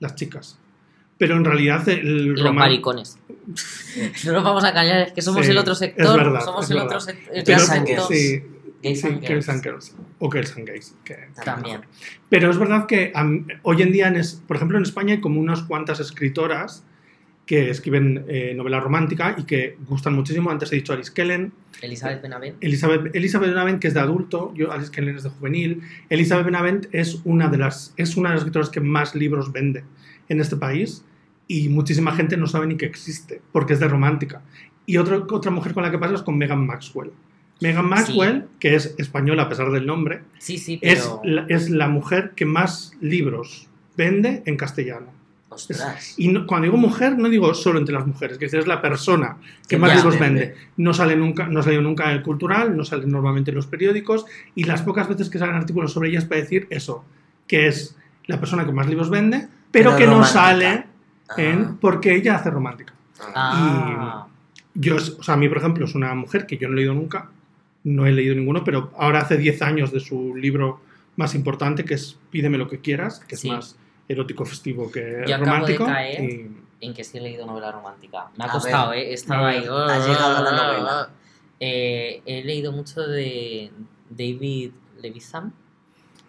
las 0.00 0.14
chicas. 0.16 0.58
Pero 1.18 1.36
en 1.36 1.44
realidad 1.44 1.88
el 1.88 2.06
y 2.06 2.26
los 2.26 2.40
romance... 2.42 2.58
maricones. 2.58 3.18
no 4.26 4.32
nos 4.32 4.44
vamos 4.44 4.64
a 4.64 4.72
callar, 4.72 5.00
es 5.08 5.12
que 5.12 5.22
somos 5.22 5.44
Sí, 5.46 5.52
el 5.52 5.58
otro 5.58 5.72
es 5.72 5.78
sector. 5.78 6.16
verdad, 6.16 6.40
somos 6.44 6.64
es 6.64 6.70
el 6.70 6.76
verdad. 6.76 6.96
otro 6.96 7.10
el 7.32 7.44
sector. 7.60 8.06
Sí, 8.08 8.42
Gays 8.82 9.00
sí, 9.00 9.06
and 9.06 9.20
Gays 9.20 9.28
Girls. 9.28 9.48
and 9.48 9.62
Girls. 9.62 9.94
O 10.18 10.30
Girls 10.30 10.56
and 10.56 10.68
Gays. 10.68 10.94
que- 11.04 11.28
También. 11.44 11.80
Pero 12.28 12.50
es 12.50 12.58
verdad 12.58 12.86
que 12.86 13.12
am, 13.14 13.46
hoy 13.62 13.82
en 13.82 13.92
día, 13.92 14.08
en 14.08 14.16
es- 14.16 14.42
por 14.46 14.56
ejemplo, 14.56 14.76
en 14.76 14.82
España 14.84 15.14
hay 15.14 15.20
como 15.20 15.40
unas 15.40 15.62
cuantas 15.62 16.00
escritoras 16.00 16.84
que 17.46 17.70
escriben 17.70 18.24
eh, 18.28 18.54
novela 18.56 18.80
romántica 18.80 19.36
y 19.38 19.44
que 19.44 19.78
gustan 19.88 20.14
muchísimo. 20.14 20.50
Antes 20.50 20.72
he 20.72 20.76
dicho 20.76 20.92
Alice 20.92 21.12
Kellen, 21.14 21.52
Elizabeth 21.80 22.20
Benavent. 22.20 22.56
Elizabeth, 22.62 23.14
Elizabeth 23.14 23.50
Benavent, 23.50 23.80
que 23.80 23.88
es 23.88 23.94
de 23.94 24.00
adulto, 24.00 24.52
yo 24.56 24.72
Alice 24.72 24.90
Kellen 24.90 25.16
es 25.16 25.22
de 25.22 25.30
juvenil. 25.30 25.80
Elizabeth 26.10 26.44
Benavent 26.44 26.86
es 26.92 27.20
una 27.24 27.48
de 27.48 27.58
las, 27.58 27.94
es 27.96 28.16
una 28.16 28.30
de 28.30 28.34
las 28.34 28.40
escritoras 28.42 28.68
que 28.68 28.80
más 28.80 29.14
libros 29.14 29.52
vende 29.52 29.84
en 30.28 30.40
este 30.40 30.56
país 30.56 31.04
y 31.48 31.68
muchísima 31.68 32.12
gente 32.12 32.36
no 32.36 32.46
sabe 32.46 32.66
ni 32.66 32.76
que 32.76 32.86
existe 32.86 33.40
porque 33.52 33.74
es 33.74 33.80
de 33.80 33.88
romántica. 33.88 34.42
Y 34.86 34.96
otro- 34.98 35.26
otra 35.30 35.50
mujer 35.50 35.74
con 35.74 35.82
la 35.82 35.90
que 35.90 35.98
pasa 35.98 36.14
es 36.14 36.22
con 36.22 36.36
Megan 36.38 36.66
Maxwell. 36.66 37.10
Megan 37.60 37.88
Maxwell, 37.88 38.44
que 38.60 38.74
es 38.74 38.94
española 38.98 39.44
a 39.44 39.48
pesar 39.48 39.70
del 39.72 39.86
nombre, 39.86 40.20
Sí, 40.38 40.58
sí, 40.58 40.78
es 40.82 41.00
pero. 41.00 41.20
la, 41.24 41.46
es 41.48 41.70
la 41.70 41.88
mujer 41.88 42.32
que 42.36 42.44
más 42.44 42.92
libros 43.00 43.68
vende 43.96 44.42
en 44.44 44.56
castellano. 44.56 45.06
Ostras. 45.48 46.14
Y 46.18 46.28
no- 46.28 46.46
cuando 46.46 46.64
digo 46.66 46.76
mujer, 46.76 47.16
no 47.16 47.28
digo 47.30 47.54
solo 47.54 47.78
entre 47.78 47.94
las 47.94 48.06
mujeres, 48.06 48.36
que 48.36 48.44
es 48.44 48.66
la 48.66 48.82
persona 48.82 49.38
que 49.62 49.68
Que 49.68 49.78
más 49.78 49.94
libros 49.94 50.18
vende. 50.18 50.40
vende. 50.40 50.54
No 50.76 50.92
sale 50.92 51.16
nunca, 51.16 51.46
no 51.48 51.62
salió 51.62 51.80
nunca 51.80 52.10
en 52.10 52.18
el 52.18 52.22
cultural, 52.22 52.76
no 52.76 52.84
sale 52.84 53.06
normalmente 53.06 53.52
en 53.52 53.54
los 53.56 53.66
periódicos, 53.66 54.26
y 54.54 54.64
las 54.64 54.82
pocas 54.82 55.08
veces 55.08 55.30
que 55.30 55.38
salen 55.38 55.54
artículos 55.54 55.92
sobre 55.92 56.10
ella 56.10 56.18
es 56.18 56.24
para 56.26 56.42
decir 56.42 56.66
eso, 56.70 57.04
que 57.46 57.68
es 57.68 57.96
la 58.26 58.38
persona 58.38 58.66
que 58.66 58.72
más 58.72 58.86
libros 58.88 59.08
vende, 59.08 59.48
pero, 59.84 59.96
que 59.96 60.06
no 60.06 60.24
sale 60.24 60.84
Ah, 61.28 61.34
en 61.38 61.76
porque 61.78 62.14
ella 62.14 62.36
hace 62.36 62.50
romántica. 62.50 62.94
ah. 63.20 63.32
Ah, 63.34 64.26
Yo, 64.74 64.96
o 64.96 65.22
sea, 65.22 65.34
a 65.34 65.36
mí, 65.36 65.48
por 65.48 65.58
ejemplo, 65.58 65.84
es 65.86 65.94
una 65.94 66.14
mujer 66.14 66.46
que 66.46 66.56
yo 66.58 66.68
no 66.68 66.74
he 66.74 66.76
leído 66.76 66.94
nunca, 66.94 67.30
no 67.84 68.06
he 68.06 68.12
leído 68.12 68.34
ninguno, 68.34 68.62
pero 68.62 68.92
ahora 68.98 69.20
hace 69.20 69.36
10 69.38 69.62
años 69.62 69.90
de 69.90 70.00
su 70.00 70.36
libro 70.36 70.80
más 71.16 71.34
importante, 71.34 71.84
que 71.84 71.94
es 71.94 72.18
Pídeme 72.30 72.58
lo 72.58 72.68
que 72.68 72.80
quieras, 72.80 73.20
que 73.26 73.36
Sí. 73.36 73.48
es 73.48 73.54
más 73.54 73.76
erótico 74.08 74.44
festivo 74.44 74.90
que 74.92 75.24
Yo 75.26 75.34
acabo 75.34 75.44
de 75.44 75.50
romántico. 75.50 75.86
caer. 75.86 76.20
y- 76.24 76.50
en 76.78 76.92
que 76.92 77.02
sí 77.04 77.16
he 77.16 77.20
leído 77.22 77.46
novela 77.46 77.72
romántica. 77.72 78.26
Me 78.36 78.44
ha 78.44 78.48
A 78.48 78.52
costado, 78.52 78.90
ver, 78.90 78.98
¿eh? 78.98 79.10
He 79.10 79.14
estado 79.14 79.46
a 79.46 79.48
ahí. 79.48 79.56
ha 79.66 79.98
llegado 80.06 80.44
la 80.44 80.50
novela. 80.52 81.10
Eh, 81.58 82.20
he 82.26 82.44
leído 82.44 82.70
mucho 82.70 83.00
de 83.00 83.70
David 84.10 84.72
Levitham. 85.00 85.46
Mm, 85.46 85.52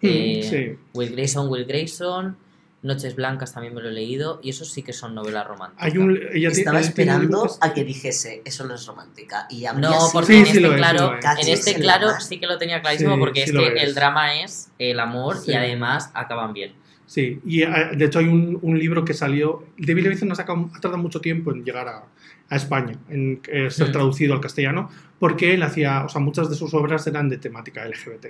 Eh, 0.02 0.40
sí. 0.42 0.78
Will 0.94 1.10
Grayson, 1.12 1.48
Will 1.50 1.66
Grayson. 1.66 2.34
Noches 2.82 3.16
Blancas 3.16 3.52
también 3.52 3.74
me 3.74 3.80
lo 3.82 3.88
he 3.88 3.92
leído. 3.92 4.38
Y 4.42 4.50
eso 4.50 4.64
sí 4.64 4.82
que 4.82 4.92
son 4.92 5.14
novelas 5.14 5.46
románticas. 5.46 5.84
Hay 5.84 5.98
un, 5.98 6.10
ella 6.32 6.50
ti- 6.50 6.60
Estaba 6.60 6.78
tiene 6.78 6.88
esperando 6.88 7.46
a 7.60 7.74
que 7.74 7.84
dijese, 7.84 8.42
eso 8.44 8.64
no 8.66 8.74
es 8.74 8.86
romántica. 8.86 9.46
Y 9.50 9.64
habría 9.66 9.88
No, 9.90 9.96
porque 10.12 10.26
Sí, 10.32 10.38
en 10.38 10.46
sí 10.46 10.58
este 10.58 10.76
claro, 10.76 11.14
es. 11.18 11.46
en 11.46 11.52
este 11.54 11.70
en 11.72 11.80
claro 11.80 12.08
sí 12.20 12.38
que 12.38 12.46
lo 12.46 12.56
tenía 12.58 12.80
clarísimo 12.80 13.14
Sí, 13.14 13.20
porque 13.20 13.44
sí 13.46 13.50
es 13.50 13.56
que 13.56 13.66
es. 13.76 13.82
el 13.82 13.94
drama 13.94 14.40
es 14.42 14.70
el 14.78 15.00
amor 15.00 15.38
Sí. 15.38 15.50
y 15.50 15.54
además 15.54 16.10
acaban 16.14 16.52
bien. 16.52 16.72
Sí, 17.06 17.40
y 17.46 17.62
eh, 17.62 17.68
de 17.96 18.04
hecho 18.04 18.18
hay 18.18 18.26
un, 18.26 18.58
un 18.62 18.78
libro 18.78 19.04
que 19.04 19.14
salió. 19.14 19.64
David 19.78 20.02
Levithan 20.04 20.30
ha, 20.30 20.34
ha 20.34 20.80
tardado 20.80 20.98
mucho 20.98 21.20
tiempo 21.20 21.50
en 21.52 21.64
llegar 21.64 21.88
a, 21.88 22.04
a 22.50 22.56
España, 22.56 22.96
en 23.08 23.40
eh, 23.48 23.70
ser 23.70 23.88
Mm. 23.88 23.92
traducido 23.92 24.34
al 24.34 24.40
castellano, 24.40 24.90
porque 25.18 25.54
él 25.54 25.62
hacía, 25.62 26.04
o 26.04 26.08
sea, 26.10 26.20
muchas 26.20 26.48
de 26.50 26.54
sus 26.54 26.74
obras 26.74 27.06
eran 27.06 27.28
de 27.30 27.38
temática 27.38 27.82
LGBT. 27.84 28.26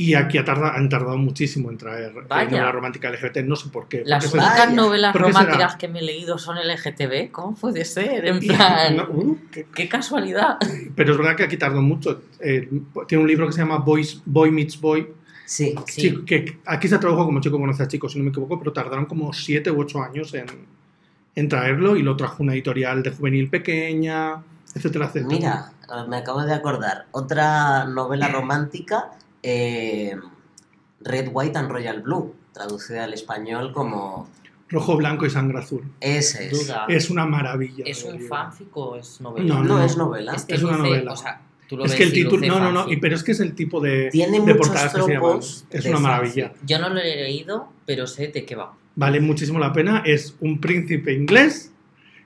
Y 0.00 0.14
aquí 0.14 0.38
ha 0.38 0.44
tarda- 0.44 0.76
han 0.76 0.88
tardado 0.88 1.16
muchísimo 1.18 1.72
en 1.72 1.76
traer 1.76 2.12
eh, 2.16 2.20
Vaya. 2.28 2.48
novela 2.50 2.70
romántica 2.70 3.10
LGBT, 3.10 3.38
no 3.42 3.56
sé 3.56 3.68
por 3.68 3.88
qué. 3.88 4.04
Las 4.06 4.32
únicas 4.32 4.56
Vaya. 4.58 4.70
novelas 4.70 5.12
¿Por 5.12 5.26
qué 5.26 5.32
será? 5.32 5.44
románticas 5.44 5.74
que 5.76 5.88
me 5.88 5.98
he 5.98 6.02
leído 6.02 6.38
son 6.38 6.56
LGTB. 6.56 7.32
¿Cómo 7.32 7.56
puede 7.56 7.84
ser? 7.84 8.24
En 8.26 8.38
plan, 8.38 8.96
No, 8.96 9.08
uh, 9.10 9.38
qué- 9.50 9.66
qué 9.74 9.88
casualidad. 9.88 10.56
pero 10.94 11.10
es 11.12 11.18
verdad 11.18 11.34
que 11.34 11.42
aquí 11.42 11.56
tardó 11.56 11.82
mucho. 11.82 12.22
Eh, 12.38 12.70
tiene 13.08 13.22
un 13.22 13.28
libro 13.28 13.46
que 13.46 13.52
se 13.52 13.58
llama 13.58 13.78
Boys, 13.78 14.22
Boy 14.24 14.52
Meets 14.52 14.80
Boy, 14.80 15.08
Sí. 15.44 15.74
Sí. 15.86 16.00
Sí, 16.02 16.24
que 16.26 16.58
aquí 16.66 16.86
se 16.88 16.98
tradujo 16.98 17.24
como 17.24 17.40
chico 17.40 17.58
conoce 17.58 17.82
a 17.82 17.88
chico, 17.88 18.08
si 18.08 18.18
no 18.18 18.24
me 18.24 18.30
equivoco, 18.30 18.58
pero 18.58 18.72
tardaron 18.72 19.06
como 19.06 19.32
siete 19.32 19.70
u 19.70 19.80
ocho 19.80 20.00
años 20.02 20.32
en, 20.34 20.44
en 21.34 21.48
traerlo 21.48 21.96
y 21.96 22.02
lo 22.02 22.16
trajo 22.16 22.42
una 22.42 22.52
editorial 22.52 23.02
de 23.02 23.10
juvenil 23.10 23.48
pequeña, 23.48 24.42
etcétera, 24.74 25.06
etcétera. 25.06 25.26
Mira, 25.88 26.06
me 26.06 26.18
acabo 26.18 26.42
de 26.44 26.52
acordar. 26.54 27.06
Otra 27.12 27.86
novela 27.86 28.28
romántica, 28.28 29.10
eh, 29.42 30.16
Red, 31.00 31.30
White 31.32 31.58
and 31.58 31.70
Royal 31.70 32.02
Blue, 32.02 32.34
traducida 32.52 33.04
al 33.04 33.14
español 33.14 33.72
como 33.72 34.28
Rojo, 34.68 34.96
blanco 34.96 35.24
y 35.26 35.30
sangre 35.30 35.58
azul. 35.58 35.82
ese 36.00 36.48
es. 36.48 36.70
Es 36.88 37.08
una 37.10 37.24
maravilla. 37.24 37.84
¿Es 37.86 38.04
de 38.04 38.12
un 38.12 38.20
fanfic 38.20 38.76
o 38.76 38.96
es 38.96 39.20
novela? 39.20 39.46
No, 39.46 39.64
No, 39.64 39.78
no. 39.78 39.84
es 39.84 39.96
novela. 39.96 40.34
Es, 40.34 40.44
que 40.44 40.54
Es 40.56 40.62
una 40.62 40.76
luce- 40.76 40.88
novela. 40.88 41.12
O 41.12 41.16
sea, 41.16 41.40
tú 41.68 41.76
lo 41.78 41.84
Es 41.86 41.92
ves 41.92 41.98
que 41.98 42.04
el 42.04 42.12
título, 42.12 42.46
no, 42.46 42.58
no, 42.58 42.72
no, 42.72 42.86
pero 43.00 43.14
es 43.16 43.22
que 43.22 43.32
es 43.32 43.40
el 43.40 43.54
tipo 43.54 43.80
de, 43.80 44.10
Tiene 44.10 44.32
de 44.32 44.40
muchos 44.40 44.56
portadas 44.68 44.92
que 44.94 45.00
se 45.02 45.08
llaman. 45.12 45.20
tropos 45.30 45.64
Es 45.70 45.84
de 45.84 45.90
una 45.90 45.98
fanfic. 46.00 46.02
maravilla. 46.36 46.52
Yo 46.66 46.78
no 46.80 46.88
lo 46.90 47.00
he 47.00 47.16
leído, 47.16 47.68
pero 47.86 48.06
sé 48.06 48.28
de 48.28 48.44
qué 48.44 48.56
va. 48.56 48.74
Vale 48.96 49.20
muchísimo 49.20 49.58
la 49.58 49.72
pena. 49.72 50.02
Es 50.04 50.34
un 50.40 50.60
príncipe 50.60 51.12
inglés 51.14 51.72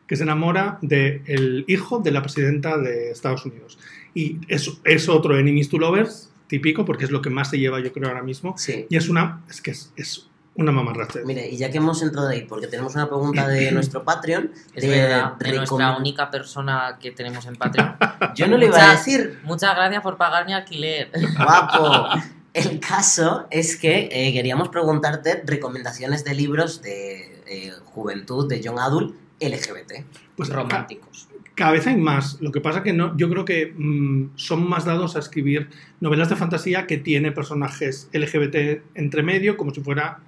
que 0.09 0.17
se 0.17 0.25
enamora 0.25 0.79
del 0.83 1.65
hijo 1.69 2.01
de 2.01 2.11
la 2.11 2.23
presidenta 2.23 2.77
de 2.79 3.11
Estados 3.13 3.47
Unidos. 3.47 3.79
Y 4.15 4.39
es, 4.49 4.69
es 4.85 5.09
otro 5.09 5.39
Enemies 5.39 5.69
to 5.69 5.79
Lovers 5.79 6.32
típico, 6.53 6.85
porque 6.85 7.05
es 7.07 7.11
lo 7.11 7.23
que 7.23 7.31
más 7.31 7.49
se 7.49 7.59
lleva, 7.59 7.81
yo 7.81 7.93
creo, 7.95 8.09
ahora 8.09 8.23
mismo. 8.23 8.55
Sí. 8.59 8.87
Y 8.91 8.97
es 8.99 9.09
una, 9.09 9.41
es 9.49 9.63
que 9.63 9.71
es, 9.71 9.91
es 9.97 10.27
una 10.55 10.71
mamarracha. 10.71 11.21
Mire, 11.25 11.49
y 11.49 11.57
ya 11.57 11.71
que 11.71 11.79
hemos 11.79 12.03
entrado 12.03 12.29
ahí, 12.29 12.43
porque 12.43 12.67
tenemos 12.67 12.95
una 12.95 13.07
pregunta 13.09 13.49
de 13.49 13.73
nuestro 13.79 14.05
Patreon, 14.05 14.53
Es 14.75 14.83
de 14.83 14.89
verdad, 14.91 15.33
de 15.39 15.47
recom- 15.51 15.57
nuestra 15.57 15.97
única 15.97 16.31
persona 16.31 16.99
que 17.01 17.11
tenemos 17.11 17.47
en 17.47 17.57
Patreon. 17.57 17.97
Yo 18.37 18.47
no 18.49 18.59
le 18.59 18.67
iba 18.67 18.77
a 18.77 18.91
decir, 18.93 19.41
Muchas 19.45 19.75
gracias 19.75 20.03
por 20.03 20.19
pagar 20.19 20.45
mi 20.45 20.53
alquiler. 20.53 21.11
guapo. 21.39 22.09
El 22.53 22.81
caso 22.81 23.47
es 23.51 23.77
que 23.77 24.11
eh, 24.13 24.31
queríamos 24.35 24.69
preguntarte 24.69 25.43
recomendaciones 25.47 26.23
de 26.23 26.35
libros 26.35 26.83
de 26.83 27.43
eh, 27.47 27.73
juventud, 27.87 28.47
de 28.47 28.61
young 28.61 28.79
adult, 28.79 29.15
LGBT. 29.41 30.05
Pues 30.37 30.51
románticos. 30.51 31.29
Cada 31.55 31.73
vez 31.73 31.87
hay 31.87 31.97
más. 31.97 32.41
Lo 32.41 32.51
que 32.53 32.61
pasa 32.61 32.83
que 32.83 32.93
no, 32.93 33.17
yo 33.17 33.29
creo 33.29 33.45
que 33.45 33.73
mm, 33.77 34.31
son 34.37 34.69
más 34.69 34.85
dados 34.85 35.17
a 35.17 35.19
escribir 35.19 35.69
novelas 36.01 36.31
de 36.31 36.37
fantasía 36.37 36.87
que 36.87 36.99
tiene 36.99 37.33
personajes 37.33 38.09
LGBT 38.13 38.83
entre 38.95 39.23
medio, 39.23 39.57
como 39.57 39.75
si 39.75 39.81
fuera 39.81 40.21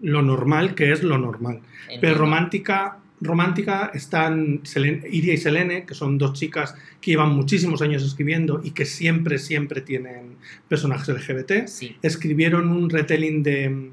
lo 0.00 0.22
normal, 0.22 0.74
que 0.74 0.92
es 0.92 1.02
lo 1.02 1.18
normal. 1.18 1.60
Pero 2.00 2.16
romántica, 2.16 2.98
romántica 3.20 3.90
están 3.94 4.62
Iria 5.10 5.34
y 5.34 5.36
Selene, 5.38 5.86
que 5.86 5.94
son 5.94 6.18
dos 6.18 6.32
chicas 6.34 6.74
que 7.00 7.12
llevan 7.12 7.30
muchísimos 7.30 7.80
años 7.80 8.02
escribiendo 8.02 8.60
y 8.62 8.72
que 8.72 8.84
siempre, 8.84 9.38
siempre 9.38 9.80
tienen 9.80 10.36
personajes 10.68 11.08
LGBT. 11.08 11.66
Sí. 11.66 11.96
Escribieron 12.02 12.68
un 12.68 12.90
retelling 12.90 13.42
de, 13.42 13.90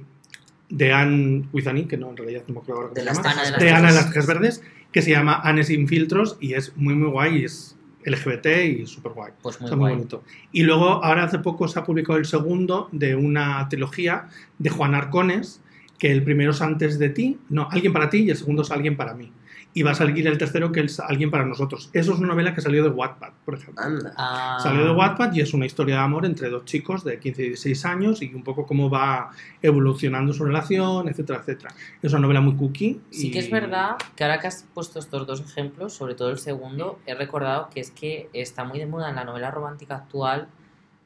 de 0.70 0.94
Anne 0.94 1.44
with 1.54 1.68
an 1.68 1.78
E, 1.78 1.88
que 1.88 1.98
no, 1.98 2.10
en 2.10 2.18
realidad 2.18 2.44
no 2.48 2.56
me 2.56 2.60
acuerdo 2.62 2.82
ahora 2.82 2.94
cómo 2.94 3.06
De 3.06 3.16
se 3.16 3.22
llama, 3.22 3.32
Ana 3.32 3.44
de 3.44 3.52
las 3.52 3.60
de 3.60 3.70
Ana 3.72 3.88
de 3.90 3.96
las 3.96 4.08
Tejas 4.08 4.28
Verdes, 4.28 4.64
que 4.92 5.02
se 5.02 5.12
llama 5.12 5.42
Anne 5.44 5.64
sin 5.64 5.88
filtros 5.88 6.38
y 6.40 6.54
es 6.54 6.76
muy, 6.76 6.94
muy 6.96 7.10
guay 7.10 7.38
y 7.40 7.46
es 7.46 7.78
LGBT 8.06 8.48
y 8.80 8.86
súper 8.88 9.14
guay. 9.14 9.32
Pues 9.42 9.60
muy 9.60 9.68
Está 9.68 9.76
muy 9.76 9.84
guay. 9.84 9.96
bonito. 9.96 10.24
Y 10.52 10.64
luego, 10.64 11.04
ahora 11.04 11.24
hace 11.24 11.40
poco 11.40 11.68
se 11.68 11.80
ha 11.80 11.84
publicado 11.84 12.18
el 12.18 12.26
segundo 12.26 12.90
de 12.92 13.16
una 13.16 13.68
trilogía 13.70 14.28
de 14.58 14.70
Juan 14.70 14.96
Arcones, 14.96 15.62
que 16.00 16.12
el 16.12 16.24
primero 16.24 16.52
es 16.52 16.62
Antes 16.62 16.98
de 16.98 17.10
ti, 17.10 17.38
no, 17.50 17.68
Alguien 17.72 17.94
para 17.94 18.10
ti, 18.10 18.20
y 18.20 18.30
el 18.32 18.38
segundo 18.38 18.64
es 18.64 18.72
Alguien 18.72 18.98
para 18.98 19.14
mí. 19.14 19.32
Y 19.74 19.84
va 19.84 19.92
a 19.92 19.96
salir 19.96 20.28
el 20.28 20.38
tercero, 20.38 20.70
que 20.74 20.82
es 20.82 21.00
Alguien 21.00 21.32
para 21.32 21.46
nosotros. 21.46 21.90
Eso 21.94 22.12
es 22.14 22.20
una 22.20 22.28
novela 22.28 22.54
que 22.54 22.60
salió 22.60 22.84
de 22.84 22.90
Wattpad, 22.90 23.32
por 23.46 23.56
ejemplo. 23.56 23.82
Anda. 23.82 24.14
Ah, 24.18 24.58
Salió 24.62 24.84
de 24.84 24.92
Wattpad 24.92 25.34
y 25.34 25.40
es 25.40 25.54
una 25.54 25.66
historia 25.66 25.96
de 25.96 26.02
amor 26.02 26.26
entre 26.26 26.50
dos 26.50 26.66
chicos 26.66 27.06
de 27.06 27.20
15 27.20 27.42
y 27.42 27.46
16 27.50 27.86
años 27.86 28.22
y 28.22 28.34
un 28.34 28.44
poco 28.44 28.66
cómo 28.66 28.90
va 28.90 29.30
evolucionando 29.62 30.34
su 30.34 30.44
relación, 30.44 31.08
etcétera, 31.08 31.40
etcétera. 31.40 31.74
Es 32.02 32.12
una 32.12 32.22
novela 32.24 32.42
muy 32.42 32.56
cookie. 32.56 33.00
Sí 33.12 33.28
y- 33.28 33.32
que 33.32 33.40
es 33.40 33.50
verdad 33.50 33.96
que 34.16 34.24
ahora 34.26 34.40
que 34.42 34.48
has 34.48 34.66
puesto 34.74 35.00
estos 35.00 35.26
dos 35.26 35.40
ejemplos, 35.40 35.94
sobre 35.94 36.16
todo 36.16 36.32
el 36.32 36.38
segundo, 36.40 37.00
he 37.06 37.16
recordado 37.16 37.70
que 37.74 37.80
es 37.80 37.92
que 37.92 38.30
está 38.34 38.66
muy 38.66 38.78
de 38.78 38.88
moda 38.88 39.10
en 39.10 39.16
la 39.16 39.24
novela 39.24 39.52
romántica 39.52 39.96
actual 39.96 40.50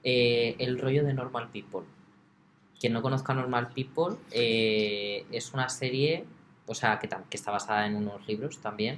eh, 0.04 0.56
el 0.60 0.80
rollo 0.80 1.04
de 1.04 1.14
Normal 1.14 1.50
People. 1.54 1.82
Quien 2.80 2.94
no 2.94 3.02
conozca 3.02 3.34
Normal 3.34 3.70
People 3.76 4.16
eh, 4.32 5.26
es 5.32 5.54
una 5.54 5.70
serie, 5.70 6.26
o 6.68 6.74
sea, 6.76 7.00
que, 7.00 7.08
que 7.08 7.38
está 7.38 7.52
basada 7.52 7.86
en 7.88 7.96
unos 7.96 8.28
libros 8.28 8.60
también, 8.60 8.98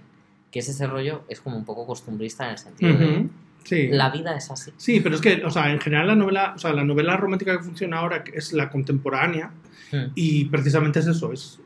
que 0.51 0.59
es 0.59 0.69
ese 0.69 0.87
rollo, 0.87 1.23
es 1.27 1.41
como 1.41 1.57
un 1.57 1.65
poco 1.65 1.85
costumbrista 1.85 2.45
en 2.45 2.51
el 2.51 2.57
sentido 2.57 2.97
de 2.97 3.05
Ujú, 3.19 3.29
Sí. 3.63 3.89
la 3.89 4.09
vida 4.09 4.35
es 4.37 4.49
así. 4.49 4.71
Sí, 4.77 5.01
pero 5.01 5.15
es 5.15 5.21
que, 5.21 5.43
o 5.43 5.51
sea, 5.51 5.69
en 5.71 5.79
general 5.81 6.07
la 6.07 6.15
novela, 6.15 6.53
o 6.55 6.57
sea, 6.59 6.71
la 6.71 6.85
novela 6.85 7.17
romántica 7.17 7.57
que 7.57 7.63
funciona 7.63 7.97
ahora 7.99 8.23
es 8.33 8.53
la 8.53 8.69
contemporánea 8.69 9.51
Hmm. 9.91 10.11
y 10.15 10.45
precisamente 10.45 10.99
es 10.99 11.07
eso, 11.07 11.31
es 11.33 11.59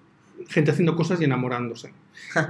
gente 0.47 0.69
haciendo 0.71 0.95
cosas 0.95 1.19
y 1.21 1.23
enamorándose. 1.25 1.91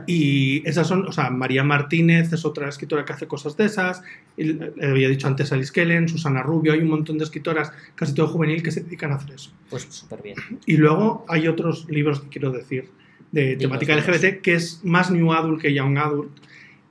y 0.07 0.67
esas 0.67 0.87
son, 0.87 1.07
o 1.07 1.11
sea, 1.11 1.29
María 1.29 1.63
Martínez 1.63 2.31
es 2.33 2.45
otra 2.45 2.67
escritora 2.69 3.05
que 3.05 3.13
hace 3.13 3.27
cosas 3.27 3.55
de 3.57 3.65
esas, 3.65 4.01
y 4.37 4.43
le 4.45 4.71
había 4.81 5.07
dicho 5.09 5.27
antes 5.27 5.51
Alice 5.51 5.71
Kellen, 5.71 6.07
Susana 6.09 6.43
Rubio, 6.43 6.73
hay 6.73 6.79
un 6.79 6.89
montón 6.89 7.17
de 7.17 7.23
escritoras, 7.25 7.71
casi 7.95 8.13
todo 8.13 8.27
juvenil, 8.27 8.63
que 8.63 8.71
se 8.71 8.81
dedican 8.81 9.11
a 9.11 9.15
hacer 9.15 9.31
eso. 9.35 9.51
Pues 9.69 9.83
súper 9.89 10.21
bien. 10.21 10.35
Y 10.65 10.77
luego 10.77 11.25
hay 11.29 11.47
otros 11.47 11.87
libros 11.89 12.21
que 12.21 12.29
quiero 12.29 12.51
decir 12.51 12.89
de 13.31 13.55
temática. 13.55 13.95
LGBT 13.95 14.41
que 14.41 14.53
es 14.55 14.81
más 14.83 15.09
New 15.11 15.31
Adult 15.33 15.61
que 15.61 15.73
Young 15.73 15.97
Adult. 15.97 16.31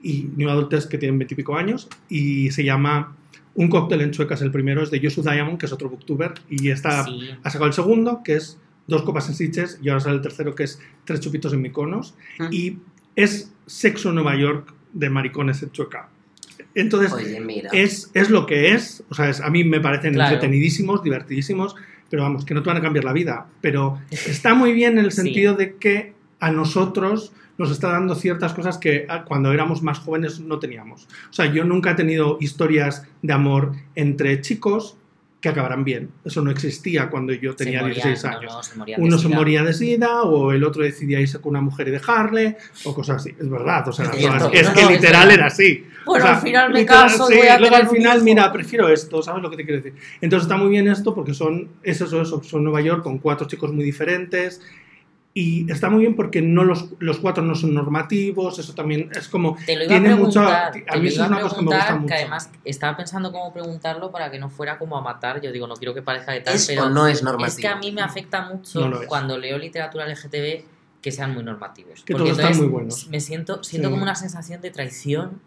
Y 0.03 0.29
New 0.37 0.49
Adult 0.49 0.73
es 0.73 0.87
que 0.87 0.97
tienen 0.97 1.19
veintipico 1.19 1.57
años 1.57 1.89
y 2.09 2.51
se 2.53 2.65
llama 2.65 3.15
Un 3.55 3.69
cóctel 3.69 4.01
en 4.01 4.11
Chuecas. 4.13 4.41
El 4.41 4.51
primero 4.51 4.83
es 4.83 4.91
de 4.91 5.01
Josu 5.03 5.23
Diamond, 5.23 5.59
que 5.59 5.67
es 5.67 5.73
otro 5.73 5.91
booktuber, 5.91 6.33
y 6.49 6.71
está, 6.71 7.05
Sí. 7.05 7.31
ha 7.43 7.51
sacado 7.51 7.67
el 7.67 7.73
segundo, 7.75 8.23
que 8.25 8.37
es 8.37 8.59
Dos 8.87 9.03
copas 9.03 9.29
en 9.29 9.35
Sitges, 9.35 9.79
y 9.83 9.89
ahora 9.89 10.01
sale 10.01 10.17
el 10.17 10.23
tercero, 10.23 10.55
que 10.55 10.65
es 10.65 10.81
Tres 11.05 11.21
chupitos 11.21 11.53
en 11.53 11.61
Mykonos. 11.61 12.15
Mm. 12.39 12.45
Y 12.51 12.79
es 13.15 13.53
Sexo 13.67 14.09
en 14.09 14.15
Nueva 14.17 14.37
York 14.37 14.73
de 14.93 15.11
maricones 15.11 15.63
en 15.63 15.71
Chueca. 15.71 16.09
Entonces, 16.75 17.13
Oye, 17.13 17.41
mira. 17.41 17.71
es, 17.73 18.11
es 18.15 18.31
lo 18.31 18.47
que 18.47 18.73
es. 18.73 19.05
O 19.11 19.15
sea, 19.15 19.29
es- 19.29 19.41
a 19.41 19.51
mí 19.51 19.65
me 19.65 19.81
parecen 19.81 20.15
Claro. 20.15 20.35
entretenidísimos, 20.35 21.03
divertidísimos, 21.03 21.77
pero 22.09 22.23
vamos, 22.23 22.45
que 22.45 22.55
no 22.55 22.63
te 22.63 22.69
van 22.69 22.79
a 22.79 22.81
cambiar 22.81 23.05
la 23.05 23.13
vida. 23.13 23.47
Pero 23.61 23.99
está 24.11 24.55
muy 24.55 24.73
bien 24.73 24.99
en 24.99 25.05
el 25.05 25.13
Sí. 25.13 25.23
sentido 25.23 25.55
de 25.55 25.75
que 25.77 26.15
a 26.41 26.51
nosotros 26.51 27.33
nos 27.59 27.71
está 27.71 27.89
dando 27.93 28.15
ciertas 28.15 28.55
cosas 28.55 28.79
que 28.79 29.05
ah, 29.09 29.25
cuando 29.27 29.53
éramos 29.53 29.83
más 29.83 29.99
jóvenes 29.99 30.41
no 30.41 30.59
teníamos. 30.59 31.07
O 31.29 31.33
sea, 31.33 31.47
yo 31.53 31.65
nunca 31.65 31.91
he 31.91 31.95
tenido 31.95 32.39
historias 32.41 33.07
de 33.23 33.33
amor 33.35 33.73
entre 33.95 34.41
chicos 34.41 34.97
que 35.43 35.49
acabarán 35.49 35.85
bien. 35.85 36.11
Eso 36.25 36.43
no 36.43 36.51
existía 36.51 37.09
cuando 37.09 37.33
yo 37.33 37.55
tenía 37.57 37.81
morían- 37.81 37.95
16 37.95 38.25
no, 38.25 38.31
años. 38.31 38.77
no, 38.77 38.85
se 38.87 39.01
Uno 39.01 39.19
se 39.19 39.29
moría 39.29 39.63
de 39.63 39.73
sida 39.73 40.23
o 40.23 40.53
el 40.53 40.65
otro 40.65 40.83
decidía 40.83 41.19
irse 41.21 41.41
con 41.41 41.51
una 41.51 41.63
mujer 41.63 41.89
y 41.89 41.93
dejarle 41.93 42.57
o 42.85 42.95
cosas 42.95 43.17
así. 43.17 43.35
Es 43.39 43.49
verdad, 43.49 43.89
o 43.89 43.93
sea, 43.93 44.07
Es 44.53 44.69
no, 44.69 44.75
que 44.75 44.87
literal 44.95 45.31
era 45.31 45.47
así. 45.47 45.87
Bueno, 46.05 46.25
O 46.25 46.27
sea, 46.27 46.37
al 46.37 46.43
final 46.43 46.73
me 46.73 46.85
caso 46.87 47.27
sí, 47.27 47.37
voy 47.37 47.47
a 47.47 47.59
luego 47.59 47.77
al 47.77 47.89
final, 47.89 48.23
mira, 48.23 48.51
prefiero 48.53 48.89
esto, 48.89 49.23
¿sabes 49.23 49.43
lo 49.43 49.51
que 49.51 49.57
te 49.59 49.65
quiero 49.65 49.83
decir? 49.83 49.99
Entonces 50.21 50.45
está 50.45 50.57
muy 50.57 50.71
bien 50.71 50.89
esto 50.89 51.15
porque 51.15 51.33
son, 51.35 51.69
es 51.83 52.01
eso, 52.01 52.21
eso, 52.23 52.43
son 52.43 52.65
Nueva 52.65 52.81
York 52.81 53.03
con 53.03 53.19
cuatro 53.19 53.47
chicos 53.47 53.73
muy 53.73 53.85
diferentes 53.85 54.61
y 55.33 55.71
está 55.71 55.89
muy 55.91 56.01
bien 56.01 56.17
porque 56.17 56.43
no 56.43 56.65
los, 56.65 56.87
los 56.99 57.19
cuatro 57.19 57.43
no 57.45 57.55
son 57.55 57.73
normativos, 57.73 58.59
eso 58.59 58.75
también 58.75 59.11
es 59.15 59.29
como... 59.29 59.57
Te 59.65 59.77
lo 59.77 59.85
iba 59.85 59.91
tiene 59.91 60.13
a 60.13 60.17
mucho- 60.17 60.41
preguntar, 60.41 60.67
a 60.69 60.71
te 60.73 60.79
mí 60.81 60.85
lo 60.87 61.09
eso 61.09 61.15
iba 61.17 61.25
es 61.27 61.31
a 61.31 61.35
una 61.35 61.41
cosa 61.41 61.57
que 61.57 61.63
me 61.63 61.67
gusta 61.67 61.79
preguntar, 61.87 61.95
mucho. 62.01 62.07
que 62.09 62.15
además 62.15 62.51
estaba 62.65 62.97
pensando 62.97 63.31
cómo 63.33 63.53
preguntarlo 63.53 64.11
para 64.11 64.31
que 64.31 64.39
no 64.41 64.51
fuera 64.51 64.79
como 64.79 64.97
a 64.99 65.03
matar, 65.03 65.41
yo 65.41 65.53
digo, 65.53 65.67
no 65.69 65.75
quiero 65.77 65.95
que 65.95 66.03
parezca 66.03 66.33
de 66.33 66.41
tal, 66.41 66.55
¿Es 66.57 66.67
pero 66.67 66.91
no 66.91 67.07
es 67.07 67.23
normativo? 67.23 67.49
es 67.57 67.63
que 67.63 67.69
a 67.69 67.77
mí 67.77 67.93
me 67.93 68.03
afecta 68.03 68.43
mucho 68.49 68.89
No 68.89 68.99
cuando 69.07 69.39
leo 69.39 69.57
literatura 69.57 70.07
LGTB 70.09 70.65
que 71.01 71.13
sean 71.13 71.33
muy 71.33 71.43
normativos. 71.45 72.03
Que 72.05 72.13
Porque 72.13 72.31
todos 72.31 72.31
están 72.33 72.47
entonces 72.53 72.63
muy 72.63 72.69
buenos. 72.73 73.09
Me 73.09 73.21
siento, 73.21 73.63
siento 73.65 73.89
Sí. 73.89 73.93
como 73.93 74.03
una 74.03 74.15
sensación 74.17 74.61
de 74.61 74.71
traición. 74.71 75.41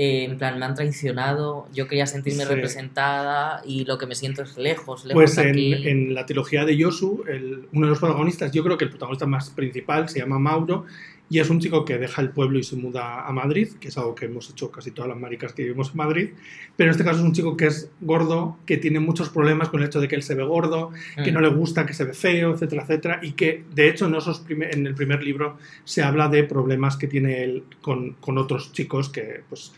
Eh, 0.00 0.22
en 0.30 0.38
plan, 0.38 0.60
me 0.60 0.64
han 0.64 0.76
traicionado, 0.76 1.66
yo 1.74 1.88
quería 1.88 2.06
sentirme 2.06 2.44
Sí. 2.44 2.48
representada 2.54 3.62
y 3.66 3.84
lo 3.84 3.98
que 3.98 4.06
me 4.06 4.14
siento 4.14 4.42
es 4.42 4.56
lejos, 4.56 5.04
lejos 5.04 5.14
Pues 5.20 5.38
en, 5.38 5.48
aquí. 5.48 5.88
en 5.88 6.14
la 6.14 6.24
trilogía 6.24 6.64
de 6.64 6.76
Yosu, 6.76 7.24
el- 7.26 7.66
uno 7.72 7.86
de 7.86 7.90
los 7.90 7.98
protagonistas, 7.98 8.52
yo 8.52 8.62
creo 8.62 8.78
que 8.78 8.84
el 8.84 8.90
protagonista 8.90 9.26
más 9.26 9.50
principal 9.50 10.08
se 10.08 10.20
llama 10.20 10.38
Mauro 10.38 10.84
y 11.30 11.40
es 11.40 11.50
un 11.50 11.60
chico 11.60 11.84
que 11.84 11.98
deja 11.98 12.22
el 12.22 12.30
pueblo 12.30 12.58
y 12.58 12.62
se 12.62 12.74
muda 12.76 13.26
a 13.26 13.32
Madrid, 13.32 13.68
que 13.78 13.88
es 13.88 13.98
algo 13.98 14.14
que 14.14 14.24
hemos 14.24 14.48
hecho 14.48 14.70
casi 14.70 14.92
todas 14.92 15.10
las 15.10 15.18
maricas 15.18 15.52
que 15.52 15.62
vivimos 15.64 15.90
en 15.90 15.96
Madrid, 15.98 16.30
pero 16.76 16.88
en 16.88 16.92
este 16.92 17.04
caso 17.04 17.18
es 17.18 17.24
un 17.24 17.32
chico 17.34 17.54
que 17.56 17.66
es 17.66 17.90
gordo, 18.00 18.56
que 18.64 18.78
tiene 18.78 18.98
muchos 18.98 19.28
problemas 19.28 19.68
con 19.68 19.80
el 19.80 19.86
hecho 19.88 20.00
de 20.00 20.08
que 20.08 20.14
él 20.14 20.22
se 20.22 20.34
ve 20.34 20.42
gordo, 20.44 20.90
que 21.22 21.30
Mm. 21.30 21.34
no 21.34 21.40
le 21.42 21.48
gusta, 21.48 21.84
que 21.84 21.92
se 21.92 22.04
ve 22.04 22.14
feo, 22.14 22.54
etcétera, 22.54 22.82
etcétera, 22.84 23.20
y 23.22 23.32
que 23.32 23.64
de 23.74 23.88
hecho 23.90 24.06
en, 24.06 24.14
esos 24.14 24.40
primer- 24.40 24.74
en 24.74 24.86
el 24.86 24.94
primer 24.94 25.22
libro 25.22 25.58
se 25.84 26.02
habla 26.02 26.28
de 26.28 26.44
problemas 26.44 26.96
que 26.96 27.08
tiene 27.08 27.44
él 27.44 27.64
con, 27.82 28.14
con 28.14 28.38
otros 28.38 28.72
chicos 28.72 29.10
que 29.10 29.42
pues 29.50 29.72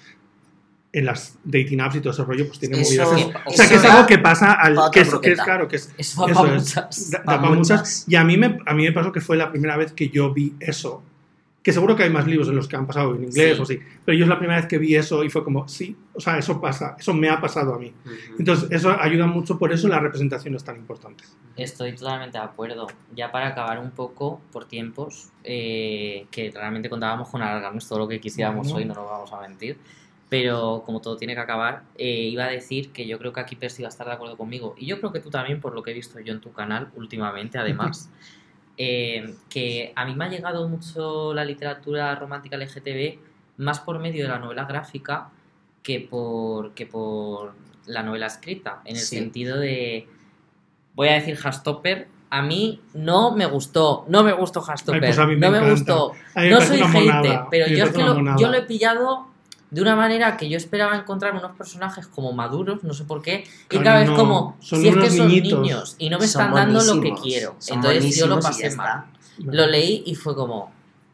en 0.92 1.04
las 1.04 1.38
dating 1.44 1.80
apps 1.80 1.96
y 1.96 2.00
todo 2.00 2.12
ese 2.12 2.24
rollo, 2.24 2.46
pues 2.48 2.58
tiene 2.58 2.80
Eso- 2.80 3.04
movidas. 3.04 3.26
que- 3.26 3.48
o 3.48 3.52
sea, 3.52 3.68
que 3.68 3.74
es 3.76 3.82
eso 3.84 3.92
algo 3.92 4.06
que 4.08 4.18
pasa 4.18 4.52
al. 4.52 4.76
Que 4.92 5.00
es, 5.00 5.14
que 5.22 5.32
es 5.32 5.40
claro, 5.40 5.68
que 5.68 5.76
es. 5.76 5.92
Eso 5.96 6.28
eso 6.28 6.46
es, 6.46 6.52
muchas. 6.52 7.10
da- 7.12 7.22
da 7.24 7.38
muchas. 7.38 7.56
muchas. 7.80 8.04
Y 8.08 8.16
a 8.16 8.24
mí, 8.24 8.36
me, 8.36 8.58
a 8.66 8.74
mí 8.74 8.82
me 8.82 8.90
pasó 8.92 9.12
que 9.12 9.20
fue 9.20 9.36
la 9.36 9.50
primera 9.52 9.76
vez 9.76 9.92
que 9.92 10.08
yo 10.08 10.32
vi 10.34 10.54
eso. 10.58 11.04
Que 11.62 11.72
seguro 11.74 11.94
que 11.94 12.04
hay 12.04 12.10
más 12.10 12.26
libros 12.26 12.48
en 12.48 12.56
los 12.56 12.66
que 12.66 12.76
han 12.76 12.86
pasado 12.86 13.14
en 13.14 13.24
inglés 13.24 13.56
Sí. 13.56 13.62
o 13.62 13.66
sí. 13.66 13.78
Pero 14.06 14.16
yo 14.16 14.24
es 14.24 14.28
la 14.30 14.38
primera 14.38 14.58
vez 14.58 14.66
que 14.66 14.78
vi 14.78 14.96
eso 14.96 15.22
y 15.24 15.28
fue 15.28 15.44
como, 15.44 15.68
sí, 15.68 15.94
o 16.14 16.20
sea, 16.20 16.38
eso 16.38 16.58
pasa, 16.58 16.96
eso 16.98 17.12
me 17.12 17.28
ha 17.28 17.38
pasado 17.38 17.74
a 17.74 17.78
mí. 17.78 17.92
Ujú. 18.04 18.14
Entonces, 18.38 18.70
eso 18.70 18.90
ayuda 18.98 19.26
mucho, 19.26 19.58
por 19.58 19.70
eso 19.70 19.86
la 19.86 19.98
representación 20.00 20.54
es 20.54 20.64
tan 20.64 20.76
importante. 20.76 21.22
Estoy 21.56 21.94
totalmente 21.94 22.38
de 22.38 22.44
acuerdo. 22.44 22.86
Ya 23.14 23.30
para 23.30 23.48
acabar 23.48 23.78
un 23.78 23.90
poco 23.90 24.40
por 24.52 24.64
tiempos, 24.64 25.28
eh, 25.44 26.26
que 26.30 26.50
realmente 26.50 26.88
contábamos 26.88 27.28
con 27.28 27.42
alargarnos 27.42 27.86
todo 27.86 27.98
lo 27.98 28.08
que 28.08 28.20
quisiéramos 28.20 28.68
Bueno. 28.72 28.76
hoy, 28.78 28.84
no 28.86 28.94
nos 28.94 29.10
vamos 29.10 29.32
a 29.34 29.40
mentir. 29.42 29.76
Pero 30.30 30.84
como 30.86 31.00
todo 31.00 31.16
tiene 31.16 31.34
que 31.34 31.40
acabar, 31.40 31.82
eh, 31.98 32.28
iba 32.30 32.44
a 32.44 32.48
decir 32.48 32.90
que 32.92 33.04
yo 33.06 33.18
creo 33.18 33.32
que 33.32 33.40
aquí 33.40 33.56
Percy 33.56 33.82
va 33.82 33.88
a 33.88 33.90
estar 33.90 34.06
de 34.06 34.12
acuerdo 34.12 34.36
conmigo. 34.36 34.76
Y 34.78 34.86
yo 34.86 34.98
creo 35.00 35.12
que 35.12 35.18
tú 35.20 35.28
también, 35.28 35.60
por 35.60 35.74
lo 35.74 35.82
que 35.82 35.90
he 35.90 35.94
visto 35.94 36.20
yo 36.20 36.32
en 36.32 36.40
tu 36.40 36.52
canal 36.52 36.88
últimamente, 36.96 37.58
además. 37.58 38.08
eh, 38.78 39.34
que 39.48 39.92
a 39.94 40.04
mí 40.04 40.14
me 40.14 40.24
ha 40.24 40.28
llegado 40.28 40.68
mucho 40.68 41.34
la 41.34 41.44
literatura 41.44 42.14
romántica 42.14 42.56
LGTB 42.56 43.18
más 43.58 43.80
por 43.80 43.98
medio 43.98 44.22
de 44.24 44.28
la 44.30 44.38
novela 44.38 44.64
gráfica 44.64 45.28
que 45.82 46.00
por, 46.00 46.72
que 46.72 46.86
por 46.86 47.52
la 47.86 48.02
novela 48.02 48.26
escrita. 48.26 48.80
En 48.84 48.96
el 48.96 49.02
Sí. 49.02 49.16
sentido 49.16 49.58
de. 49.58 50.06
Voy 50.94 51.08
a 51.08 51.14
decir 51.14 51.38
Hastopper. 51.42 52.08
A 52.30 52.42
mí 52.42 52.80
no 52.94 53.32
me 53.34 53.44
gustó. 53.46 54.04
No 54.08 54.22
me 54.22 54.32
gustó 54.32 54.60
Hastopper. 54.66 55.00
pues 55.00 55.18
me 55.18 55.36
no 55.36 55.50
me 55.50 55.58
encanta. 55.58 55.70
gustó. 55.70 56.12
No 56.36 56.60
soy 56.60 56.78
hater, 56.78 56.88
monada, 57.06 57.48
pero 57.50 57.66
yo 57.66 57.84
es 57.84 57.90
que 57.90 58.02
lo, 58.02 58.38
yo 58.38 58.48
lo 58.48 58.54
he 58.56 58.62
pillado 58.62 59.26
de 59.70 59.80
una 59.80 59.94
manera 59.94 60.36
que 60.36 60.48
yo 60.48 60.56
esperaba 60.56 60.96
encontrar 60.96 61.34
unos 61.34 61.52
personajes 61.56 62.06
como 62.06 62.32
maduros, 62.32 62.82
no 62.82 62.92
sé 62.92 63.04
por 63.04 63.22
qué, 63.22 63.44
y 63.70 63.76
es 63.76 64.08
no, 64.08 64.16
como, 64.16 64.56
si 64.60 64.88
es 64.88 64.96
que 64.96 65.10
son 65.10 65.28
niños 65.28 65.94
y 65.98 66.10
no 66.10 66.18
me 66.18 66.24
están 66.24 66.52
dando 66.52 66.82
lo 66.82 67.00
que 67.00 67.14
quiero. 67.14 67.56
Entonces 67.68 68.16
yo 68.16 68.26
lo 68.26 68.40
pasé 68.40 68.74
mal. 68.74 69.04
Lo 69.38 69.66
leí 69.66 70.02
y 70.06 70.14
fue 70.16 70.34
como, 70.34 70.70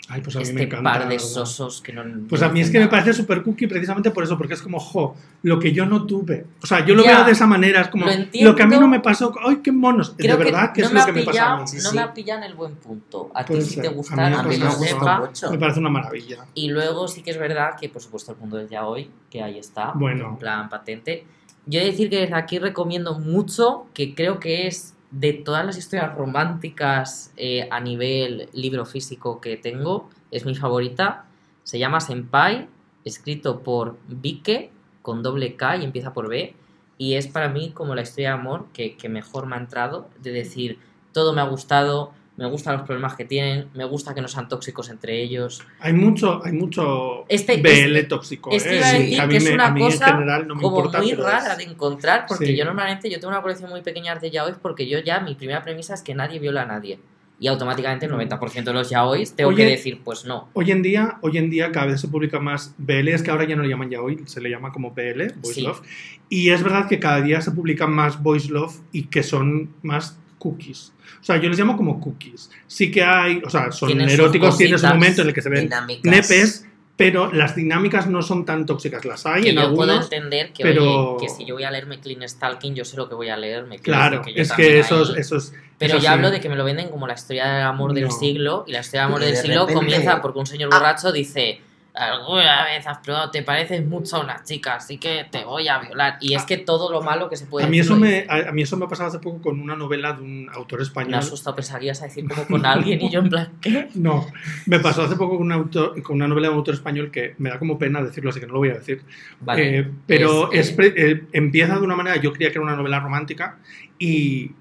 Ay, 0.09 0.21
pues 0.21 0.37
a 0.37 0.39
mí 0.39 0.45
me 0.45 0.51
este 0.51 0.63
encanta. 0.65 0.93
par 0.93 1.09
de 1.09 1.19
sosos 1.19 1.81
que 1.81 1.93
no... 1.93 2.03
Pues 2.29 2.41
no 2.41 2.47
a 2.47 2.51
mí 2.51 2.61
es 2.61 2.71
que 2.71 2.79
me 2.79 2.87
parece 2.87 3.13
super 3.13 3.43
cookie 3.43 3.67
precisamente 3.67 4.13
por 4.13 4.23
eso, 4.23 4.39
porque 4.39 4.55
es 4.55 4.63
como, 4.63 4.79
jo, 4.79 5.17
lo 5.43 5.59
que 5.59 5.73
yo 5.73 5.85
no 5.85 6.07
tuve. 6.07 6.47
O 6.63 6.67
sea, 6.67 6.85
yo 6.85 6.95
lo 6.95 7.03
Ya, 7.03 7.17
veo 7.17 7.25
de 7.25 7.33
esa 7.33 7.47
manera, 7.47 7.81
es 7.81 7.89
como, 7.89 8.07
lo 8.07 8.55
que 8.55 8.63
a 8.63 8.67
mí 8.67 8.77
no 8.79 8.87
me 8.87 9.01
pasó, 9.01 9.35
¡ay, 9.45 9.57
qué 9.65 9.73
monos! 9.73 10.15
Creo 10.17 10.37
de 10.37 10.45
verdad 10.45 10.73
que, 10.73 10.83
no 10.83 10.89
es 10.89 10.93
me 10.93 11.01
lo 11.01 11.07
que 11.07 11.13
me 11.13 11.23
pasa 11.25 11.53
a 11.53 11.61
mí. 11.61 11.67
Sí, 11.67 11.77
no 11.79 11.91
sí. 11.91 11.97
me 11.97 12.03
ha 12.03 12.15
pillado 12.15 12.43
en 12.43 12.51
el 12.51 12.55
buen 12.55 12.77
punto. 12.77 13.31
A 13.35 13.45
ti 13.45 13.55
Puede 13.55 13.63
si 13.63 13.81
te 13.81 13.89
gusta, 13.89 14.15
me 14.15 14.23
A 14.23 14.43
mí 14.45 14.57
me 14.59 15.19
mucho. 15.27 15.51
Me 15.51 15.59
parece 15.59 15.81
una 15.81 15.91
maravilla. 15.91 16.47
Y 16.55 16.69
luego 16.69 17.09
sí 17.09 17.23
que 17.23 17.33
es 17.33 17.39
verdad 17.39 17.71
que, 17.81 17.89
por 17.89 18.01
supuesto, 18.01 18.31
el 18.33 18.39
mundo 18.39 18.59
del 18.59 18.69
ya 18.69 18.87
hoy, 18.87 19.11
que 19.29 19.43
ahí 19.43 19.59
está, 19.59 19.93
Bueno. 19.95 20.29
en 20.29 20.37
plan 20.37 20.69
patente. 20.69 21.27
Yo 21.67 21.81
he 21.81 21.85
de 21.85 21.91
decir 21.91 22.09
que 22.11 22.21
desde 22.21 22.35
aquí 22.37 22.61
recomiendo 22.61 23.19
mucho, 23.19 23.87
que 23.93 24.15
creo 24.15 24.39
que 24.39 24.69
es 24.69 24.95
de 25.21 25.33
todas 25.33 25.65
las 25.65 25.79
historias 25.79 26.15
románticas 26.15 27.33
eh, 27.39 27.69
a 27.71 27.81
nivel 27.81 28.51
libro 28.53 28.85
físico 28.85 29.41
que 29.41 29.57
tengo, 29.57 30.11
es 30.31 30.45
mi 30.45 30.55
favorita. 30.55 31.25
Se 31.63 31.79
llama 31.79 32.01
Senpai, 32.01 32.69
escrito 33.05 33.63
por 33.63 33.97
Vike, 34.09 34.71
con 35.01 35.23
doble 35.23 35.57
K 35.57 35.79
y 35.79 35.85
empieza 35.85 36.13
por 36.13 36.29
B. 36.29 36.55
Y 36.99 37.15
es 37.15 37.29
para 37.29 37.49
mí 37.49 37.71
como 37.73 37.95
la 37.95 38.03
historia 38.03 38.31
de 38.31 38.35
amor 38.35 38.67
que, 38.75 38.97
que 38.97 39.09
mejor 39.09 39.47
me 39.47 39.57
ha 39.57 39.59
entrado, 39.59 40.11
de 40.21 40.33
decir, 40.33 40.79
todo 41.13 41.33
me 41.33 41.41
ha 41.41 41.45
gustado, 41.45 42.13
me 42.37 42.47
gustan 42.47 42.75
los 42.77 42.83
problemas 42.87 43.15
que 43.15 43.25
tienen, 43.25 43.69
me 43.75 43.85
gusta 43.85 44.15
que 44.15 44.21
no 44.21 44.29
sean 44.29 44.49
tóxicos 44.49 44.91
entre 44.91 45.23
ellos. 45.23 45.63
Hay 45.81 45.93
mucho, 45.95 46.45
hay 46.45 46.53
mucho 46.53 47.25
Este- 47.29 47.57
BL 47.57 48.07
tóxico. 48.09 48.51
Este 48.53 48.75
¿eh? 48.75 48.77
iba 48.77 48.89
a 48.89 48.93
decir 48.93 49.21
a 49.23 49.29
que 49.29 49.37
es 49.39 49.45
me- 49.45 49.55
una 49.55 49.71
mí 49.71 49.81
cosa 49.81 50.07
general 50.13 50.47
no 50.47 50.55
me 50.55 50.63
como 50.63 50.77
importa, 50.79 50.99
muy 51.01 51.13
rara 51.15 51.53
es- 51.53 51.59
de 51.59 51.65
encontrar, 51.65 52.27
porque 52.29 52.47
Sí. 52.47 52.57
yo 52.57 52.65
normalmente 52.67 53.09
yo 53.11 53.19
tengo 53.19 53.31
una 53.33 53.41
colección 53.43 53.71
muy 53.71 53.81
pequeña 53.83 54.15
de 54.17 54.31
yaois 54.31 54.57
porque 54.61 54.87
yo 54.87 54.99
ya 54.99 55.21
mi 55.21 55.35
primera 55.35 55.63
premisa 55.63 55.95
es 55.95 56.03
que 56.03 56.15
nadie 56.15 56.39
viola 56.39 56.63
a 56.63 56.67
nadie. 56.67 56.99
Y 57.39 57.49
automáticamente 57.49 58.07
el 58.07 58.13
90% 58.13 58.71
de 58.71 58.79
los 58.79 58.89
yaois 58.89 59.35
tengo 59.35 59.51
Oye, 59.51 59.65
que 59.65 59.71
decir, 59.73 60.01
pues 60.03 60.25
no. 60.25 60.49
Hoy 60.55 60.71
en 60.71 60.81
día, 60.83 61.19
hoy 61.21 61.37
en 61.37 61.51
día 61.51 61.71
cada 61.71 61.87
vez 61.87 62.01
se 62.01 62.09
publica 62.09 62.39
más 62.41 62.75
BL, 62.79 63.09
es 63.13 63.23
que 63.23 63.31
ahora 63.31 63.45
ya 63.45 63.57
no 63.57 63.63
le 63.63 63.69
llaman 63.69 63.91
ya 63.91 64.01
hoy, 64.01 64.23
se 64.27 64.41
le 64.41 64.49
llama 64.49 64.73
como 64.73 64.93
BL, 64.93 65.35
Voice 65.37 65.55
Sí. 65.55 65.63
Love. 65.63 65.83
Y 66.31 66.49
es 66.51 66.63
verdad 66.63 66.89
que 66.89 66.99
cada 66.99 67.21
día 67.21 67.41
se 67.43 67.51
publican 67.51 67.93
más 67.93 68.23
Voice 68.23 68.51
Love 68.51 68.81
y 68.91 69.05
que 69.09 69.23
son 69.23 69.71
más 69.83 70.19
cookies. 70.51 70.93
O 71.21 71.25
sea, 71.25 71.37
yo 71.39 71.49
les 71.49 71.59
llamo 71.59 71.77
como 71.77 72.01
cookies. 72.01 72.51
Sí 72.67 72.91
que 72.91 73.03
hay, 73.03 73.43
o 73.45 73.51
sea, 73.51 73.73
son 73.73 73.89
Tienen 73.89 74.09
eróticos, 74.09 74.57
tiene 74.57 74.79
su 74.79 74.87
momento 74.87 75.23
en 75.23 75.29
el 75.29 75.35
que 75.35 75.43
se 75.43 75.49
ven 75.49 75.63
Dinámicas. 75.65 76.05
nepes, 76.13 76.67
pero 76.97 77.33
las 77.33 77.55
dinámicas 77.57 78.07
no 78.09 78.23
son 78.23 78.45
tan 78.45 78.65
tóxicas. 78.65 79.05
Las 79.05 79.27
hay 79.27 79.43
Que 79.43 79.51
en 79.51 79.57
yo 79.57 79.75
puedo 79.75 79.93
algunos. 79.93 80.05
entender 80.13 80.53
que, 80.53 80.63
pero- 80.63 81.15
oye, 81.17 81.27
que 81.27 81.33
si 81.33 81.45
yo 81.45 81.55
voy 81.55 81.65
a 81.65 81.71
leerme 81.71 82.01
Clean 82.01 82.27
Stalking, 82.29 82.75
yo 82.75 82.85
sé 82.85 82.97
lo 82.97 83.09
que 83.09 83.15
voy 83.15 83.29
a 83.29 83.37
leerme. 83.37 83.79
Claro, 83.81 84.23
yo 84.27 84.33
es 84.43 84.53
que 84.53 84.79
eso 84.79 85.03
es, 85.03 85.11
ahí- 85.11 85.17
eso 85.19 85.37
es- 85.37 85.53
Pero 85.79 85.99
ya 85.99 86.13
hablo 86.13 86.31
de 86.31 86.41
que 86.41 86.49
me 86.49 86.57
lo 86.57 86.65
venden 86.65 86.89
como 86.89 87.07
la 87.07 87.15
historia 87.15 87.47
del 87.53 87.63
amor 87.67 87.93
del 87.93 88.11
siglo, 88.11 88.65
y 88.67 88.73
la 88.73 88.81
historia 88.81 89.03
del 89.03 89.09
amor 89.09 89.21
del 89.21 89.33
de 89.35 89.37
siglo 89.43 89.61
repente- 89.67 89.75
comienza 89.75 90.23
porque 90.23 90.39
un 90.39 90.47
señor 90.47 90.71
Ah. 90.73 90.79
borracho 90.79 91.13
dice, 91.13 91.61
alguna 91.97 92.65
vez 92.65 92.87
has 92.87 92.99
probado, 92.99 93.31
te 93.31 93.43
pareces 93.43 93.85
mucho 93.87 94.17
a 94.17 94.21
una 94.21 94.43
chica, 94.45 94.77
así 94.77 94.99
que 94.99 95.27
te 95.31 95.45
voy 95.45 95.67
a 95.69 95.79
violar. 95.79 96.19
Y 96.21 96.35
es 96.35 96.45
que 96.45 96.59
todo 96.59 96.91
lo 96.93 97.01
malo 97.03 97.29
que 97.31 97.37
se 97.37 97.47
puede 97.47 97.67
A 97.67 97.69
mí, 97.71 97.79
decir 97.79 97.93
eso 97.93 98.01
me, 98.01 98.27
a, 98.29 98.51
a 98.51 98.53
mí 98.53 98.63
eso 98.63 98.77
me 98.77 98.85
ha 98.85 98.89
pasado 98.89 99.09
hace 99.09 99.19
poco 99.19 99.41
con 99.41 99.61
una 99.61 99.75
novela 99.77 100.13
de 100.13 100.23
un 100.23 100.51
autor 100.53 100.81
Me 100.81 100.85
español. 100.85 101.15
ha 101.15 101.19
asustado, 101.19 101.57
pensaba 101.57 101.79
que 101.79 101.87
ibas 101.87 102.03
a 102.03 102.05
decir 102.05 102.29
como 102.29 102.47
con 102.47 102.67
alguien 102.67 103.01
y 103.01 103.11
yo 103.11 103.21
en 103.21 103.29
plan, 103.31 103.53
¿qué? 103.61 103.89
No, 103.95 104.27
me 104.67 104.79
pasó 104.81 105.03
hace 105.03 105.17
poco 105.17 105.39
con, 105.39 105.47
un 105.47 105.53
autor, 105.53 106.03
con 106.03 106.17
una 106.17 106.29
novela 106.29 106.49
de 106.49 106.53
un 106.53 106.59
autor 106.59 106.75
español 106.75 107.11
que 107.11 107.35
me 107.39 107.49
da 107.51 107.59
como 107.59 107.79
pena 107.79 108.03
decirlo, 108.03 108.31
así 108.31 108.41
que 108.41 108.47
no 108.47 108.53
lo 108.53 108.59
voy 108.59 108.71
a 108.71 108.75
decir. 108.75 109.03
Vale, 109.41 109.79
Eh, 109.79 109.91
pero 110.07 110.53
es, 110.53 110.71
es 110.71 110.79
eh, 110.79 110.93
eh, 110.97 111.23
empieza 111.33 111.77
de 111.77 111.83
una 111.83 111.97
manera, 111.97 112.17
yo 112.17 112.33
creía 112.33 112.51
que 112.51 112.59
era 112.59 112.65
una 112.65 112.77
novela 112.77 113.01
romántica 113.01 113.59
y 113.99 114.53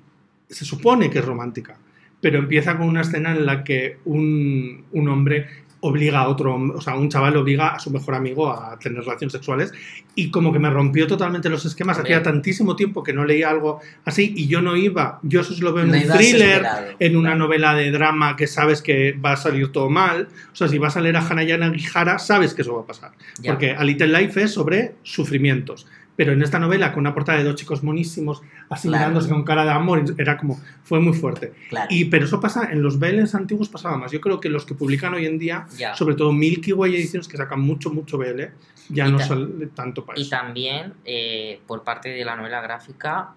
se 0.49 0.63
supone 0.63 1.09
que 1.09 1.19
es 1.19 1.25
romántica, 1.25 1.77
pero 2.21 2.39
empieza 2.39 2.77
con 2.77 2.87
una 2.87 3.01
escena 3.01 3.31
en 3.31 3.45
la 3.45 3.63
que 3.63 3.97
un, 4.05 4.85
un 4.93 5.09
hombre 5.09 5.64
obliga 5.87 6.21
a 6.21 6.27
otro, 6.27 6.55
o 6.55 6.81
sea, 6.81 6.95
un 6.95 7.09
chaval 7.09 7.37
obliga 7.37 7.69
a 7.69 7.79
su 7.79 7.91
mejor 7.91 8.15
amigo 8.15 8.51
a 8.51 8.77
tener 8.79 9.01
relaciones 9.01 9.33
sexuales 9.33 9.71
y 10.15 10.31
como 10.31 10.51
que 10.51 10.59
me 10.59 10.69
rompió 10.69 11.05
totalmente 11.05 11.47
los 11.49 11.63
esquemas, 11.65 11.99
hacía 11.99 12.23
tantísimo 12.23 12.75
tiempo 12.75 13.03
que 13.03 13.13
no 13.13 13.23
leía 13.23 13.49
algo 13.49 13.81
así 14.03 14.33
y 14.35 14.47
yo 14.47 14.61
no 14.61 14.75
iba, 14.75 15.19
yo 15.21 15.41
eso 15.41 15.53
lo 15.61 15.73
veo 15.73 15.83
en 15.83 15.91
No 15.91 15.97
un 15.97 16.17
thriller, 16.17 16.65
en 16.99 17.15
una 17.15 17.35
novela 17.35 17.75
de 17.75 17.91
drama 17.91 18.35
que 18.35 18.47
sabes 18.47 18.81
que 18.81 19.13
va 19.13 19.33
a 19.33 19.37
salir 19.37 19.71
todo 19.71 19.89
mal. 19.89 20.27
O 20.51 20.55
sea, 20.55 20.67
si 20.67 20.77
vas 20.77 20.97
a 20.97 21.01
leer 21.01 21.17
a 21.17 21.27
Hanayana 21.27 21.71
Gihara, 21.73 22.17
sabes 22.19 22.53
que 22.53 22.63
eso 22.63 22.75
va 22.75 22.81
a 22.81 22.85
pasar. 22.85 23.11
ya. 23.39 23.51
Porque 23.51 23.71
A 23.71 23.83
Little 23.83 24.07
Life 24.07 24.41
es 24.41 24.51
sobre 24.51 24.95
sufrimientos. 25.03 25.87
Pero 26.15 26.31
en 26.31 26.41
esta 26.41 26.59
novela, 26.59 26.93
con 26.93 27.01
una 27.01 27.13
portada 27.13 27.37
de 27.39 27.43
dos 27.43 27.55
chicos 27.55 27.83
monísimos, 27.83 28.41
así 28.69 28.87
Claro. 28.87 29.01
mirándose 29.05 29.29
con 29.29 29.43
cara 29.43 29.65
de 29.65 29.71
amor, 29.71 30.03
era 30.17 30.37
como, 30.37 30.59
fue 30.83 30.99
muy 30.99 31.13
fuerte. 31.13 31.53
Claro. 31.69 31.87
Y, 31.89 32.05
pero 32.05 32.25
eso 32.25 32.39
pasa, 32.39 32.71
en 32.71 32.81
los 32.81 32.99
BLs 32.99 33.35
antiguos 33.35 33.67
pasaba 33.69 33.97
más. 33.97 34.11
Yo 34.11 34.21
creo 34.21 34.39
que 34.39 34.47
los 34.49 34.65
que 34.65 34.75
publican 34.75 35.13
hoy 35.13 35.25
en 35.25 35.37
día, 35.37 35.67
ya. 35.77 35.93
sobre 35.95 36.15
todo 36.15 36.31
Milky 36.31 36.71
Way 36.73 36.95
Ediciones, 36.95 37.27
que 37.27 37.35
sacan 37.37 37.59
mucho, 37.59 37.89
mucho 37.89 38.17
BL, 38.17 38.43
ya 38.89 39.07
Y 39.07 39.11
no 39.11 39.19
sale 39.19 39.67
tanto 39.67 40.05
para 40.05 40.17
Y 40.17 40.21
eso. 40.21 40.29
también, 40.29 40.93
eh, 41.03 41.59
por 41.67 41.83
parte 41.83 42.09
de 42.09 42.23
la 42.23 42.35
novela 42.35 42.61
gráfica, 42.61 43.31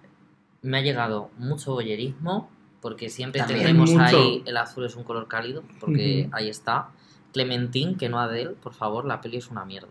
me 0.63 0.79
ha 0.79 0.81
llegado 0.83 1.31
mucho 1.39 1.73
boyerismo, 1.73 2.51
porque 2.81 3.09
siempre 3.09 3.43
tenemos 3.43 3.91
ahí 3.97 4.43
el 4.47 4.57
azul 4.57 4.85
es 4.85 4.95
un 4.95 5.03
color 5.03 5.27
cálido, 5.27 5.65
porque 5.81 6.29
ahí 6.33 6.49
está. 6.49 6.91
Clementine, 7.33 7.97
que 7.97 8.09
no 8.09 8.21
Adele, 8.21 8.51
por 8.51 8.73
favor, 8.73 9.05
la 9.05 9.21
peli 9.21 9.37
es 9.39 9.49
una 9.49 9.65
mierda. 9.65 9.89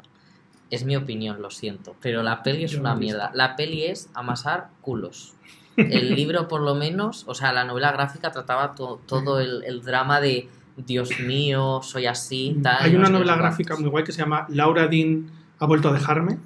Es 0.70 0.84
mi 0.84 0.96
opinión, 0.96 1.42
lo 1.42 1.50
siento, 1.50 1.96
pero 2.02 2.24
la 2.24 2.44
peli 2.44 2.64
es 2.66 2.72
Yo 2.72 2.80
una 2.82 2.94
mierda. 2.96 3.32
La 3.34 3.56
peli 3.56 3.84
es 3.86 4.10
amasar 4.14 4.70
culos. 4.82 5.34
El 5.78 6.16
libro, 6.16 6.48
por 6.48 6.62
lo 6.62 6.76
menos, 6.76 7.24
o 7.28 7.36
sea, 7.36 7.54
la 7.54 7.64
novela 7.64 7.92
gráfica 7.92 8.32
trataba 8.32 8.76
to- 8.76 9.00
todo 9.06 9.40
el, 9.40 9.64
el 9.66 9.82
drama 9.84 10.20
de 10.20 10.50
Dios 10.76 11.20
mío, 11.20 11.82
soy 11.84 12.06
así, 12.06 12.58
tal. 12.62 12.78
Hay 12.82 12.96
una 12.96 13.10
novela 13.10 13.36
gráfica 13.36 13.76
muy 13.78 13.90
guay 13.90 14.04
que 14.04 14.12
se 14.12 14.20
llama 14.20 14.46
Laura 14.50 14.88
Dean 14.88 15.30
ha 15.60 15.66
vuelto 15.66 15.90
a 15.90 15.94
dejarme. 15.94 16.38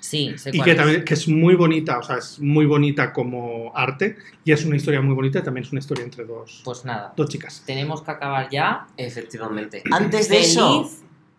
Sí, 0.00 0.32
sé 0.38 0.50
Y 0.52 0.60
que 0.60 0.70
es. 0.72 0.76
también 0.76 1.04
que 1.04 1.14
es 1.14 1.26
muy 1.26 1.54
bonita, 1.54 1.98
o 1.98 2.02
sea, 2.02 2.16
es 2.18 2.38
muy 2.38 2.66
bonita 2.66 3.12
como 3.12 3.72
arte 3.74 4.16
y 4.44 4.52
es 4.52 4.64
una 4.64 4.76
historia 4.76 5.00
muy 5.00 5.14
bonita, 5.14 5.42
también 5.42 5.64
es 5.64 5.72
una 5.72 5.80
historia 5.80 6.04
entre 6.04 6.24
dos, 6.24 6.60
Pues 6.64 6.84
nada, 6.84 7.12
dos 7.16 7.28
chicas. 7.28 7.62
tenemos 7.66 8.02
que 8.02 8.10
acabar 8.12 8.48
ya. 8.50 8.86
Efectivamente. 8.96 9.82
Antes 9.90 10.28
de 10.28 10.36
Feliz 10.36 10.50
eso. 10.52 10.88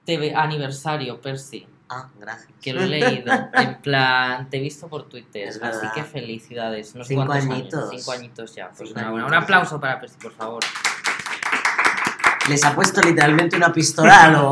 TV 0.06 0.34
aniversario, 0.36 1.22
Percy, 1.22 1.66
Ah, 1.90 2.08
gracias. 2.20 2.48
que 2.62 2.72
lo 2.74 2.82
he 2.82 2.88
leído. 2.88 3.34
En 3.54 3.76
plan, 3.82 4.50
te 4.50 4.58
he 4.58 4.60
visto 4.60 4.88
por 4.88 5.10
Twitter, 5.10 5.48
Es 5.48 5.56
así 5.62 5.78
verdad. 5.80 5.94
que 5.94 6.04
felicidades. 6.04 6.94
Cinco 7.04 7.32
añitos. 7.32 7.74
años. 7.74 7.90
Cinco 7.90 8.12
añitos 8.12 8.56
ya. 8.56 8.68
Pues 8.70 8.90
Cinco 8.90 9.00
enhorabuena. 9.00 9.28
Un 9.28 9.34
añitos. 9.34 9.44
aplauso 9.44 9.80
para 9.80 10.00
Percy, 10.00 10.18
por 10.22 10.34
favor. 10.34 10.64
Les 12.48 12.64
ha 12.66 12.74
puesto 12.74 13.02
literalmente 13.02 13.56
una 13.58 13.72
pistola 13.72 14.24
a 14.24 14.32
lo. 14.32 14.52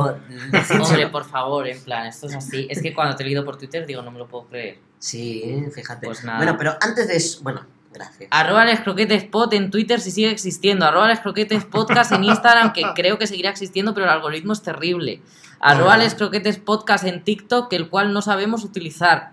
Hombre, 0.80 1.08
por 1.08 1.26
favor, 1.26 1.68
en 1.68 1.82
plan, 1.84 2.06
esto 2.06 2.28
es 2.28 2.36
así. 2.36 2.68
Es 2.70 2.82
que 2.82 2.94
cuando 2.94 3.16
te 3.16 3.24
he 3.24 3.26
leído 3.26 3.44
por 3.44 3.58
Twitter 3.58 3.86
digo, 3.88 4.04
no 4.04 4.12
me 4.12 4.20
lo 4.20 4.28
puedo 4.28 4.46
creer. 4.46 4.80
Sí, 5.00 5.66
fíjate. 5.74 6.06
Pues 6.06 6.24
nada. 6.24 6.38
Bueno, 6.38 6.56
pero 6.58 6.78
antes 6.82 7.08
de 7.08 7.16
eso. 7.16 7.40
Bueno, 7.44 7.66
Gracias. 7.92 8.28
Arroba 8.30 8.64
les 8.66 8.82
croquetes 8.82 9.24
pod 9.24 9.52
en 9.56 9.72
Twitter 9.72 10.00
si 10.00 10.12
sigue 10.12 10.30
existiendo. 10.30 10.86
Arroba 10.86 11.08
les 11.08 11.20
croquetes 11.20 11.66
podcast 11.66 12.12
en 12.12 12.26
Instagram, 12.26 12.72
que 12.72 12.84
creo 12.94 13.18
que 13.18 13.26
seguirá 13.26 13.50
existiendo, 13.50 13.96
pero 13.96 14.06
el 14.06 14.12
algoritmo 14.12 14.54
es 14.54 14.62
terrible. 14.62 15.22
Arroba 15.60 15.96
Bueno. 15.96 16.04
les 16.04 16.16
croquetes 16.16 16.58
podcast 16.58 17.04
en 17.06 17.24
TikTok, 17.24 17.72
el 17.74 17.90
cual 17.90 18.14
no 18.14 18.22
sabemos 18.22 18.64
utilizar. 18.64 19.32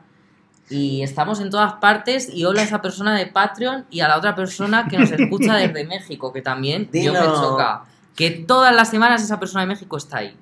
Y 0.70 1.02
estamos 1.02 1.40
en 1.40 1.50
todas 1.50 1.74
partes. 1.74 2.28
Y 2.32 2.44
hola 2.44 2.62
a 2.62 2.64
esa 2.64 2.80
persona 2.80 3.14
de 3.14 3.26
Patreon 3.26 3.86
y 3.90 4.00
a 4.00 4.08
la 4.08 4.16
otra 4.16 4.34
persona 4.34 4.86
que 4.88 4.98
nos 4.98 5.10
escucha 5.10 5.54
desde 5.56 5.84
México, 5.84 6.32
que 6.32 6.42
también 6.42 6.88
yo 6.92 7.12
me 7.12 7.20
choca. 7.20 7.84
Que 8.16 8.30
todas 8.30 8.74
las 8.74 8.88
semanas 8.88 9.22
esa 9.22 9.38
persona 9.38 9.62
de 9.62 9.66
México 9.66 9.96
está 9.96 10.18
ahí. 10.18 10.36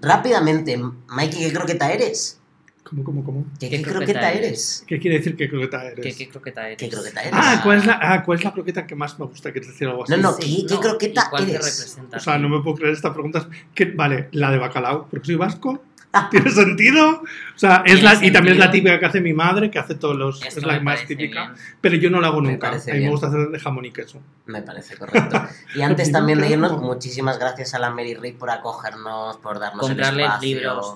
Rápidamente, 0.00 0.76
Mikey, 1.08 1.40
¿qué 1.40 1.52
croqueta 1.52 1.92
eres? 1.92 2.40
¿Cómo, 2.88 3.04
cómo, 3.04 3.22
cómo? 3.24 3.44
¿Qué, 3.60 3.68
¿Qué 3.68 3.76
qué 3.76 3.82
croqueta 3.82 4.04
croqueta 4.04 4.32
eres? 4.32 4.46
eres? 4.48 4.84
¿Qué 4.86 4.98
quiere 4.98 5.18
decir 5.18 5.36
que 5.36 5.48
croqueta 5.48 5.84
eres? 5.84 6.00
¿Qué, 6.04 6.14
qué 6.16 6.28
croqueta 6.30 6.66
eres? 6.66 6.78
¿Qué 6.78 6.88
croqueta 6.88 7.20
eres? 7.20 7.32
Ah, 7.34 7.60
¿cuál 7.62 7.78
es, 7.78 7.86
la, 7.86 7.98
ah, 8.00 8.22
¿cuál 8.24 8.38
es 8.38 8.44
la 8.44 8.52
croqueta 8.52 8.86
que 8.86 8.94
más 8.94 9.18
me 9.18 9.26
gusta? 9.26 9.52
Que 9.52 9.60
decir 9.60 9.86
algo 9.88 10.04
así. 10.04 10.12
No, 10.12 10.18
no, 10.18 10.32
Sí, 10.32 10.64
¿qué- 10.68 10.74
qué 10.74 10.80
croqueta 10.80 11.24
¿y 11.26 11.30
cuál 11.30 11.44
te 11.46 11.52
eres? 11.54 11.64
representa? 11.66 12.16
O 12.16 12.20
sea, 12.20 12.38
no 12.38 12.48
me 12.48 12.62
puedo 12.62 12.76
creer 12.76 12.94
esta 12.94 13.12
pregunta. 13.12 13.46
Que, 13.74 13.84
vale, 13.86 14.28
la 14.32 14.50
de 14.50 14.58
bacalao, 14.58 15.06
porque 15.10 15.26
soy 15.26 15.34
vasco. 15.36 15.82
¿Tiene 16.30 16.50
sentido? 16.50 17.20
O 17.20 17.58
sea, 17.58 17.82
es 17.84 18.02
la, 18.02 18.14
y 18.24 18.32
también 18.32 18.54
es 18.54 18.58
la 18.58 18.70
típica 18.70 18.98
que 18.98 19.04
hace 19.04 19.20
mi 19.20 19.34
madre, 19.34 19.70
que 19.70 19.78
hace 19.78 19.94
todos 19.94 20.16
los. 20.16 20.42
Esto 20.42 20.60
es 20.60 20.66
la 20.66 20.80
más 20.80 21.04
típica. 21.06 21.48
bien. 21.48 21.52
Pero 21.82 21.96
yo 21.96 22.08
no 22.08 22.22
la 22.22 22.28
hago 22.28 22.40
nunca. 22.40 22.70
A 22.70 22.72
mí 22.94 23.00
me 23.04 23.10
gusta 23.10 23.26
hacer 23.26 23.48
de 23.50 23.58
jamón 23.60 23.84
y 23.84 23.90
queso. 23.92 24.18
Me 24.46 24.62
parece 24.62 24.96
correcto. 24.96 25.42
Y 25.74 25.82
antes 25.82 26.10
también 26.12 26.40
de 26.40 26.48
irnos, 26.48 26.80
muchísimas 26.80 27.38
gracias 27.38 27.74
a 27.74 27.78
la 27.78 27.90
Mary 27.90 28.14
Reed 28.14 28.36
por 28.36 28.48
acogernos, 28.50 29.36
por 29.36 29.58
darnos 29.60 29.86
Comprarles 29.86 30.14
el 30.14 30.20
espacio. 30.30 30.48
libros. 30.48 30.94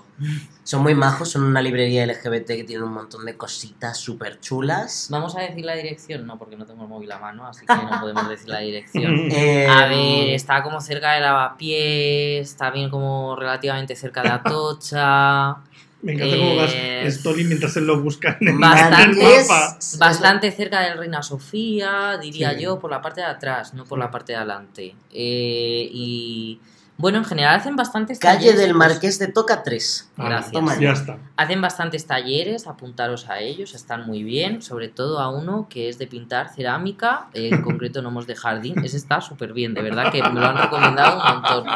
Son 0.64 0.82
muy 0.82 0.94
majos, 0.94 1.30
son 1.30 1.42
una 1.42 1.60
librería 1.60 2.06
LGBT 2.06 2.46
que 2.46 2.64
tiene 2.64 2.84
un 2.84 2.92
montón 2.92 3.26
de 3.26 3.36
cositas 3.36 3.98
súper 3.98 4.38
chulas. 4.40 5.08
Vamos 5.10 5.36
a 5.36 5.40
decir 5.40 5.64
la 5.64 5.74
dirección, 5.74 6.24
no, 6.26 6.38
porque 6.38 6.56
no 6.56 6.64
tengo 6.66 6.82
el 6.84 6.88
móvil 6.88 7.10
a 7.12 7.18
mano, 7.18 7.46
así 7.46 7.66
que 7.66 7.74
no 7.74 8.00
podemos 8.00 8.28
decir 8.28 8.48
la 8.48 8.60
dirección. 8.60 9.28
Eh, 9.32 9.66
A 9.68 9.86
ver, 9.88 10.30
está 10.30 10.62
como 10.62 10.80
cerca 10.80 11.12
de 11.14 11.20
Lavapiés, 11.20 12.48
está 12.48 12.70
bien 12.70 12.90
como 12.90 13.34
relativamente 13.36 13.96
cerca 13.96 14.22
de 14.22 14.28
Atocha, 14.30 15.56
Me 16.02 16.14
encanta 16.14 16.36
cómo 16.36 16.56
vas 16.56 16.72
Eh, 16.74 17.04
Story 17.06 17.44
mientras 17.44 17.76
él 17.76 17.86
lo 17.86 18.00
busca 18.02 18.36
en 18.40 18.48
el, 18.48 18.58
Bastante. 18.58 19.20
en 19.24 19.26
el 19.40 19.40
mapa. 19.46 19.78
bastante 19.98 20.50
cerca 20.50 20.80
del 20.80 20.98
Reina 20.98 21.22
Sofía, 21.22 22.18
diría 22.20 22.54
Sí. 22.54 22.62
yo, 22.62 22.80
por 22.80 22.90
la 22.90 23.00
parte 23.00 23.20
de 23.20 23.28
atrás, 23.28 23.72
no 23.74 23.84
por 23.84 23.98
la 24.00 24.10
parte 24.10 24.32
de 24.32 24.38
adelante. 24.38 24.96
Eh, 25.12 25.88
y 25.92 26.60
bueno, 26.98 27.18
en 27.18 27.24
general 27.24 27.56
hacen 27.56 27.74
bastantes 27.74 28.18
Calle 28.18 28.38
talleres, 28.38 28.60
del 28.60 28.76
pues, 28.76 28.88
Marqués 28.90 29.18
de 29.18 29.28
Toca 29.28 29.62
3. 29.62 30.10
Ah, 30.16 30.24
Gracias. 30.28 30.52
Toma 30.52 30.78
Ya 30.78 30.92
está. 30.92 31.18
Hacen 31.36 31.60
bastantes 31.60 32.06
talleres, 32.06 32.66
apuntaros 32.66 33.28
a 33.28 33.40
ellos, 33.40 33.74
están 33.74 34.06
muy 34.06 34.22
bien, 34.22 34.62
sobre 34.62 34.88
todo 34.88 35.18
a 35.18 35.28
uno 35.30 35.66
que 35.68 35.88
es 35.88 35.98
de 35.98 36.06
pintar 36.06 36.54
cerámica, 36.54 37.28
eh, 37.34 37.50
en 37.52 37.62
concreto 37.62 38.02
gnomos 38.02 38.26
de 38.26 38.36
jardín, 38.36 38.84
ese 38.84 38.96
está 38.96 39.20
súper 39.20 39.52
bien, 39.52 39.74
de 39.74 39.82
verdad 39.82 40.12
que 40.12 40.22
me 40.22 40.40
lo 40.40 40.46
han 40.46 40.58
recomendado 40.58 41.18
un 41.18 41.34
montón. 41.34 41.66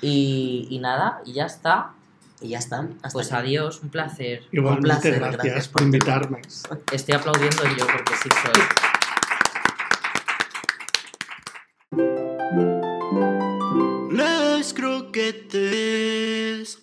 Y, 0.00 0.68
y 0.70 0.78
nada, 0.78 1.20
y 1.24 1.32
ya 1.32 1.46
está, 1.46 1.92
Y 2.40 2.48
ya 2.50 2.58
está. 2.58 2.86
Hasta 3.02 3.10
pues 3.10 3.32
aquí. 3.32 3.46
adiós, 3.46 3.80
un 3.82 3.88
placer. 3.88 4.42
Igualmente, 4.52 4.88
placer, 4.88 5.18
gracias, 5.18 5.42
gracias 5.42 5.68
por 5.68 5.80
por 5.80 5.82
invitarme. 5.82 6.42
Estoy 6.92 7.14
aplaudiendo 7.14 7.62
yo 7.76 7.86
porque 7.86 8.12
sí 8.22 8.28
soy. 8.42 8.62
get 15.16 15.48
this. 15.48 16.66